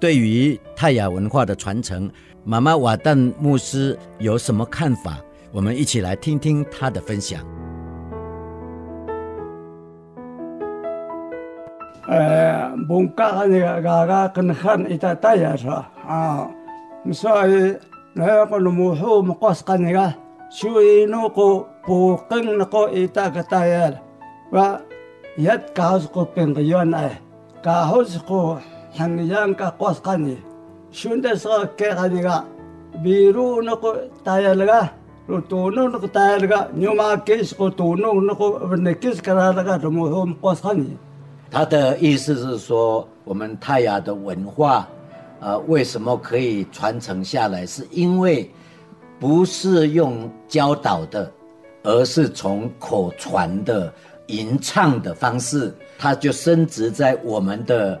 [0.00, 2.10] 对于泰雅文化的传承，
[2.42, 5.18] 妈妈瓦旦牧师有什么看法？
[5.52, 7.38] 我们一起来听听他的分享。
[12.08, 15.68] 呃，蒙嘎那个嘎嘎跟汉一代泰雅是？
[15.68, 16.50] 啊，
[17.12, 17.76] 所以
[18.14, 20.14] 那个罗木湖木瓜斯干那个，
[20.48, 23.92] 所以那个不跟那个一代个泰雅，
[24.52, 24.80] 哇，
[25.36, 27.20] 一搞是个变个原来，
[27.62, 28.58] 搞是个。
[28.96, 30.36] Hangyang ka kos kani
[30.92, 32.44] shunde sa ke kani ga
[33.02, 34.90] biru no ko tayalga
[35.28, 40.08] ro tono no ko tayalga nyuma kes ko tono no ko ne kes karalaga mo
[40.10, 40.96] hom kos kani
[41.52, 44.86] 他的意思是说，我们泰雅的文化，
[45.40, 47.66] 呃，为什么可以传承下来？
[47.66, 48.48] 是因为
[49.18, 51.28] 不是用教导的，
[51.82, 53.92] 而是从口传的
[54.28, 58.00] 吟唱的方式，它就深植在我们的。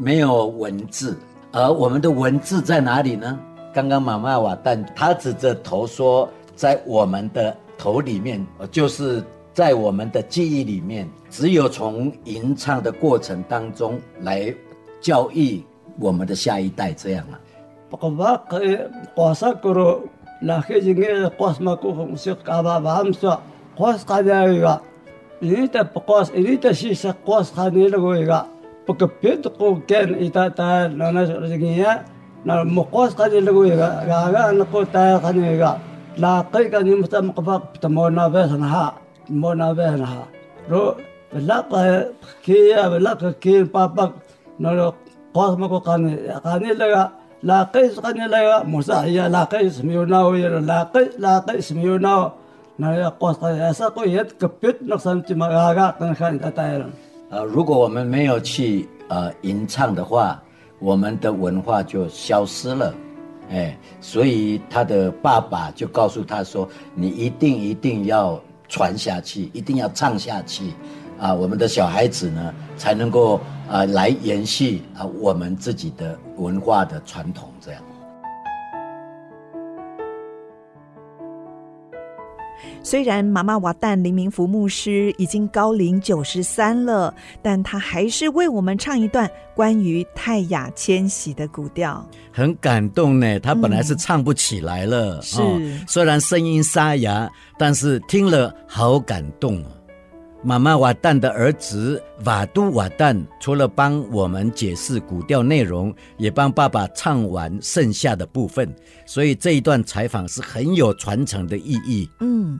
[0.00, 1.18] 没有文字，
[1.50, 3.36] 而我们的文字在哪里呢？
[3.74, 9.20] 刚刚妈妈瓦旦他指着头说，在我们的头里面，就是
[9.52, 14.54] 在我们的记忆里面，只有从吟唱的过程当中来
[15.00, 15.64] 教育
[15.98, 17.40] 我们的下一代，这样啊。
[28.88, 32.00] 不可别的国家，伊他他那那什么呀？
[32.42, 35.78] 那木瓜是看见那个一个，那个那个他看见一个，
[36.16, 38.94] 那可以看见木啥木巴，他莫那边上哈，
[39.26, 40.26] 莫那边上哈。
[40.66, 40.94] 如
[41.32, 42.10] 那个
[42.42, 44.10] 去啊，那个去爸爸
[44.56, 44.94] 那个
[45.34, 46.88] 瓜什么个看见，看见那
[57.30, 60.42] 呃，如果我们没有去呃吟唱的话，
[60.78, 62.94] 我们的文化就消失了，
[63.50, 70.72] 哎，所以他的爸爸就告诉他说：“你一定一定要传下去，一定要唱下去，
[71.18, 73.38] 啊，我们的小孩子呢才能够
[73.68, 77.50] 啊、来延续啊我们自己的文化的传统，
[82.82, 93.38] 虽然妈妈瓦旦林明福牧师已经高龄九十三了，但他还是为我们唱一段关于泰雅迁徙的古调，很感动呢。
[93.40, 99.62] 他本来是唱不起来了，嗯、哦，是虽然声音沙哑，但是听了好感动。
[100.42, 108.72] 妈妈瓦旦的儿子瓦都瓦旦，除了帮我们解释古调内容，也帮爸爸唱完剩下的部分，
[109.04, 112.08] 所以这一段采访是很有传承的意义。
[112.20, 112.58] 嗯。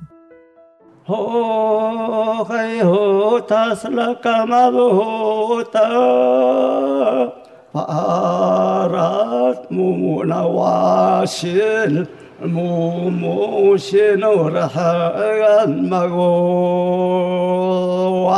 [12.40, 18.32] 木木些诺的很嘛我，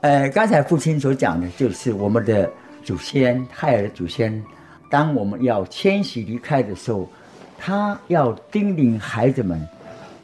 [0.00, 2.50] 呃，刚才父亲所讲的，就是我们的
[2.82, 4.42] 祖先，泰雅的祖先。
[4.90, 7.08] 当我们要迁徙离开的时候，
[7.56, 9.64] 他要叮咛孩子们：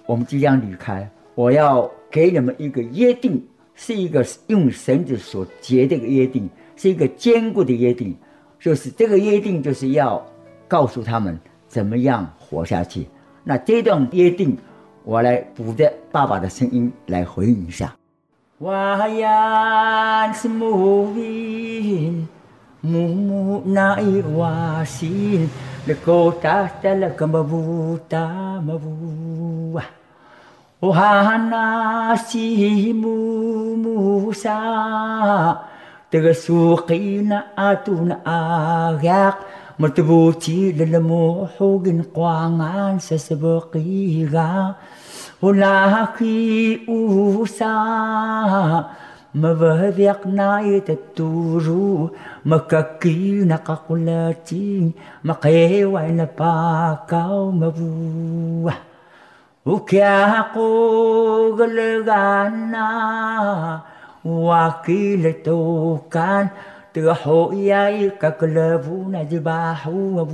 [0.06, 3.40] 我们即将离开，我要给你们一个约定，
[3.76, 8.16] 是一个用绳子所结的一个约定，是一个坚固的约定。
[8.58, 10.20] 就是这个约定，就是要
[10.66, 11.38] 告诉他们
[11.72, 13.08] 怎么样活下去。
[13.42, 14.58] 那这段约定，
[15.04, 17.96] 我来补着爸爸的声音来回应一下。
[18.58, 22.26] 哇 呀是木伊
[22.82, 25.48] 木木那伊哇心，
[25.86, 28.18] 那个达达那个么乌达
[28.60, 29.84] 么乌啊，
[30.80, 35.58] 哇那西木木沙，
[36.10, 39.34] 这个苏黑那阿杜那阿亚。
[39.82, 44.74] مرتبوتي للموح وقنقوان سسبقيغا
[45.42, 47.74] ولاكي أوسا
[49.34, 52.08] مبهذيق نايت التوجو
[52.44, 54.90] مكاكي نقاقلاتي
[55.24, 58.76] مقيوع نباكا ومبوح
[59.66, 60.72] وكاقو
[61.58, 62.88] قلقانا.
[64.24, 66.48] وكيلتو كان
[66.94, 70.26] تحويايك كلبون جباحوا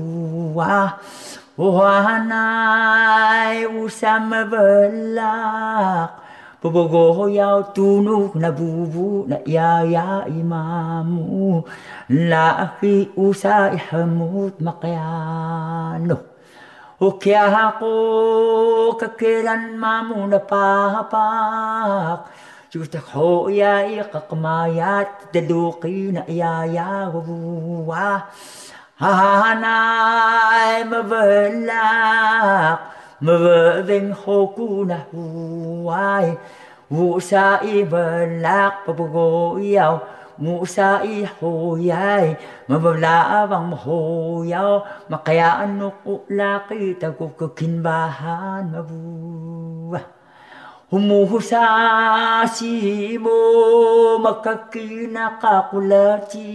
[1.59, 6.11] وهناي وسام بلاق
[6.65, 11.65] بوغو ياو تونوك نبوبو يا يا إمامو
[12.09, 16.17] لا أخي أوساي حمود مقيانو
[17.01, 22.25] وكيا هاقو ككيلان مامو نباهباق
[22.71, 28.19] شوتخو يا يقق مايات تدوقين يا يا وبوا
[28.99, 29.79] هانا
[30.85, 32.79] مبلاق
[33.23, 36.39] مبين خوكونا واي
[36.91, 39.99] وسائي بلاق بغوياو
[40.39, 42.37] موسى إيحوياي
[42.69, 44.83] ما بلا بان هويا
[45.65, 45.93] أنو
[46.31, 50.18] لاقيتك وككن باهان مبوه
[50.89, 52.73] Humuhusasi
[53.21, 53.37] mo
[54.25, 56.49] makakinakakulati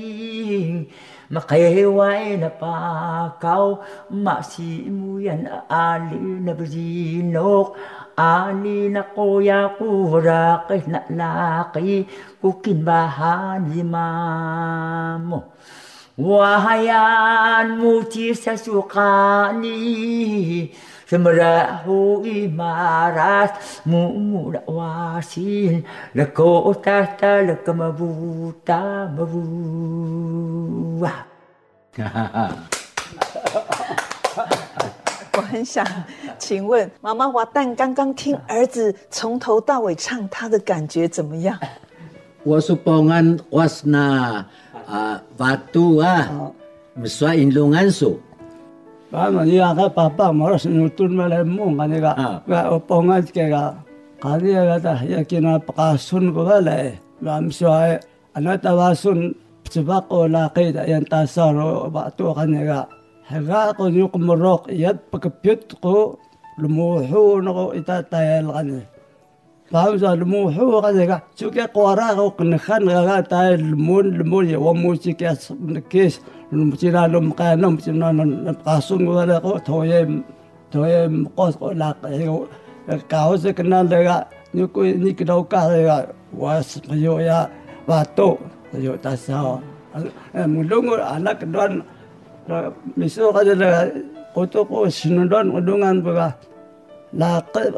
[1.29, 3.77] Makahiway na pakaw
[4.09, 7.77] Masimu yan ali na bazinok
[8.17, 12.09] Ali na kuya kurakit na laki
[12.41, 15.53] Kukinbahan limamo
[16.17, 19.77] Wahayan muti sa sukani
[21.05, 21.77] 什么人？
[21.85, 23.45] 呼吁马拉
[25.21, 25.83] 西
[26.23, 27.05] 莫扎
[27.65, 28.75] 什么不大
[29.09, 31.27] 马虎啊
[31.95, 32.55] 哈哈
[35.35, 35.85] 我很想
[36.39, 41.59] 请问妈妈我蛋刚刚听儿子从头到尾唱他的感觉怎么样？
[42.43, 44.45] 我是保安瓦斯娜
[44.87, 46.29] 啊瓦杜啊
[46.95, 48.13] 我是刷印度安索
[49.13, 53.77] Pano ni aga papa mara sin utun mala mo ngani ga ga oponga tike ga
[54.17, 58.01] kadi aga ta ya kina paka sun ko ga lae ga miso ae
[58.33, 59.37] anata wa sun
[59.69, 62.89] tsiba ko la kaita yan ta saro ba to kani ga
[63.29, 64.17] hega ko ni ko
[64.73, 65.29] yat paka
[65.77, 66.17] ko
[66.57, 67.21] lumu hu
[67.57, 68.81] ko ita kani
[69.73, 74.57] Pahamu sa lumu hu ka zika, tsuke kwa ra ka ka ka tae lumu ya
[74.61, 75.25] wamu tsike
[75.89, 76.21] kis,
[76.77, 80.23] sinalom ka nang sinanon kasun ko na ko toyem
[80.71, 82.47] toyem kos ko na kayo
[83.09, 85.97] kao se kana lega ni ko ni lega
[86.33, 87.49] was mayo ya
[87.87, 88.37] batu,
[88.73, 89.61] yo tasao
[90.47, 91.83] mulung anak don
[92.97, 93.91] miso ka lega
[94.33, 96.33] koto ko sinundon udungan baga
[97.13, 97.69] laqi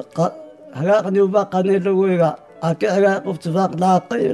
[0.75, 2.31] haga kaniba kanilu ga
[2.63, 4.31] ake haga kuftsaq laqi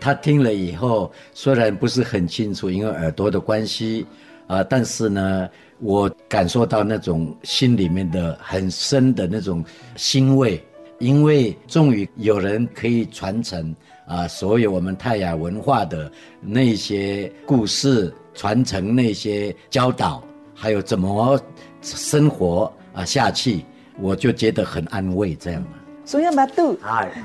[0.00, 4.06] 他 听了以后虽然不是很清楚因为耳朵的关系
[4.46, 5.48] 啊但是呢
[5.80, 9.64] 我感受到那种心里面的很深的那种
[9.96, 10.62] 欣慰。
[10.98, 13.74] 因为终于有人可以传承
[14.08, 16.10] 啊，所有我们泰雅文化的
[16.40, 20.22] 那些故事，传承那些教导，
[20.54, 21.38] 还有怎么
[21.82, 23.62] 生活啊下去，
[24.00, 25.62] 我就觉得很安慰，这样。
[26.06, 26.74] 所以马杜，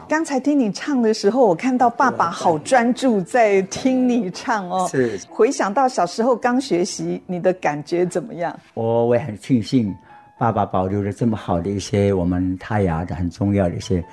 [0.09, 4.85] 刚才听你唱的时候，我看到爸爸好专注在听你唱哦。
[4.91, 5.17] 是。
[5.29, 8.53] 回想到小时候刚学习，你的感觉怎么样？
[8.73, 9.95] 我我也很庆幸，
[10.37, 14.03] 爸爸保留了这么好的一些我们泰雅的很重要的一些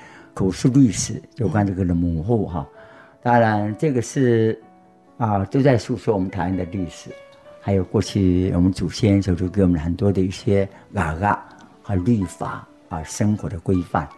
[0.40, 2.66] 口述历史，有关这个的母后哈。
[3.22, 4.58] 当然，这个是
[5.18, 7.10] 啊，都在诉说我们台湾的历史，
[7.60, 11.46] 还有过去我们祖先就给我们很多的一些嘎嘎
[11.82, 14.08] 和律法啊，生活的规范。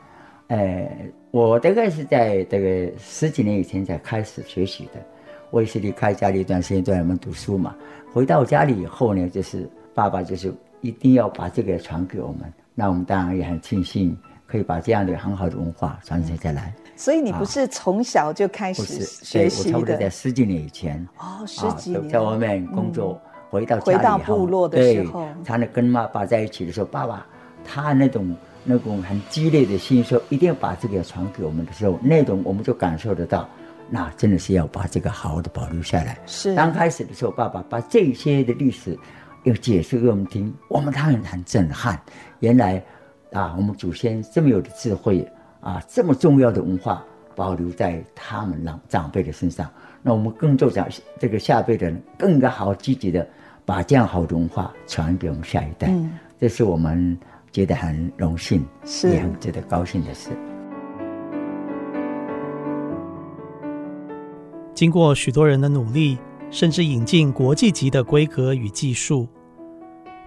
[0.46, 0.88] 呃，
[1.32, 5.02] 我大概是在这个十几年以前才开始学习的。
[5.50, 7.74] 我也是离开家里一段时间，在外面读书嘛。
[8.12, 12.42] 回到家里以后呢，就是爸爸就是一定要把这个传给我们。
[12.76, 14.16] 那我们当然也很庆幸，
[14.52, 16.72] 可以把这样的很好的文化传承下来。
[16.94, 19.68] 所以你不是从小就开始学习的？
[19.70, 21.08] 我差不多在十几年以前。
[21.16, 22.08] 哦，十几年。
[22.10, 27.26] 在外面工作，嗯、回到回到部落的时候，才能跟妈爸在一起的时候，爸爸
[27.64, 28.36] 他那种。
[28.64, 33.48] 那种很激烈的心说，一定要把这个传给我们的时候，那种我们就感受得到，
[33.90, 36.16] 那真的是要把这个好好的保留下来。
[36.26, 38.96] 是刚开始的时候，爸爸把这些的历史
[39.42, 42.00] 要解释给我们听，我们当然很震撼。
[42.38, 42.80] 原来
[43.32, 45.26] 啊，我们祖先这么有的智慧
[45.60, 47.04] 啊，这么重要的文化
[47.34, 49.70] 保留在他们老长辈的身上，
[50.02, 50.86] 那我们更做长
[51.18, 53.28] 这个下辈的人更加好积极的
[53.64, 55.88] 把这样好的文化传给我们下一代。
[55.88, 57.18] 嗯，这是我们。
[57.54, 60.30] 觉得很荣幸，是也很值得高兴的事。
[64.72, 66.16] 经过许多人的努力，
[66.50, 69.28] 甚至引进国际级的规格与技术，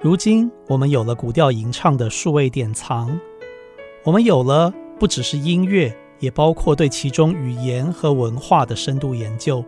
[0.06, 3.20] 如今我们有了古调吟唱的数位典藏，
[4.04, 9.66] 我们有了不只是音乐，也包括对其中语言和文化的深度研究。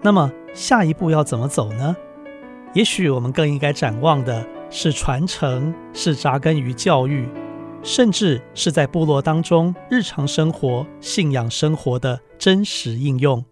[0.00, 1.94] 那么下一步要怎么走呢？
[2.72, 4.46] 也许我们更应该展望的。
[4.70, 7.28] 是传承，是扎根于教育，
[7.82, 13.44] 甚至是在部落当中日常生活、信仰生活的真实应用。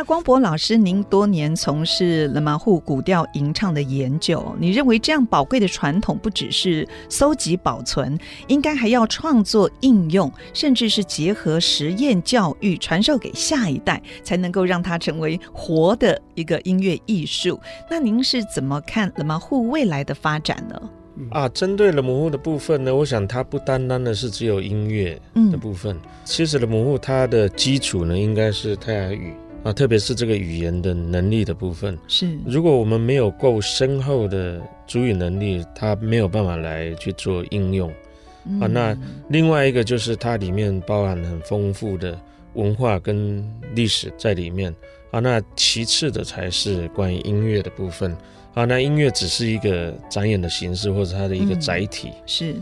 [0.00, 17.60] 那光博老师，您多年从事勒马户古调吟唱的研究，你认为这样宝贵的传统不只是搜集保存，应该还要创作应用，甚至是结合实验教育，传授给下一代，才能够让它成为活的一个音乐艺术。
[17.90, 20.80] 那您是怎么看勒马户未来的发展呢？
[21.30, 25.20] 啊，针对勒马户的部分呢，我想它不单单的是只有音乐
[25.52, 29.34] 的部分，嗯、其实勒马户它的基础呢，应该是泰雅语。
[29.62, 37.92] 啊，特别是这个语言的能力的部分，是如果我们没有够深厚的主语能力，它没有办法来去做应用。
[38.46, 38.96] 嗯、啊，那
[39.28, 42.18] 另外一个就是它里面包含很丰富的
[42.54, 44.74] 文化跟历史在里面。
[45.10, 48.16] 啊，那其次的才是关于音乐的部分。
[48.54, 52.08] 啊，那音乐只是一个展演的形式或者它的一个载体。
[52.08, 52.54] 嗯、是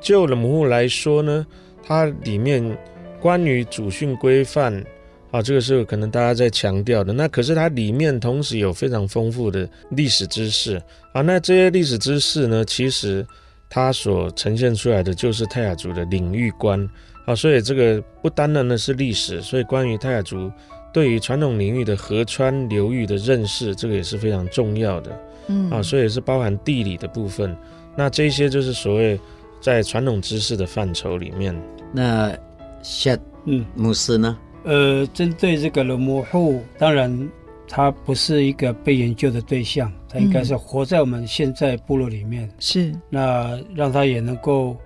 [0.00, 1.46] 就勒马户来说呢，
[1.80, 2.76] 它里面
[3.20, 4.84] 关于祖训规范。
[5.30, 7.12] 啊，这个是可能大家在强调的。
[7.12, 10.82] 那可是它里面同时有非常丰富的历史知识
[11.12, 11.22] 啊。
[11.22, 13.26] 那这些历史知识呢，其实
[13.68, 16.88] 它所呈现出来的就是泰雅族的领域观
[17.26, 17.34] 啊。
[17.34, 20.50] 所以这个不单单的是历史，所以关于泰雅族
[20.92, 25.20] 对于传统领域的河川流域的认识，这个也是非常重要的。
[25.46, 27.56] 嗯啊，所以是包含地理的部分。
[27.96, 29.18] 那这些就是所谓
[29.60, 31.54] 在传统知识的范畴里面。
[31.92, 32.36] 那
[32.82, 34.36] 夏嗯牧师呢？
[34.62, 37.30] 呃，针对这个勒马户，当然
[37.66, 42.46] 它不是一个被研究的对象，它应该是活在我们现在部落里面。
[42.58, 44.76] 是，那让它也能够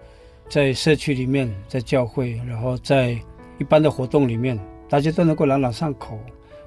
[0.49, 3.19] 在社区里面，在教会，然后在
[3.59, 4.57] 一般的活动里面，
[4.89, 6.19] 大家都能够朗朗上口。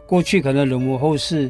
[0.06, 1.50] 过去可能勒马户是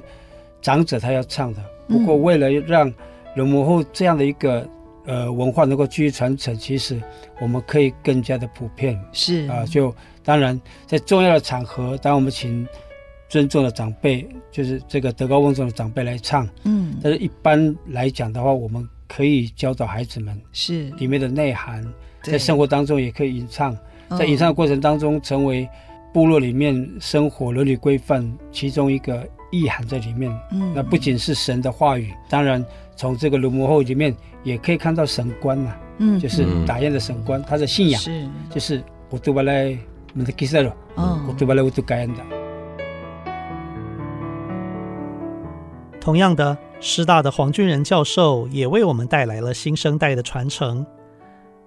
[0.61, 2.93] 长者他要唱的，不过为了让
[3.35, 4.69] 勒马户这样的一个
[5.05, 7.01] 呃文化能够继续传承，其实
[7.39, 8.99] 我们可以更加的普遍。
[9.11, 9.91] 是啊，就。
[10.27, 12.67] 当然，在重要的场合，当我们请
[13.29, 20.89] 尊重的长辈，就是这个德高望重的长辈来唱，嗯，但是一般来讲的话，我们可以教导孩子们是。
[20.97, 21.81] 里面的内涵，
[22.21, 23.73] 在生活当中也可以吟唱，
[24.19, 25.65] 在吟唱的过程当中，成为
[26.13, 30.29] 部落里面生活伦理规范其中一个意涵在里面。
[30.51, 32.61] 嗯，那不仅是神的话语，当然
[32.97, 34.13] 从这个勒马户里面
[34.43, 38.27] 也可以看到神官呐，嗯，就是打雁的神官，他的信仰是。
[38.53, 39.77] 就是我读巴来。
[45.99, 50.85] 同样的，师大的黄俊仁教授也为我们带来了新生代的传承，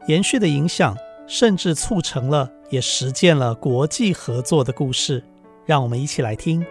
[0.06, 0.96] 延续的影响，
[1.26, 5.22] 甚至促成了也实践了国际合作的故事。
[5.66, 6.64] 让我们一起来听。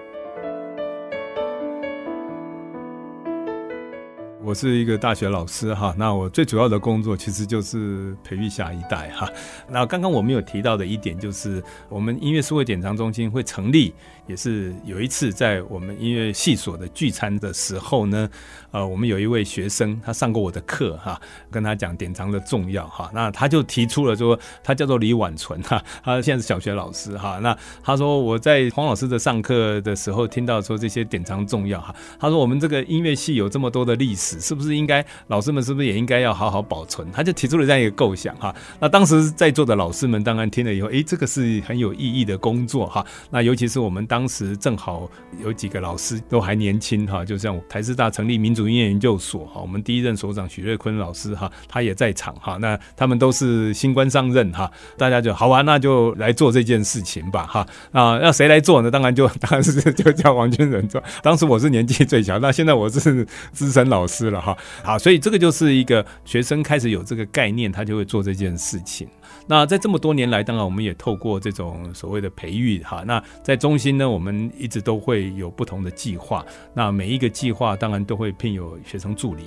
[4.49, 9.29] 我是一个大学老师哈，那我最主要的工作其实就是培育下一代哈。
[9.69, 13.93] 那刚刚我们有提到的一点就是，我们音乐数位典藏中心会成立。
[14.29, 18.29] 也是有一次在我们音乐系所的聚餐的时候呢，
[18.69, 21.19] 呃，我们有一位学生，他上过我的课哈，
[21.49, 37.11] 跟他讲典藏的重要哈，那他就提出了说，他叫做李婉纯哈，他现在是小学老师哈，那他说我在黄老师的上课的时候听到说这些典藏重要哈，他说我们这个音乐系有这么多的历史，是不是应该老师们是不是也应该要好好保存？
[37.11, 45.09] 他就提出了这样一个构想哈，那当时在座的老师们当然听了以后，诶，这个是很有意义的工作哈，那尤其是我们当当时正好
[45.41, 52.57] 有几个老师都还年轻哈，就像台师大成立民族音乐研究所哈，我们第一任所长许瑞坤老师哈，他也在场哈。
[52.59, 57.65] 那他们都是新官上任哈，大家就好啊，那就来做这件事情吧哈。
[57.93, 58.91] 啊，要谁来做呢？
[58.91, 61.01] 当然就 当然是就叫王军仁做。
[61.23, 64.53] 当时我是年纪最小，那现在我是资深老师了哈。
[64.83, 69.07] 好，所以这个就是一个学生开始有这个概念，他就会做这件事情。
[69.51, 76.45] 那在这么多年来，当然我们也透过这种所谓的培育哈，那在中心呢，我们一直都会有不同的计划。
[76.71, 79.45] 那每一个计划当然都会聘有学生助理，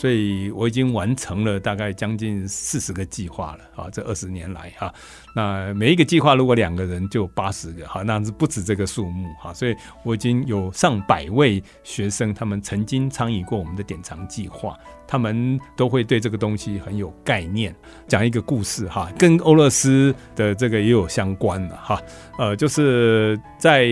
[0.00, 4.90] 所以我已经完成了大概将近四十个计划了啊，这二十年来哈。
[5.36, 9.52] 那每一个计划如果两个人就八十个哈，那是不止这个数目哈。
[9.52, 14.74] 所以我已经有上百位学生，他们曾经参与过我们的典藏计划。
[15.06, 17.74] 他们都会对这个东西很有概念。
[18.06, 22.00] 讲一个故事哈，跟欧勒斯的这个也有相关的哈。
[22.38, 23.88] 呃，就是在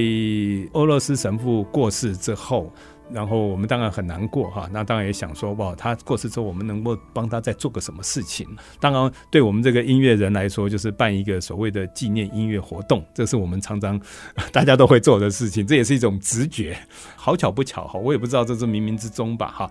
[0.72, 2.72] 欧勒斯神父过世之后，
[3.12, 4.68] 然后我们当然很难过哈。
[4.72, 8.47] 那当然也想说，哇，他过世之后，我们能够帮他再做个什么事情？
[8.80, 14.01] 当然，对我们这个音乐人来说，就是办一个所谓的纪念音乐活动，这是我们常常
[14.52, 15.66] 大家都会做的事情。
[15.66, 16.78] 这也是一种直觉。
[17.16, 19.70] 好巧不巧哈，我也不知道这是冥冥之中吧哈。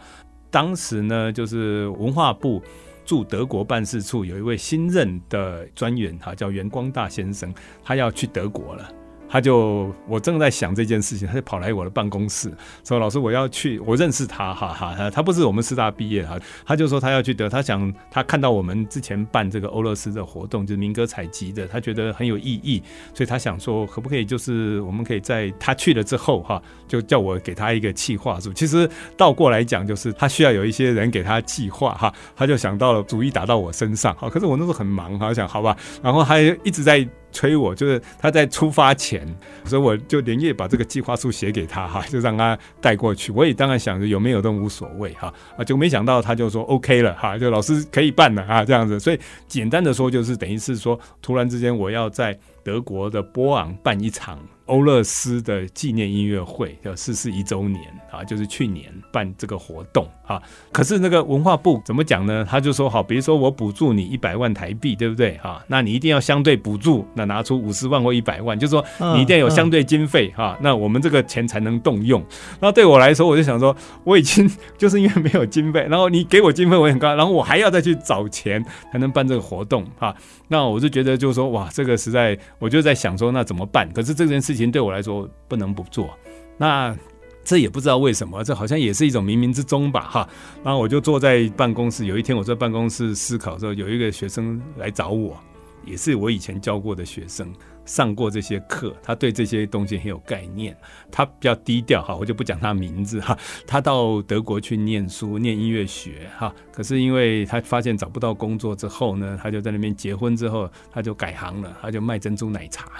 [0.49, 2.61] 当时呢，就是文化部
[3.05, 7.53] 驻德国办事处有一位新任的专员哈，叫袁光大先生，
[7.83, 8.89] 他要去德国了。
[9.29, 12.51] 他就我正在想这件事情，他就跑来我的办公室
[12.83, 22.81] 说：“老师，我要去，我认识他，哈哈，他不是我们师大毕业哈。”他就说他要去德，他想他看到我们之前办这个欧乐斯的活动，就是民歌采集的，他觉得很有意义，
[23.13, 28.53] 所以他想说可不可以就是我们可以在他去了之后哈，就叫我给他一个企划书。
[28.53, 37.07] 其实倒过来讲，就是他需要有一些人给他计划哈，他就想到了主意打到我身上，好，可是我那时候很忙哈，想好吧，然后他一直在。
[37.37, 39.27] 催我，就是他在出发前，
[39.63, 43.31] 所以我就连夜把这个计划书写给他哈， 就让他带过去。
[43.31, 48.99] 我也当然想着有没有都无所谓哈，啊，就没想到他就说 OK 了哈，就老师可以办了啊这样子。
[48.99, 54.39] 所以简单的说，就是等于是说，突然之间我要在德国的波昂办一场。
[54.67, 60.41] 欧乐斯的纪念音乐会要逝世一周年啊，就是去年办这个活动啊。
[60.71, 62.45] 可是那个文化部怎么讲呢？
[62.47, 65.63] 他就说好，比如说我补助你一百万台币，对不对啊？
[65.67, 68.83] 那你一定要相对补助，那拿出五十万或一百万，就是说
[69.15, 70.57] 你一定要有相对经费哈。
[70.61, 72.23] 那我们这个钱才能动用。
[72.59, 80.13] 那对我来说，我就想说，我已经就是因为没有经费，然后你给我经费我也很高，然后我还要再去找钱才能办这个活动哈。
[80.47, 83.91] 那我就觉得就是说，哇，这个实在，我就在想说，那怎么办？
[83.91, 86.09] 可是这件事情对我来说不能不做。
[86.57, 86.95] 那
[87.43, 90.29] 这也不知道为什么，这好像也是一种冥冥之中吧，哈。
[90.63, 95.37] 然后我就坐在办公室，有一天我在办公室思考的时候，有一个学生来找我，
[95.85, 97.51] 也是我以前教过的学生。
[97.87, 100.77] 上过这些课，他对这些东西很有概念。
[101.09, 103.35] 他比较低调哈，我就不讲他名字哈。
[103.65, 106.53] 他到德国去念书，念音乐学哈。
[106.71, 112.91] 可是因为他发现找不到工作之后呢，他就在那边结婚之后，他就改行了，他就卖珍珠奶茶。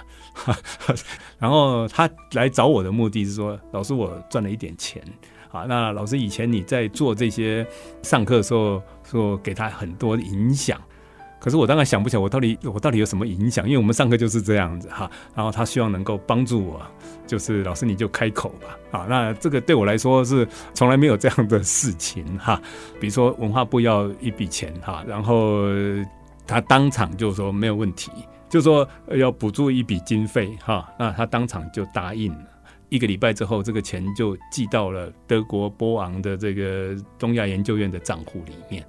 [1.38, 5.02] 然后他来找我的目的是说，老师我赚了一点钱
[5.52, 5.64] 啊。
[5.68, 7.66] 那老师以前你在做这些
[8.02, 10.80] 上课的时候，说给他很多影响。
[11.40, 13.64] 可是我当然想不起来，我到底我到底有什么影响？
[13.66, 16.82] 因为我们上课就是这样子哈，然后他希望能够帮助我，
[17.26, 22.60] 就是老师你就开口吧，啊，那这个对我来说是从来没有这样的事情哈。
[23.00, 25.62] 比如说文化部要一笔钱哈，然后
[26.46, 28.10] 他当场就说没有问题，
[28.48, 32.44] 就说要补助一笔经费哈，那他当场就答应了。
[32.88, 38.82] 一个礼拜之后，这个钱就寄到了德国波昂的这个东亚研究院的账户里面。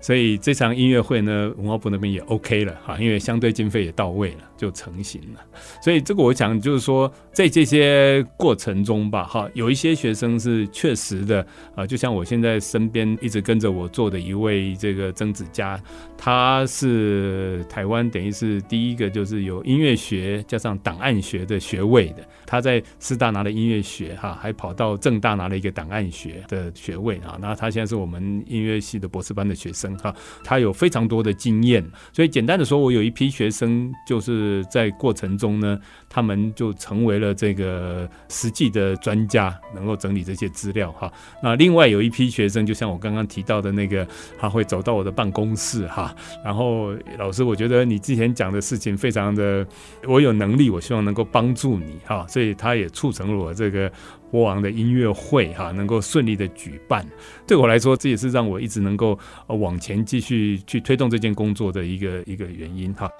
[0.00, 5.40] 所以这场音乐会呢，文化部那边也 OK 了哈，因为相对经费也到位了，就成型了。
[5.82, 15.80] 所以这个我想就是说，在这些过程中吧，哈，有一些学生是确实的啊，就像我现在身边一直跟着我做的一位这个曾子嘉，
[16.18, 22.16] 他是台湾等于是第一个就是有音乐学加上档案学的学位的。
[22.46, 27.38] 他在师大拿了音乐学哈，还跑到政大拿了一个档案学的学位啊。
[27.40, 30.14] 那他现在是我们音乐系的博士班的学生哈，
[30.44, 31.82] 他有非常多的经验。
[32.12, 35.78] 所以简单的说，我有一批学生就是在过程中呢，
[36.08, 41.12] 他们就成为了这个实际的专家，能够整理这些资料哈。
[41.42, 44.06] 那另外有一批学生，就像我刚刚提到的那个，
[44.38, 46.14] 他会走到我的办公室哈，
[46.44, 49.66] 然后老师，我觉得你之前讲的事情非常的，
[50.06, 52.26] 我有能力，我希望能够帮助你哈。
[52.28, 53.90] 所以他也促成了我这个
[54.30, 57.06] 国王的音乐会哈，能够顺利的举办。
[57.46, 63.10] 对我来说，这也是让我一直能够往前继续去推动这件工作的一个一个原因哈。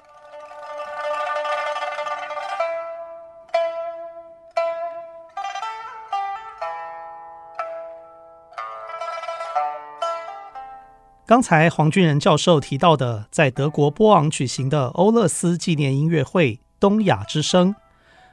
[11.31, 17.73] 刚才黄俊仁教授提到的，在德国波昂举行的欧勒斯纪念音乐会《东亚之声》。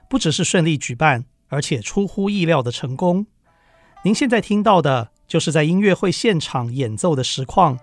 [0.08, 3.28] 不只是顺利举办，而且出乎意料的成功。
[4.02, 7.78] 您现在听到的，就是在音乐会现场演奏的实况。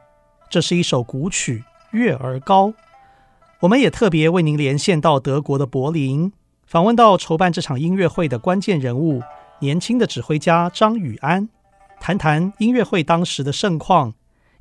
[0.49, 1.63] 这是一首古曲
[1.97, 2.67] 《月儿高》。
[3.61, 6.33] 我们也特别为您连线到德国的柏林，
[6.67, 9.23] 访问到筹办这场音乐会的关键人物——
[9.63, 11.47] 年轻的指挥家张宇安，
[12.01, 14.13] 谈谈音乐会当时的盛况，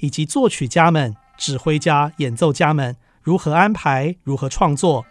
[0.04, 5.06] 以及作曲家们、指挥家、演奏家们如何安排、如何创作。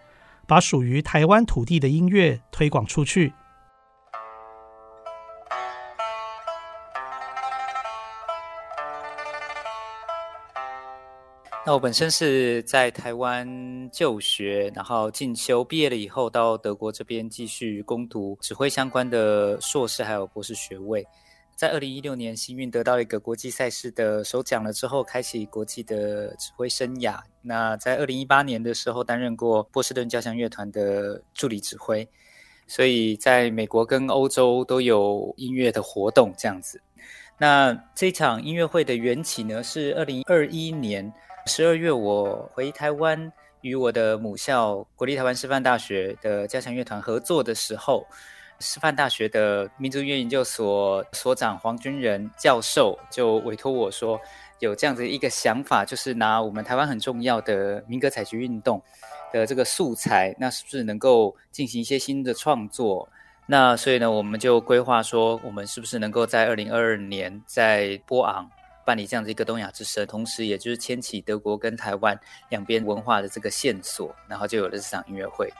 [0.46, 3.32] 把属于台湾土地的音乐推广出去。
[11.66, 13.48] 那我本身是在台湾
[13.90, 21.08] 就学，然后进修，毕业了以后到德国这边继续攻读指挥相关的硕士还有博士学位。
[21.64, 27.18] 在二零一六年，幸运得到一个国际赛事的首奖了之后，开启国际的指挥生涯。
[27.42, 32.06] 那在二零一八年的时候，担任过波士顿交响乐团的助理指挥，
[32.68, 36.82] 所以在美国跟欧洲都有音乐的活动这样子。
[37.38, 41.14] 那这场音乐会的缘起呢，是二零二一年
[41.46, 43.32] 十二月，我回台湾
[43.62, 48.06] 与我的母校国立台湾师范大学的交响乐团合作的时候。
[48.64, 54.20] 师范大学的民族音乐研究所所长黄军仁教授就委托我说，
[54.60, 58.82] 有这样子一个想法，就是拿我们台湾很重要的民歌采集运动
[59.34, 63.10] 的这个素材，那是不是能够进行一些新的创作？
[63.46, 68.50] 那所以呢，我们就规划说，我们是不是能够在二零二二年在波昂
[68.86, 72.18] 办理这样子一个东亚之声，同时也就是牵起德国跟台湾
[72.50, 75.52] 两边文化的这个线索，然后就有了这场音乐会。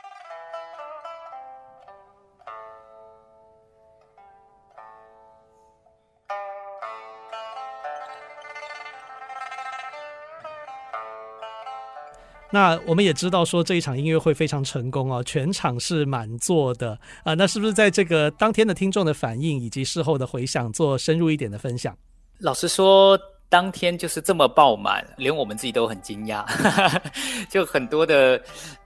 [12.54, 17.34] 那我们也知道说这一场音乐会非常成功哦，全场是满座的啊。
[17.34, 21.98] 那是不是在这个当天的听众的反应以及事后的回想做深入一点的分享？
[22.38, 23.18] 老实说，
[23.48, 26.44] 当天就是这么爆满，连我们自己都很惊讶，
[27.50, 28.40] 就很多的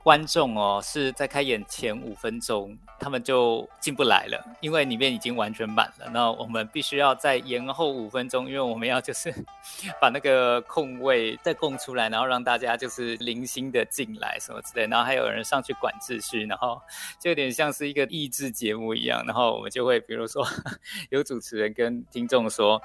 [0.09, 2.75] 观众哦，是在开演前五分钟。
[3.01, 6.11] 他们就进不来了，因为里面已经完全满了。
[6.13, 9.33] 那我们必须要再延后五分钟，因为我们要就是
[10.01, 14.85] 把那个空位再空出来，然后让大家就是零星的进来什么之类。
[14.89, 16.81] 然后还有人上去管秩序，然后
[17.21, 19.23] 就有点像是一个益智节目一样。
[19.27, 20.45] 然后我们就会比如说
[21.11, 22.83] 有主持人跟听众说：“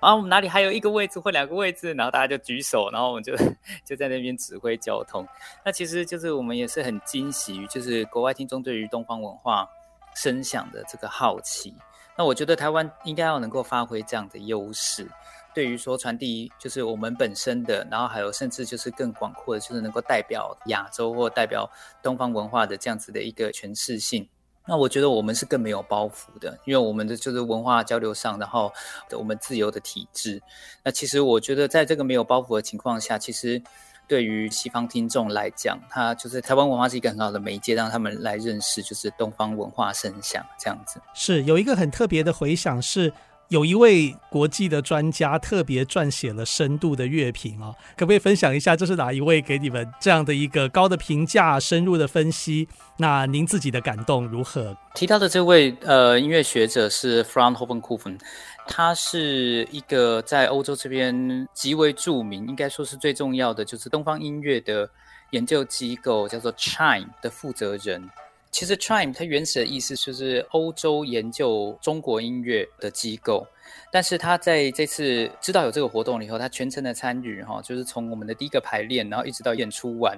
[0.00, 3.34] 啊，我们哪里还有一个位置或两个位置？”然后大家就举手，然后我们就
[3.82, 5.26] 就在那边指挥交通。
[5.64, 9.68] 那其实就是我们也也是很惊喜于，就是国外听众对于东方文化。
[10.16, 11.74] 声响的这个好奇，
[12.16, 15.10] 那我觉得台湾应该要能够发挥这样的优势，
[15.52, 21.68] 对于说传递就是我们本身的，然后还有甚至就是更广阔的，就是能够代表亚洲或代表
[22.00, 24.28] 东方文化的这样子的一个诠释性。
[24.68, 28.72] 那我觉得我们是更没有包袱的，因为我们的就是文化交流上，然后
[29.18, 30.40] 我们自由的体制。
[30.84, 33.60] 那其实我觉得在这个没有包袱的情况下，其实。
[34.06, 41.00] 对于西方听众来讲，他就是台湾文化是一个很好的媒介，让他们来认识就是东方文化声响这样子。
[41.14, 43.12] 是有一个很特别的回响，是
[43.48, 52.68] 有一位国际的专家特别撰写了深度的乐评啊，可不可以分享一下，这是哪一位给你们这样的一个高的评价、深入的分析？
[52.96, 54.76] 那您自己的感动如何？
[54.94, 58.18] 提到的这位呃音乐学者是 Fraunhofer-Cophen，
[58.66, 64.88] 他是一个在欧洲这边极为著名，应该说是最重要的，就是东方音乐的
[65.30, 68.08] 研究机构，叫做 Chime 的负责人。
[68.54, 73.44] 其实 Chime 它原始的意思就是欧洲研究中国音乐的机构，
[73.90, 80.16] 但是他在这次知道有这个活动以后，他全程的参与哈，就是从我们的第一个排练，然后一直到演出完。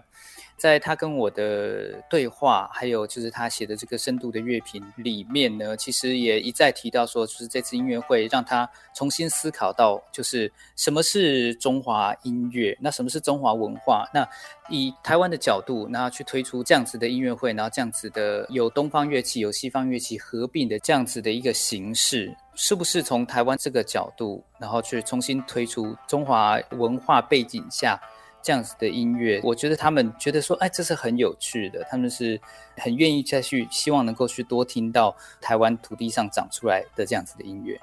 [0.56, 14.08] 在他跟我的对话，还有就是他写的这个深度的乐评里面呢，其实也一再提到说，就是这次音乐会让他重新思考到，就是什么是中华音乐，那什么是中华文化？
[14.14, 14.26] 那
[14.70, 28.00] 以台湾的角度，然后去推出这样子的音乐会，然后这样子的有东方乐器、有西方乐器合并的这样子的一个形式，是不是从台湾这个角度，然后去重新推出中华文化背景下？
[28.46, 31.84] 这样子的音乐，我觉得他们觉得说，哎，这是很有趣的。
[31.90, 32.40] 他们是
[32.76, 37.76] 很愿意再去，希望能够去多听到台湾土地上长出来的这样子的音乐。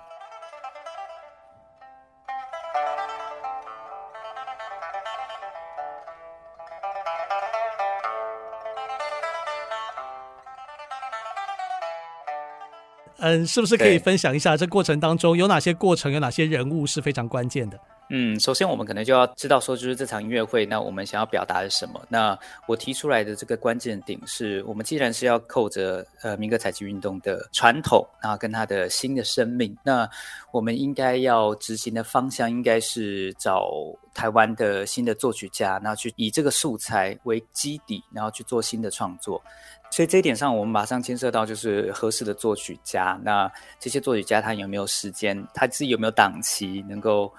[13.18, 17.78] 嗯，是不是可以分享一下这过程当中有哪些过程，有哪些人物是非常关键的？
[18.16, 22.00] 嗯，首先我们可能就要知道说，就是这场音乐会，那我们想要表达的是什么？
[22.08, 22.38] 那
[22.68, 30.08] 我提出来的这个关键点是，我们既然是要扣着呃民歌采集运动的传统，然后跟它的新的生命，那
[30.52, 33.68] 我们应该要执行的方向应该是找
[34.14, 39.42] 台湾的新的作曲家，然后去以这个素材为基底，然后去做新的创作。
[39.90, 43.20] 所以这一点上，我们马上牵涉到就是合适的作曲家。
[43.24, 45.48] 那这些作曲家他有没有时间？
[45.52, 47.34] 他自己有没有档期能够？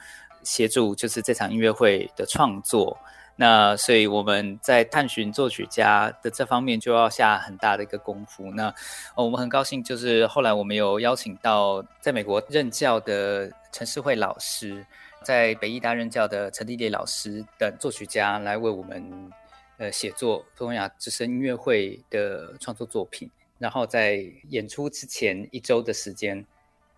[0.44, 2.96] 协助就是这场音乐会的创作，
[3.36, 8.50] 那所以我们在探寻作曲家的这方面就要下很大的一个功夫。
[8.52, 8.72] 那
[9.16, 14.86] 我们很高兴，就是后来我们有邀请到在美国任教的陈世慧老师，
[15.22, 19.30] 在北艺大任教的陈丽丽老师等作曲家来为我们
[19.78, 26.44] 呃写作东亚之声音乐会的创作作品，然后在演出之前一周的时间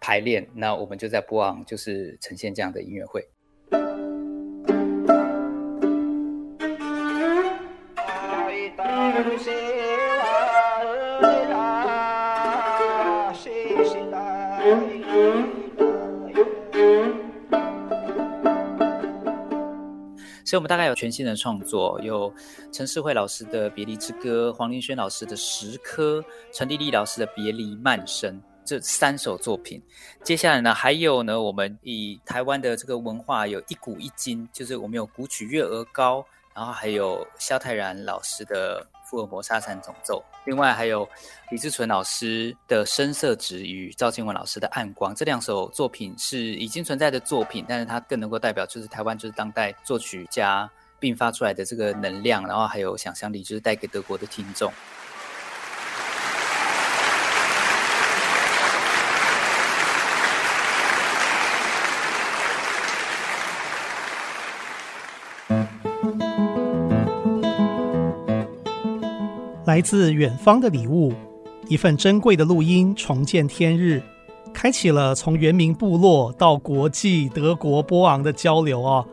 [0.01, 3.27] 排练，那我们就在波昂就是呈现这样的音乐会。
[20.47, 22.33] 所以，我们大概有全新的创作，有
[22.71, 26.21] 陈世慧老师的《别离之歌》，黄林轩老师的《时刻》，
[26.53, 28.33] 陈丽丽老师的《别离慢生》
[28.65, 29.83] 这三首作品。
[30.23, 36.21] 接下来呢，还有呢，我们以台湾的这个文化有一古一今，就是我们有古曲《月儿高》，
[36.57, 38.85] 然后还有萧泰然老师的。
[39.09, 41.09] 福尔摩沙伞总奏，另外还有
[41.53, 50.69] 李志纯老师的《深色纸》与赵静文老师的《暗光》，这两首作品是已经存在的作品，但是它更能够代表就是台湾就是当代作曲家
[50.99, 54.73] 并发出来的这个能量，然后还有想象力，就是带给德国的听众。
[69.67, 71.13] 来自远方的礼物，
[71.69, 74.01] 一份珍贵的录音，重见天日，
[74.55, 79.05] 开启了从原民部落到国际德国波昂的交流啊，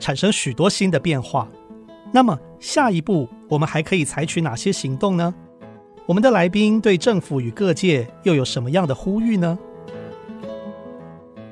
[0.00, 1.48] 产生许多新的变化。
[2.10, 5.32] 那么下一步我们还可以采取哪些行动呢？
[6.04, 9.56] 我们的来宾对政府与各界又有什么样的呼吁呢？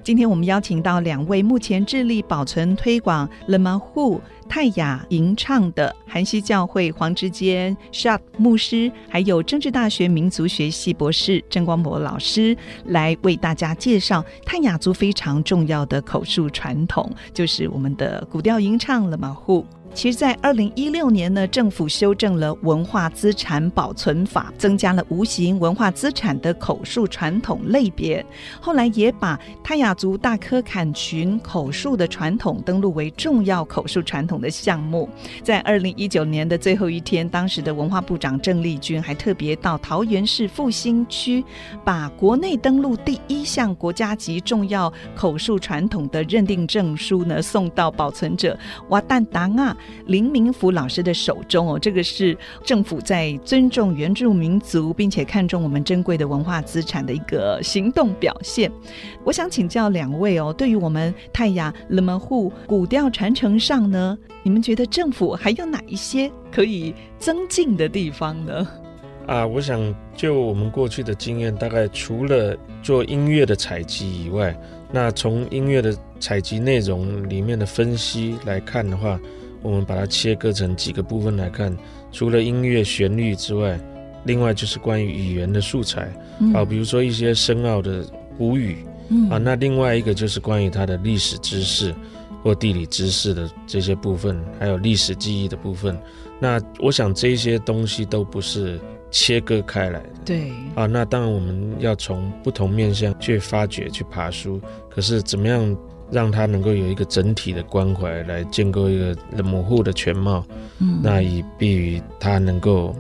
[0.03, 4.19] 今天我们邀请到两位目前致力保存推广 Le Mahu
[4.51, 12.57] 泰雅吟唱的韩西教会黄之坚 Shad 牧师，还有政治大学民族学系博士郑光博老师，
[12.87, 19.65] 来为大家介绍泰雅族非常重要的口述传统，就是我们的古调吟唱 Le Mahu。
[19.93, 28.25] 其实，在二零一六年呢，政府修正了文化资产保存法，增加了无形文化资产的口述传统类别。
[28.61, 35.09] 后来也把泰雅族大科坎群口述的传统登录为重要口述传统的项目。
[35.43, 41.45] 在二零一九年的最后一天，当时的文化部长郑丽君还特别到桃园市复兴区，
[41.85, 48.59] 把国内登录第一项国家级重要口述传统的认定证书呢，送到保存者
[48.89, 49.77] 瓦旦达啊
[50.07, 51.79] 林明福老师的手中哦。
[51.79, 58.71] 这个是政府在尊重原住民族，并且看重我们珍贵的文化资产的一个行动表现。
[59.25, 68.67] 我想请教两位哦，对于我们泰雅勒摩户古调传承上呢，你们觉得政府还有哪一些可以增进的地方呢？
[69.27, 74.59] 啊，我想就我们过去的经验，大概除了做音乐的采集以外，
[74.91, 79.21] 那从音乐的采集内容里面的分析来看的话，
[79.63, 81.77] 我们把它切割成几个部分来看，
[82.11, 83.79] 除了音乐旋律之外，
[84.25, 88.05] 另外就是关于语言的素材，嗯、啊，比如说一些深奥的
[88.37, 88.79] 古语。
[89.13, 91.93] 嗯、啊，那另外一个就是关于它的历史知识
[92.43, 95.99] 或地理知识的这些部分，还有历史记忆的部分。
[96.39, 98.81] 那我想这些东西都不是
[99.11, 100.11] 切割开来的。
[100.25, 100.51] 对。
[100.75, 104.61] 啊，那当然我们要从不同面向去发掘、去爬书。
[104.89, 105.77] 可是怎么样
[106.11, 110.45] 让它能够有一个整体的关怀，来建构一个人模糊的全貌？
[110.79, 111.01] 嗯。
[111.03, 112.95] 那以便于它能够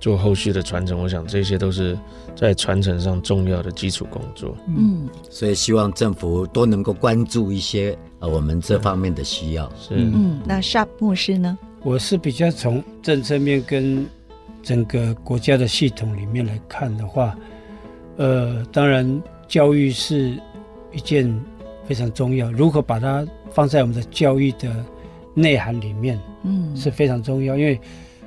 [0.00, 1.98] 做后续的传承，我想这些都是。
[2.36, 9.70] 在传承上重要的基础工作，嗯，所以希望政府都能够关注一些呃我们这方面的需要。
[9.76, 11.58] 是，嗯，那 Sharp 牧师呢？
[11.82, 14.06] 我是比较从政策面跟
[14.62, 17.36] 整个国家的系统里面来看的话，
[18.16, 20.38] 呃，当然教育是
[20.92, 21.28] 一件
[21.86, 24.84] 非常重要，如何把它放在我们的教育的
[25.34, 27.80] 内涵里面，嗯，是非常重要，因为。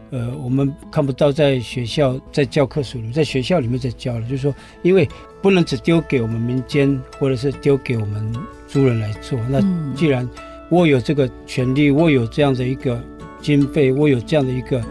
[0.09, 4.53] 呃，我们看不到在学校在教科书里面，在学校里面在教了，就是说，
[4.83, 5.09] 因为
[5.41, 8.31] 不能只丢给我们民间，或者是丢给我们
[8.73, 9.39] 族人来做。
[9.47, 9.61] 那
[9.95, 10.27] 既然
[10.67, 12.99] 我有这个权利，我有这样的一个
[13.39, 14.83] 经费，我有这样的一个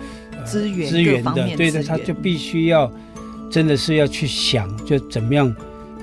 [0.45, 2.89] 资源资源的，对的，他就必须要
[3.51, 5.53] 真的是要去想，就怎么样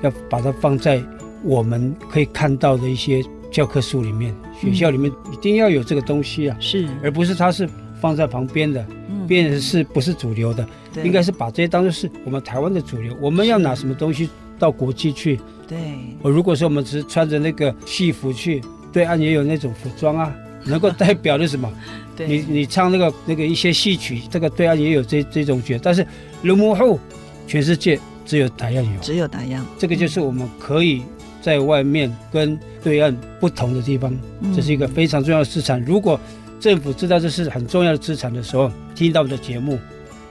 [0.02, 1.02] 要把它放在
[1.42, 7.66] 我们可以看到的一些教科书里面，学校里面一定要有这个东西啊，是，而不是它是
[7.98, 8.84] 放在旁边的。
[9.26, 10.66] 变成是不是主流的？
[11.04, 13.16] 应该是把这些当做是我们台湾的主流。
[13.20, 14.28] 我们要拿什么东西
[14.58, 15.38] 到国际去？
[15.70, 15.78] 对。
[16.20, 18.60] 我如果说我们只是穿着那个戏服去，
[18.92, 20.34] 对岸也有那种服装啊，
[20.66, 21.72] 能够代表的什么？
[22.16, 22.26] 对。
[22.26, 26.04] 你你唱那个那个一些戏曲，这个对岸也有这这种角，但是
[26.42, 26.98] 罗幕后，
[27.46, 29.64] 全世界只有打样有，只有打样。
[29.78, 31.02] 这个就是我们可以
[31.40, 35.80] 在外面跟对岸不同的地方，嗯、这是一个非常重要的资产。
[35.84, 36.20] 如果
[36.58, 39.78] 政府知道这是很重要的资产的时候，听到我们的节目，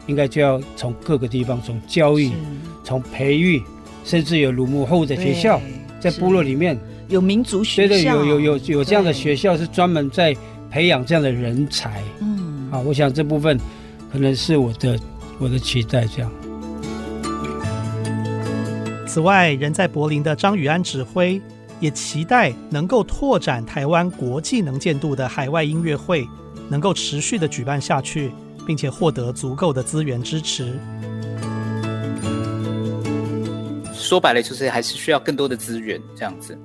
[0.06, 2.32] 应该就要从各个地方，从教育、
[2.84, 3.64] 从培育，
[4.04, 5.62] 甚至有鲁木后的学校，
[6.00, 6.78] 在部落里面
[7.08, 10.36] 有民族学校，对对，有有有有这样的学校是专门在
[10.70, 12.02] 培养这样的人才。
[12.22, 13.60] 嗯，啊，我想这部分
[14.12, 15.00] 可能是我的
[15.40, 16.06] 我的期待。
[16.06, 16.32] 这样。
[19.08, 21.42] 此外，人在柏林的张宇安指挥。
[21.82, 26.28] 也期待能够拓展台湾国际能见度的海外音乐会，
[26.68, 28.34] 能够持续的举办下去，
[28.68, 30.78] 并且获得足够的资源支持。
[34.10, 36.58] 说白了，就是还是需要更多的资源这样子。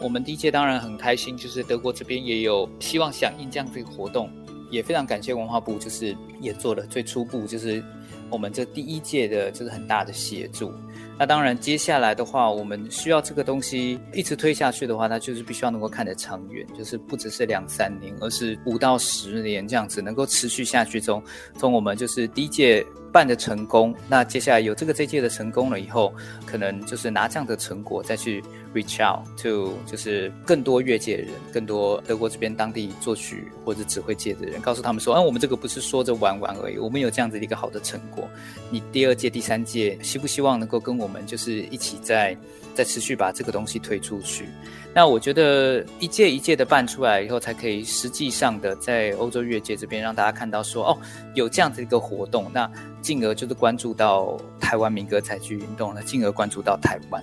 [0.00, 4.28] 我们第一届当然很开心，就是德国这边也有希望响应这样这个活动，
[4.70, 7.82] 也非常感谢文化部，就是也做了最初步，就是
[8.28, 10.70] 我们这第一届的就是很大的协助。
[11.18, 21.22] 那当然，接下来的话，我们需要这个东西一直推下去的话，它就是必须要能够看得长远，就是不只是两三年，而是五到十年这样子能够持续下去中。
[21.54, 26.12] 从从我们就是第一届办的成功，那接下来有这个这届的成功了以后，
[26.46, 28.42] 可能就是拿这样的成果再去
[28.74, 38.28] reach out to，就是更多乐界的人，更多德国这边当地作曲或者指挥界的人，告诉他们说，嗯，我们这个不是说着玩玩而已，我们有这样子一个好的成果。
[38.70, 42.36] 你第二届、第三届，希不希望能够跟我们就是一起再
[42.74, 44.48] 再持续把这个东西推出去？
[44.92, 50.98] 那我觉得一届一届的办出来以后，才可以实际上的在欧洲乐界这边让大家看到说，哦，
[51.34, 52.68] 有这样子一个活动，那
[53.00, 57.22] 进而就是关注到台湾民歌采菊运动了，进而关注到台湾。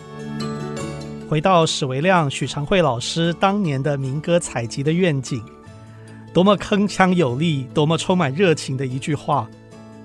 [1.30, 5.44] 回到史维亮、许长惠老师当年的民歌采集的愿景，
[6.34, 9.46] 多么铿锵有力，多么充满热情的一句话：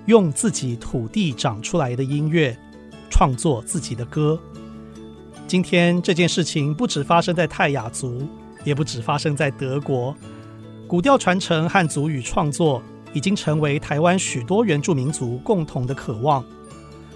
[0.07, 2.53] 用自己土地长出来的音乐，
[3.09, 4.37] 创作自己的歌。
[5.45, 8.27] 今天这件事情不只发生在泰雅族，
[8.63, 10.15] 也不只发生在德国。
[10.87, 12.81] 古调传承和族语创作
[13.13, 16.43] 已经成为台湾许多原住民族共同的渴望，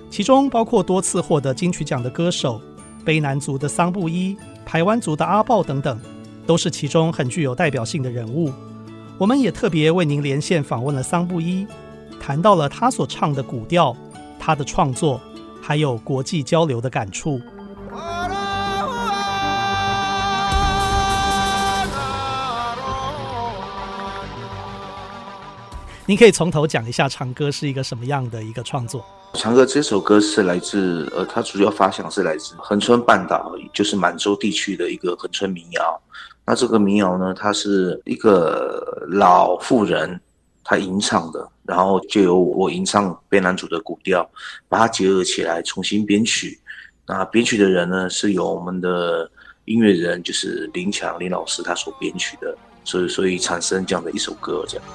[0.10, 2.62] 其中包括多次获得金曲奖的歌手，
[3.06, 6.00] 卑南族的桑布伊、排湾族的阿豹等等，
[6.46, 8.52] 都是其中很具有代表性的人物。
[9.18, 11.66] 我们也特别为您连线访问了桑布伊，
[12.20, 13.96] 谈到了他所唱的古调，
[14.38, 15.20] 他的创作，
[15.60, 17.42] 还有国际交流的感触。
[26.10, 29.04] 您可以从头讲一下《长歌》是一个什么样的一个创作？
[29.38, 36.02] 《长歌》这首歌是来自呃，它主要发想是来自恒春半岛，就是满洲地区的一个恒春民谣。
[36.46, 40.18] 那这个民谣呢，它是一个老妇人
[40.64, 44.28] 她吟唱的，然后就由我吟唱卑南族的古调，
[44.70, 46.58] 把它结合起来重新编曲。
[47.10, 49.32] 那编曲的人呢，是由我们的
[49.64, 52.54] 音乐人，就是林强林老师他所编曲的，
[52.84, 54.86] 所以所以产生这样的一首歌这样。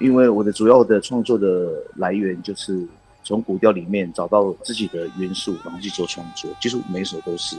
[0.00, 2.86] 因为我的主要的创作的来源就是
[3.22, 7.56] 从古调里面找到自己的元素，然后去做创作，其实每一首都是。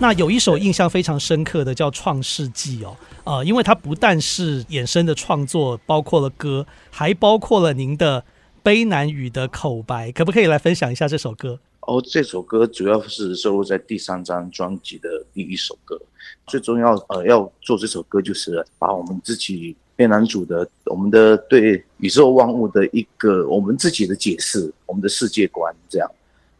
[0.00, 8.24] 那有一首印象非常深刻的叫《创世纪》哦，呃，因为它不但是衍生的创作，包括了歌，还包括了您的
[8.62, 11.58] 卑南语的口白，可不可以来分享一下这首歌？
[11.80, 16.00] 哦，这首歌主要是收录在第三张专辑的第一首歌。
[16.46, 19.76] 最重要，呃，要做这首歌就是把我们自己。
[19.98, 26.08] 卑南族的，我们的对宇宙万物的一个我们自己的解释，我们的世界观这样，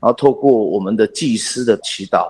[0.01, 2.28] 然后透过我们的祭司的祈祷，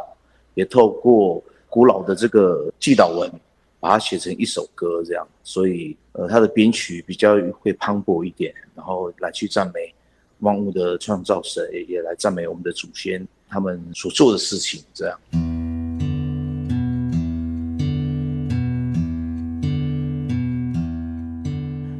[0.52, 3.32] 也透过古老的这个祭祷文，
[3.80, 9.94] 把它写成一首歌这样，所以呃，它的编曲比较会磅礴一点，然后来去赞美
[10.40, 15.18] 万物的创造神，也来赞美我们的祖先他们所做的事情这样。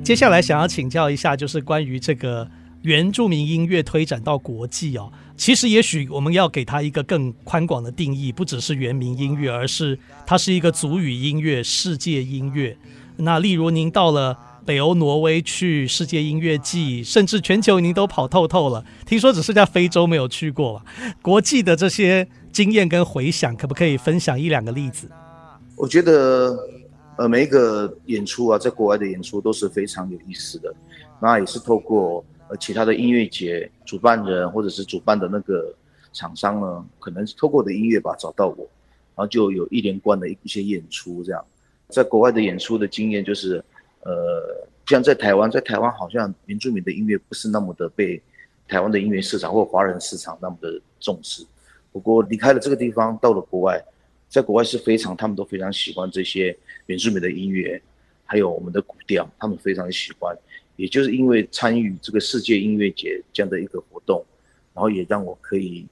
[0.09, 2.49] 接下来想要请教一下，就是关于这个
[2.81, 5.13] 原住民音乐推展到国际哦。
[5.37, 12.75] 其实也许我们要给它一个更宽广的定义，不只是原民音乐，而是它是一个族语音乐、世界音乐。
[13.19, 18.83] 那例如您到了北欧挪威去世界音乐季，甚至全球您都跑透透了。
[19.05, 20.85] 听说只剩下非洲没有去过吧？
[21.21, 25.11] 国际的这些经验跟回想，可不可以分享一两个例子？
[25.77, 26.78] 我觉得。
[27.19, 30.73] 呃，每一个演出啊，在国外的演出都是非常有意思的。
[31.21, 35.75] 那也是透过呃其他的音乐节主办人或者是主办的那个
[36.13, 38.59] 厂商呢，可能是透过我的音乐吧找到我，
[39.17, 41.45] 然后就有一连贯的一些演出这样。
[41.89, 43.57] 在国外的演出的经验就是，
[44.05, 48.23] 呃，像在台湾，在台湾好像原住民的音乐不是那么的被
[48.69, 51.45] 台湾的音乐市场或华人市场那么的重视。
[51.91, 53.85] 不过离开了这个地方，到了国外。
[54.29, 56.57] 在国外是非常，他们都非常喜欢这些
[56.87, 57.81] 原住民的音乐，
[58.27, 60.37] 还有我们的古调，他们非常喜欢。
[60.77, 64.25] 也就是因为参与这个世界音乐节这样的一个活动，
[64.75, 65.85] 然后也让我可以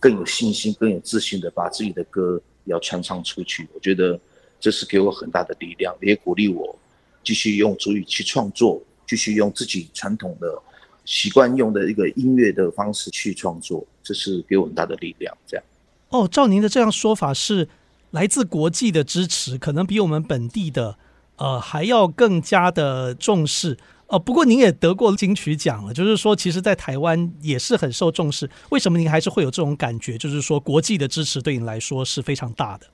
[0.00, 3.68] 更有信心、更有自信的把自己的歌要传唱出去。
[3.72, 4.18] 我觉得
[4.58, 6.76] 这是给我很大的力量，也鼓励我
[7.22, 10.60] 继续用族语去创作，继续用自己传统的
[11.04, 15.36] 习惯用的一个音乐的方式去创作，这是给我很大的力量。
[15.46, 15.64] 这样。
[16.08, 17.68] 哦，照您的这样说法是。
[18.12, 20.96] 来自国际的支持，可能比我们本地的，
[21.36, 23.76] 呃，还要更加的重视。
[24.08, 28.48] 呃，不过您也得过金曲奖了，就是说，其实，在台湾也是很受重视。
[28.68, 30.18] 为什么您还是会有这种感觉？
[30.18, 32.86] 就是说，国际的支持对你来说是非常大的。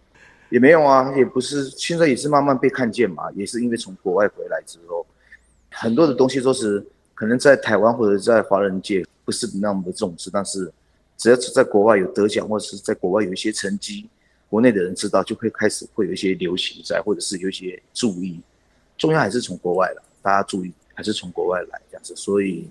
[0.51, 3.24] 也没有啊，也不是，现在也是慢慢被看见嘛。
[3.35, 5.05] 也是因为从国外回来之后，
[5.73, 10.73] 很多的东西都是可能在台湾或者在华人界不是那么的重视，但是
[11.16, 14.09] 只要是在国外有得奖，或者是在国外有一些成绩。
[14.49, 18.41] 国内的人知道，就会开始会有一些流行在，或者是有一些注意。
[18.97, 22.66] 重要还是从国外了，大家注意还是从国外来这样子，所以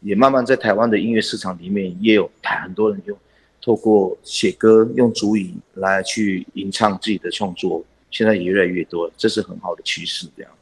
[0.00, 3.16] 也慢慢在台湾的音乐市场里面也有很多人用
[3.60, 10.26] 透过写歌用主语来去吟唱自己的创作，现在也越来越多，这是很好的趋势。
[10.36, 10.52] 这样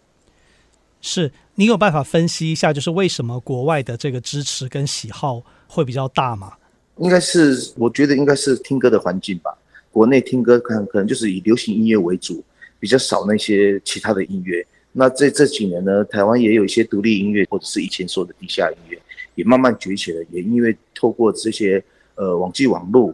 [1.01, 6.55] 是你有办法分析一下，就是为什么国外的这个支持跟喜好会比较大吗？
[6.99, 9.57] 应该是，我觉得应该是听歌的环境吧。
[9.97, 12.45] 国内听歌可能可能就是以流行音乐为主，
[12.79, 14.63] 比较少那些其他的音乐。
[14.93, 19.01] 那这这几年呢，台湾也有一些独立音乐，或者是以前说的地下音乐，
[19.37, 20.23] 也慢慢崛起了。
[20.31, 21.83] 也因为透过这些
[22.15, 23.11] 呃网际网络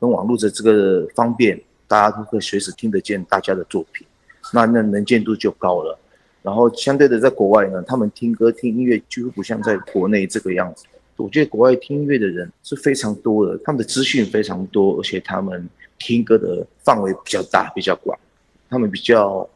[0.00, 4.06] 跟网络的这个方便，大家都会随时听得见大家的作品。
[4.54, 5.98] 那那能见度就高了。
[6.40, 10.86] 然后相对的，在国外呢，他们听歌听音乐几乎不像在国内这个样子。
[11.16, 15.68] 我觉得国外听音乐的人是非常多的，他们的资讯非常多，而且他们
[16.04, 18.18] 听歌的范围比较大、比较广，
[18.68, 19.48] 他们比较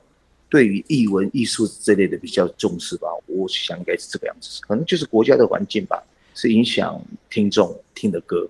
[0.48, 3.08] 对于艺文艺术这类的比较重视吧。
[3.26, 6.02] 我想应该是这个样子，可能就是国家的环境吧，
[6.34, 8.48] 是影响听众听的歌。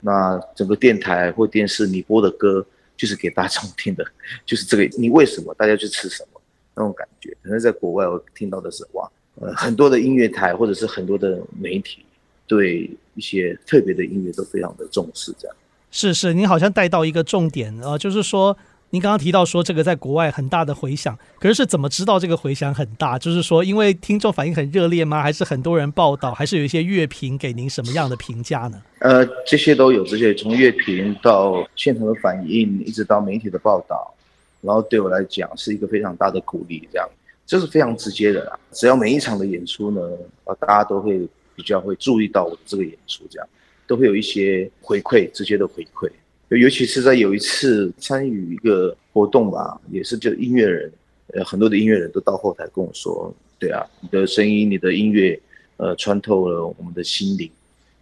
[0.00, 2.64] 那整个电台或电视你播的歌，
[2.96, 4.04] 就是给大众听的，
[4.44, 4.84] 就是这个。
[4.98, 6.40] 你为什么大家去吃什么？
[6.74, 9.10] 那种感觉，可能在国外我听到的是哇，
[9.40, 12.04] 呃，很多的音乐台或者是很多的媒体
[12.46, 15.56] 对一些特别的音乐都非常的重视，这样。
[15.90, 18.56] 是是，您好像带到一个重点啊，呃，就是说。
[18.90, 23.18] 您刚刚提到说这个在国外很大的回响，可是是怎么知道这个回响很大？
[23.18, 25.22] 就是说，因为听众反应很热烈吗？
[25.22, 26.32] 还是很多人报道？
[26.32, 28.80] 还是有一些乐评给您什么样的评价呢？
[29.00, 34.14] 呃，这些都有，这些从乐评到现场的反应，一直到媒体的报道，
[34.62, 36.88] 然后对我来讲是一个非常大的鼓励。
[36.90, 37.06] 这样，
[37.46, 38.58] 这是非常直接的啦。
[38.72, 40.00] 只要每一场的演出呢，
[40.44, 43.46] 呃，大家都会比较会注意到我这个演出，这样
[43.88, 46.08] 都会有一些回馈，直接的回馈。
[46.50, 50.92] 尤其是在有一次参与一个活动吧，也是就音乐人，
[51.34, 55.38] 呃，很多的音乐人都到后台跟我说，对啊，你的声音、你的音乐，
[55.76, 57.50] 呃，穿透了我们的心灵，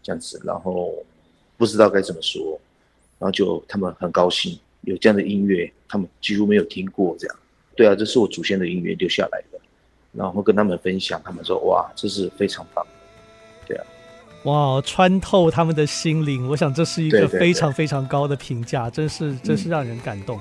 [0.02, 0.94] 这样子，然后
[1.56, 2.60] 不知道该怎么说，
[3.18, 7.36] 然后就他们很高兴有这样的音乐，他们几乎没有听过这样，
[7.74, 9.58] 对啊，这是我祖先的音乐留下来的，
[10.12, 12.86] 然后跟他们分享，他们说哇，这是非常棒，
[14.46, 20.38] 哇，穿透他们的心灵，我想这是一个非常非常高的评价，对对对，真是真是让人感动。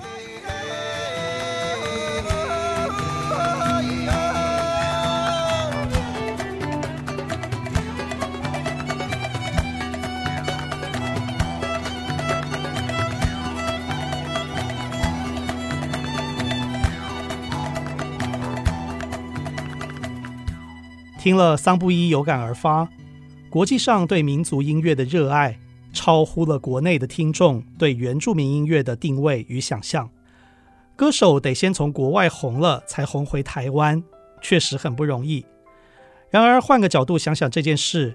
[21.18, 22.88] 听了桑布伊有感而发。
[23.56, 25.58] 国际上对民族音乐的热爱，
[25.94, 30.10] 超乎了国内的听众对原住民音乐的定位与想象。
[30.98, 34.04] 歌手得先从国外红了，才红回台湾，
[34.42, 35.46] 确实很不容易。
[36.30, 38.14] 然而，换个角度想想这件事，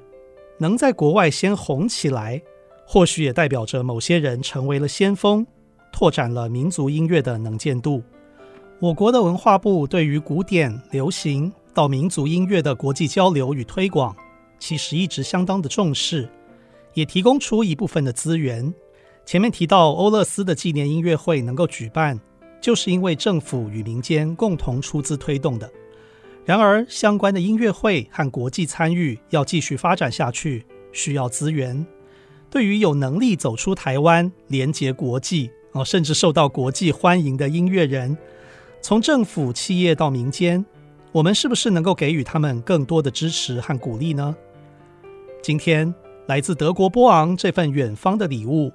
[0.59, 2.43] 能在国外先红起来，
[2.87, 5.47] 或许也代表着某些人成为了先锋，
[5.91, 8.03] 拓展了民族音乐的能见度。
[8.79, 14.15] 我国的文化部对于古典、流行到民族音乐的国际交流与推广。
[14.61, 16.29] 其实一直相当的重视，
[16.95, 18.73] 也提供出一部分的资源。
[19.27, 22.21] 前面提到欧勒斯的纪念音乐会能够举办，
[22.61, 25.69] 就是因为政府与民间共同出资推动的。
[26.45, 31.87] 然而，相关的音乐会和国际参与要继续发展下去，需要资源。
[32.49, 38.17] 对于有能力走出台湾，连接国际哦，甚至受到国际欢迎的音乐人，
[38.81, 40.65] 从政府、企业到民间，
[41.13, 44.35] 我们是不是能够给予他们更多的支持和鼓励呢？
[45.51, 45.93] 今天
[46.29, 48.71] 来自德国波昂这份远方的礼物，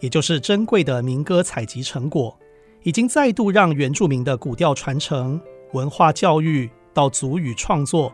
[0.00, 2.38] 也就是珍贵的民歌采集成果，
[2.82, 5.40] 已经再度让原住民的古调传承、
[5.72, 8.12] 文化教育到族语创作，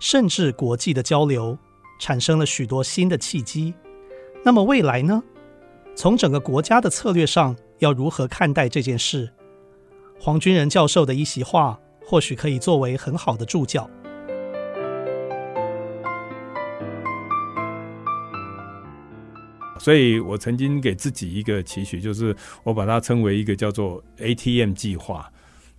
[0.00, 1.56] 甚至国际的交流，
[2.00, 3.72] 产生了许多新的契机。
[4.44, 5.22] 那么未来呢？
[5.94, 9.30] 从整个国家的策略上，要如何看待这件事？
[10.18, 13.88] 黄军仁教授的一席话，或许可以作为很好的注脚。
[19.84, 25.30] 所以我曾经给自己一个期许，就是我把它称为一个叫做 ATM 计划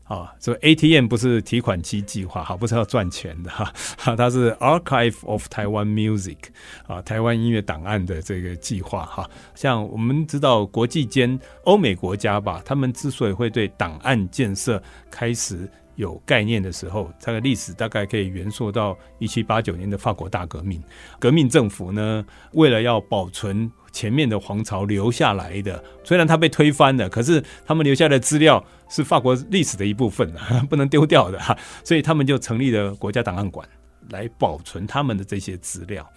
[0.03, 0.31] 啊。
[0.39, 3.73] 这 ATM 不是提款机计划，哈，不是要赚钱的哈，
[4.15, 6.37] 它是 Archive of Taiwan Music
[6.85, 9.27] 啊，台湾音乐档案的这个计划哈。
[9.55, 14.79] 像我们知道，国际间欧美国家吧，他们之所以会对档案建设
[15.09, 20.81] 开始有概念的时候，它的历史大概可以延溯到一七八九年的法国大革命。
[21.19, 30.31] 革命政府呢，为了要保存前面的皇朝留下来的，虽然它被推翻了，可是他们留下的资料是法国历史的一部分，
[30.69, 31.57] 不能丢掉的哈。
[31.83, 33.67] 所以他们就成立了国家档案馆
[34.09, 36.07] 来保存他们的这些资料。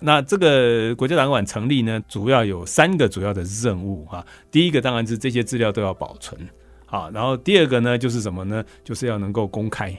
[0.00, 4.24] 那这个国家档案馆成立呢，主要有三个主要的任务哈。
[4.50, 6.38] 第一个当然是这些资料都要保存。
[6.90, 8.64] 好，然后第二个呢，就是什么呢？
[8.82, 9.94] 就是要能够公开。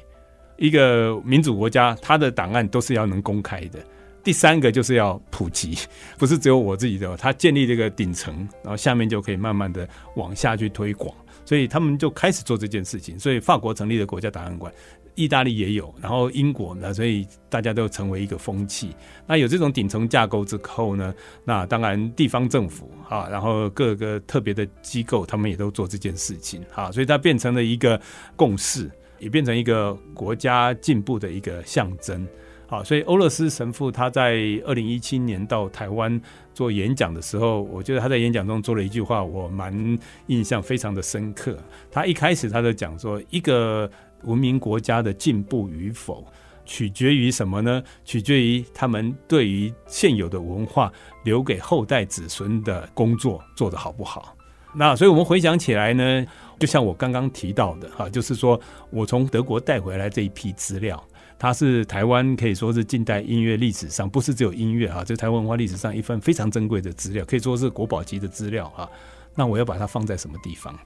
[0.57, 3.79] 一个民主国家，它的档案都是要能公开的。
[4.23, 5.77] 第三个就是要普及，
[6.17, 11.15] 不是只有我自己的，它建立这个顶层，然后下面就可以慢慢的往下去推广。
[11.45, 13.17] 所以他们就开始做这件事情。
[13.17, 14.73] 所以法国成立了国家档案馆。
[15.19, 18.95] 意大利也有，然后英国呢，所以大家都成为一个风气。
[19.27, 21.13] 那有这种顶层架构之后呢，
[21.43, 27.99] 那当然地方政府啊，然后各个特别的机构，他们也都做这件事情啊，所以它变成了一个
[28.35, 28.89] 共识。
[29.19, 32.25] 也变成一个国家进步的一个象征。
[32.67, 36.21] 好，所以欧勒斯神父他在二零一七年到台湾
[36.53, 41.57] 做演讲的时候，我觉得他在演讲中做了一句话，我蛮印象非常的深刻。
[41.91, 43.91] 他一开始他就讲说，一个
[44.23, 46.25] 文明国家的进步与否，
[46.65, 47.83] 取决于什么呢？
[48.03, 50.91] 取决于他们对于现有的文化
[51.23, 54.35] 留给后代子孙的工作做得好不好。
[54.75, 56.25] 那所以我们回想起来呢，
[56.59, 58.59] 就像我刚刚提到的哈，就是说
[58.91, 61.03] 我从德国带回来这一批资料。
[61.41, 68.87] 它是台湾可以说是近代音乐历史上，不是只有音乐啊，这台湾文化历史上一份非常珍贵的资料，可以说是国宝级的资料啊。
[69.35, 70.77] 那我要把它放在什么地方？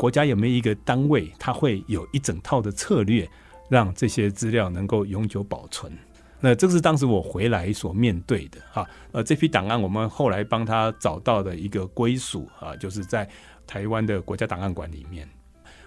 [0.00, 3.28] 国家有没有一个单位，它会有一整套的策略，
[3.68, 5.92] 让这些资料能够永久保存？
[6.40, 8.88] 那这是当时我回来所面对的哈。
[9.12, 13.28] 呃，这批档案我们后来帮他找到的一个归属啊，就是在
[13.66, 15.28] 台湾的国家档案馆里面。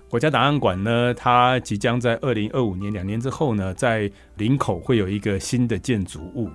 [0.08, 6.52] 国家档案馆呢，它即将在二零二五年两年之后呢，在林口会有一个新的建筑物。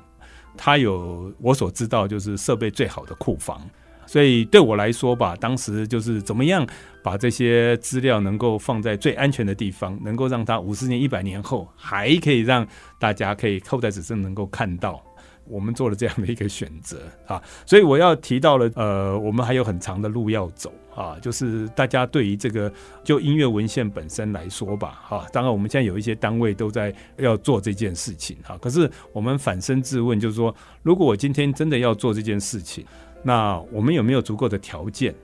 [0.56, 3.68] 它有我所知道就是设备最好的库房，
[4.09, 6.66] 所以对我来说吧，当时就是怎么样
[7.02, 12.66] 把这些资料能够放在最安全的地方，能够让它五十年、一百年后还可以让
[12.98, 15.01] 大家可以后代子孙能够看到。
[15.51, 22.70] 我们做了这样的一个选择啊， 所以我要提到了，呃，我们还有很长的路要走啊，就是大家对于这个
[23.02, 32.85] 就音乐文献本身来说吧，哈，当然我们现在有一些单位都在要做这件事情哈，可是我们反身自问，就是说，如果我今天真的要做这件事情，
[33.23, 35.15] 那我们有没有足够的条件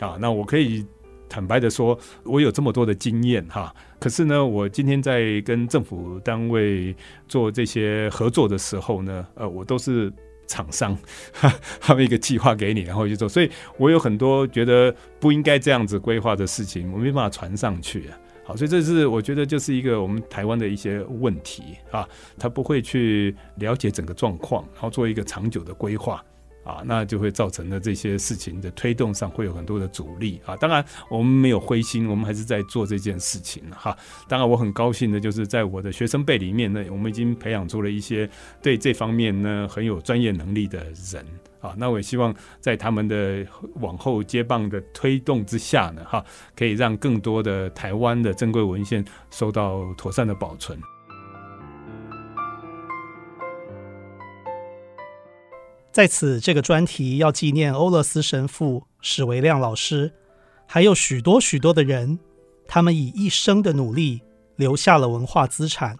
[0.00, 0.16] 啊？
[0.20, 0.84] 那我可以。
[1.30, 3.70] 坦白的说，我有这么多的经验哈，
[4.00, 6.96] 可是呢，我今天在跟政府单位
[7.28, 10.10] 做这些合作的时候呢，呃，我都是
[10.46, 10.96] 厂商，
[11.82, 18.18] 他们一个计划给你，然后去做，所以我有很多觉得不应该这样子规划的事情，我没办法传上去啊。
[18.42, 22.08] 好，所以这是我觉得就是一个我们台湾的一些问题啊，
[22.38, 26.24] 他不会去了解整个状况，然后做一个长久的规划。
[26.68, 30.54] 啊，那就会造成了这些事情的推动上会有很多的阻力啊。
[30.54, 33.96] 当然，我们没有灰心，我们还是在做这件事情哈。
[34.28, 38.28] 当然，我很高兴的就是在我的学生辈里面呢，我们已经培养出了一些
[38.62, 40.78] 对这方面呢很有专业能力的
[41.10, 41.24] 人
[41.60, 41.74] 啊。
[41.78, 43.46] 那我也希望在他们的
[43.76, 46.22] 往后接棒的推动之下呢，哈，
[46.54, 50.78] 可以让更多的台湾的珍贵文献受到妥善的保存。
[55.98, 60.12] 在此，这个专题要纪念欧勒斯神父、史维亮老师，
[60.64, 62.20] 还有许多许多的人，
[62.68, 64.22] 他们以一生的努力
[64.54, 65.98] 留下了文化资产。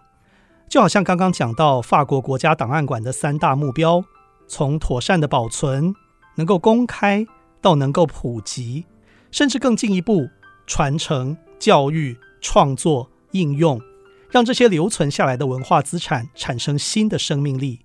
[0.69, 4.01] 就好像刚刚讲到法国国家档案馆的三大目标：
[4.47, 5.93] 从妥善的保存、
[6.35, 7.27] 能够公开
[7.59, 8.85] 到能够普及，
[9.31, 10.29] 甚至更进一步
[10.65, 13.81] 传承、教育、创作、应用，
[14.31, 17.81] 让这些留存下来的文化资产产生新的生命力。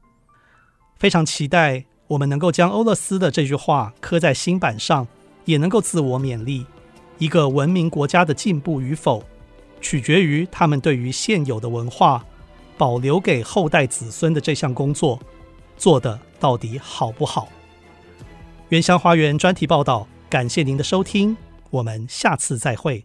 [0.96, 1.86] 非常期待。
[2.06, 5.06] 我们能够将欧勒斯的这句话刻在心板上，
[5.44, 6.66] 也能够自我勉励：
[7.18, 9.24] 一个文明国家的进步与否，
[9.80, 12.24] 取决于他们对于现有的文化
[12.76, 15.18] 保留给后代子孙的这项工作
[15.76, 17.48] 做的到底好不好。
[18.68, 21.36] 原乡花园专题报道，感谢您的收听，
[21.70, 23.04] 我们下次再会。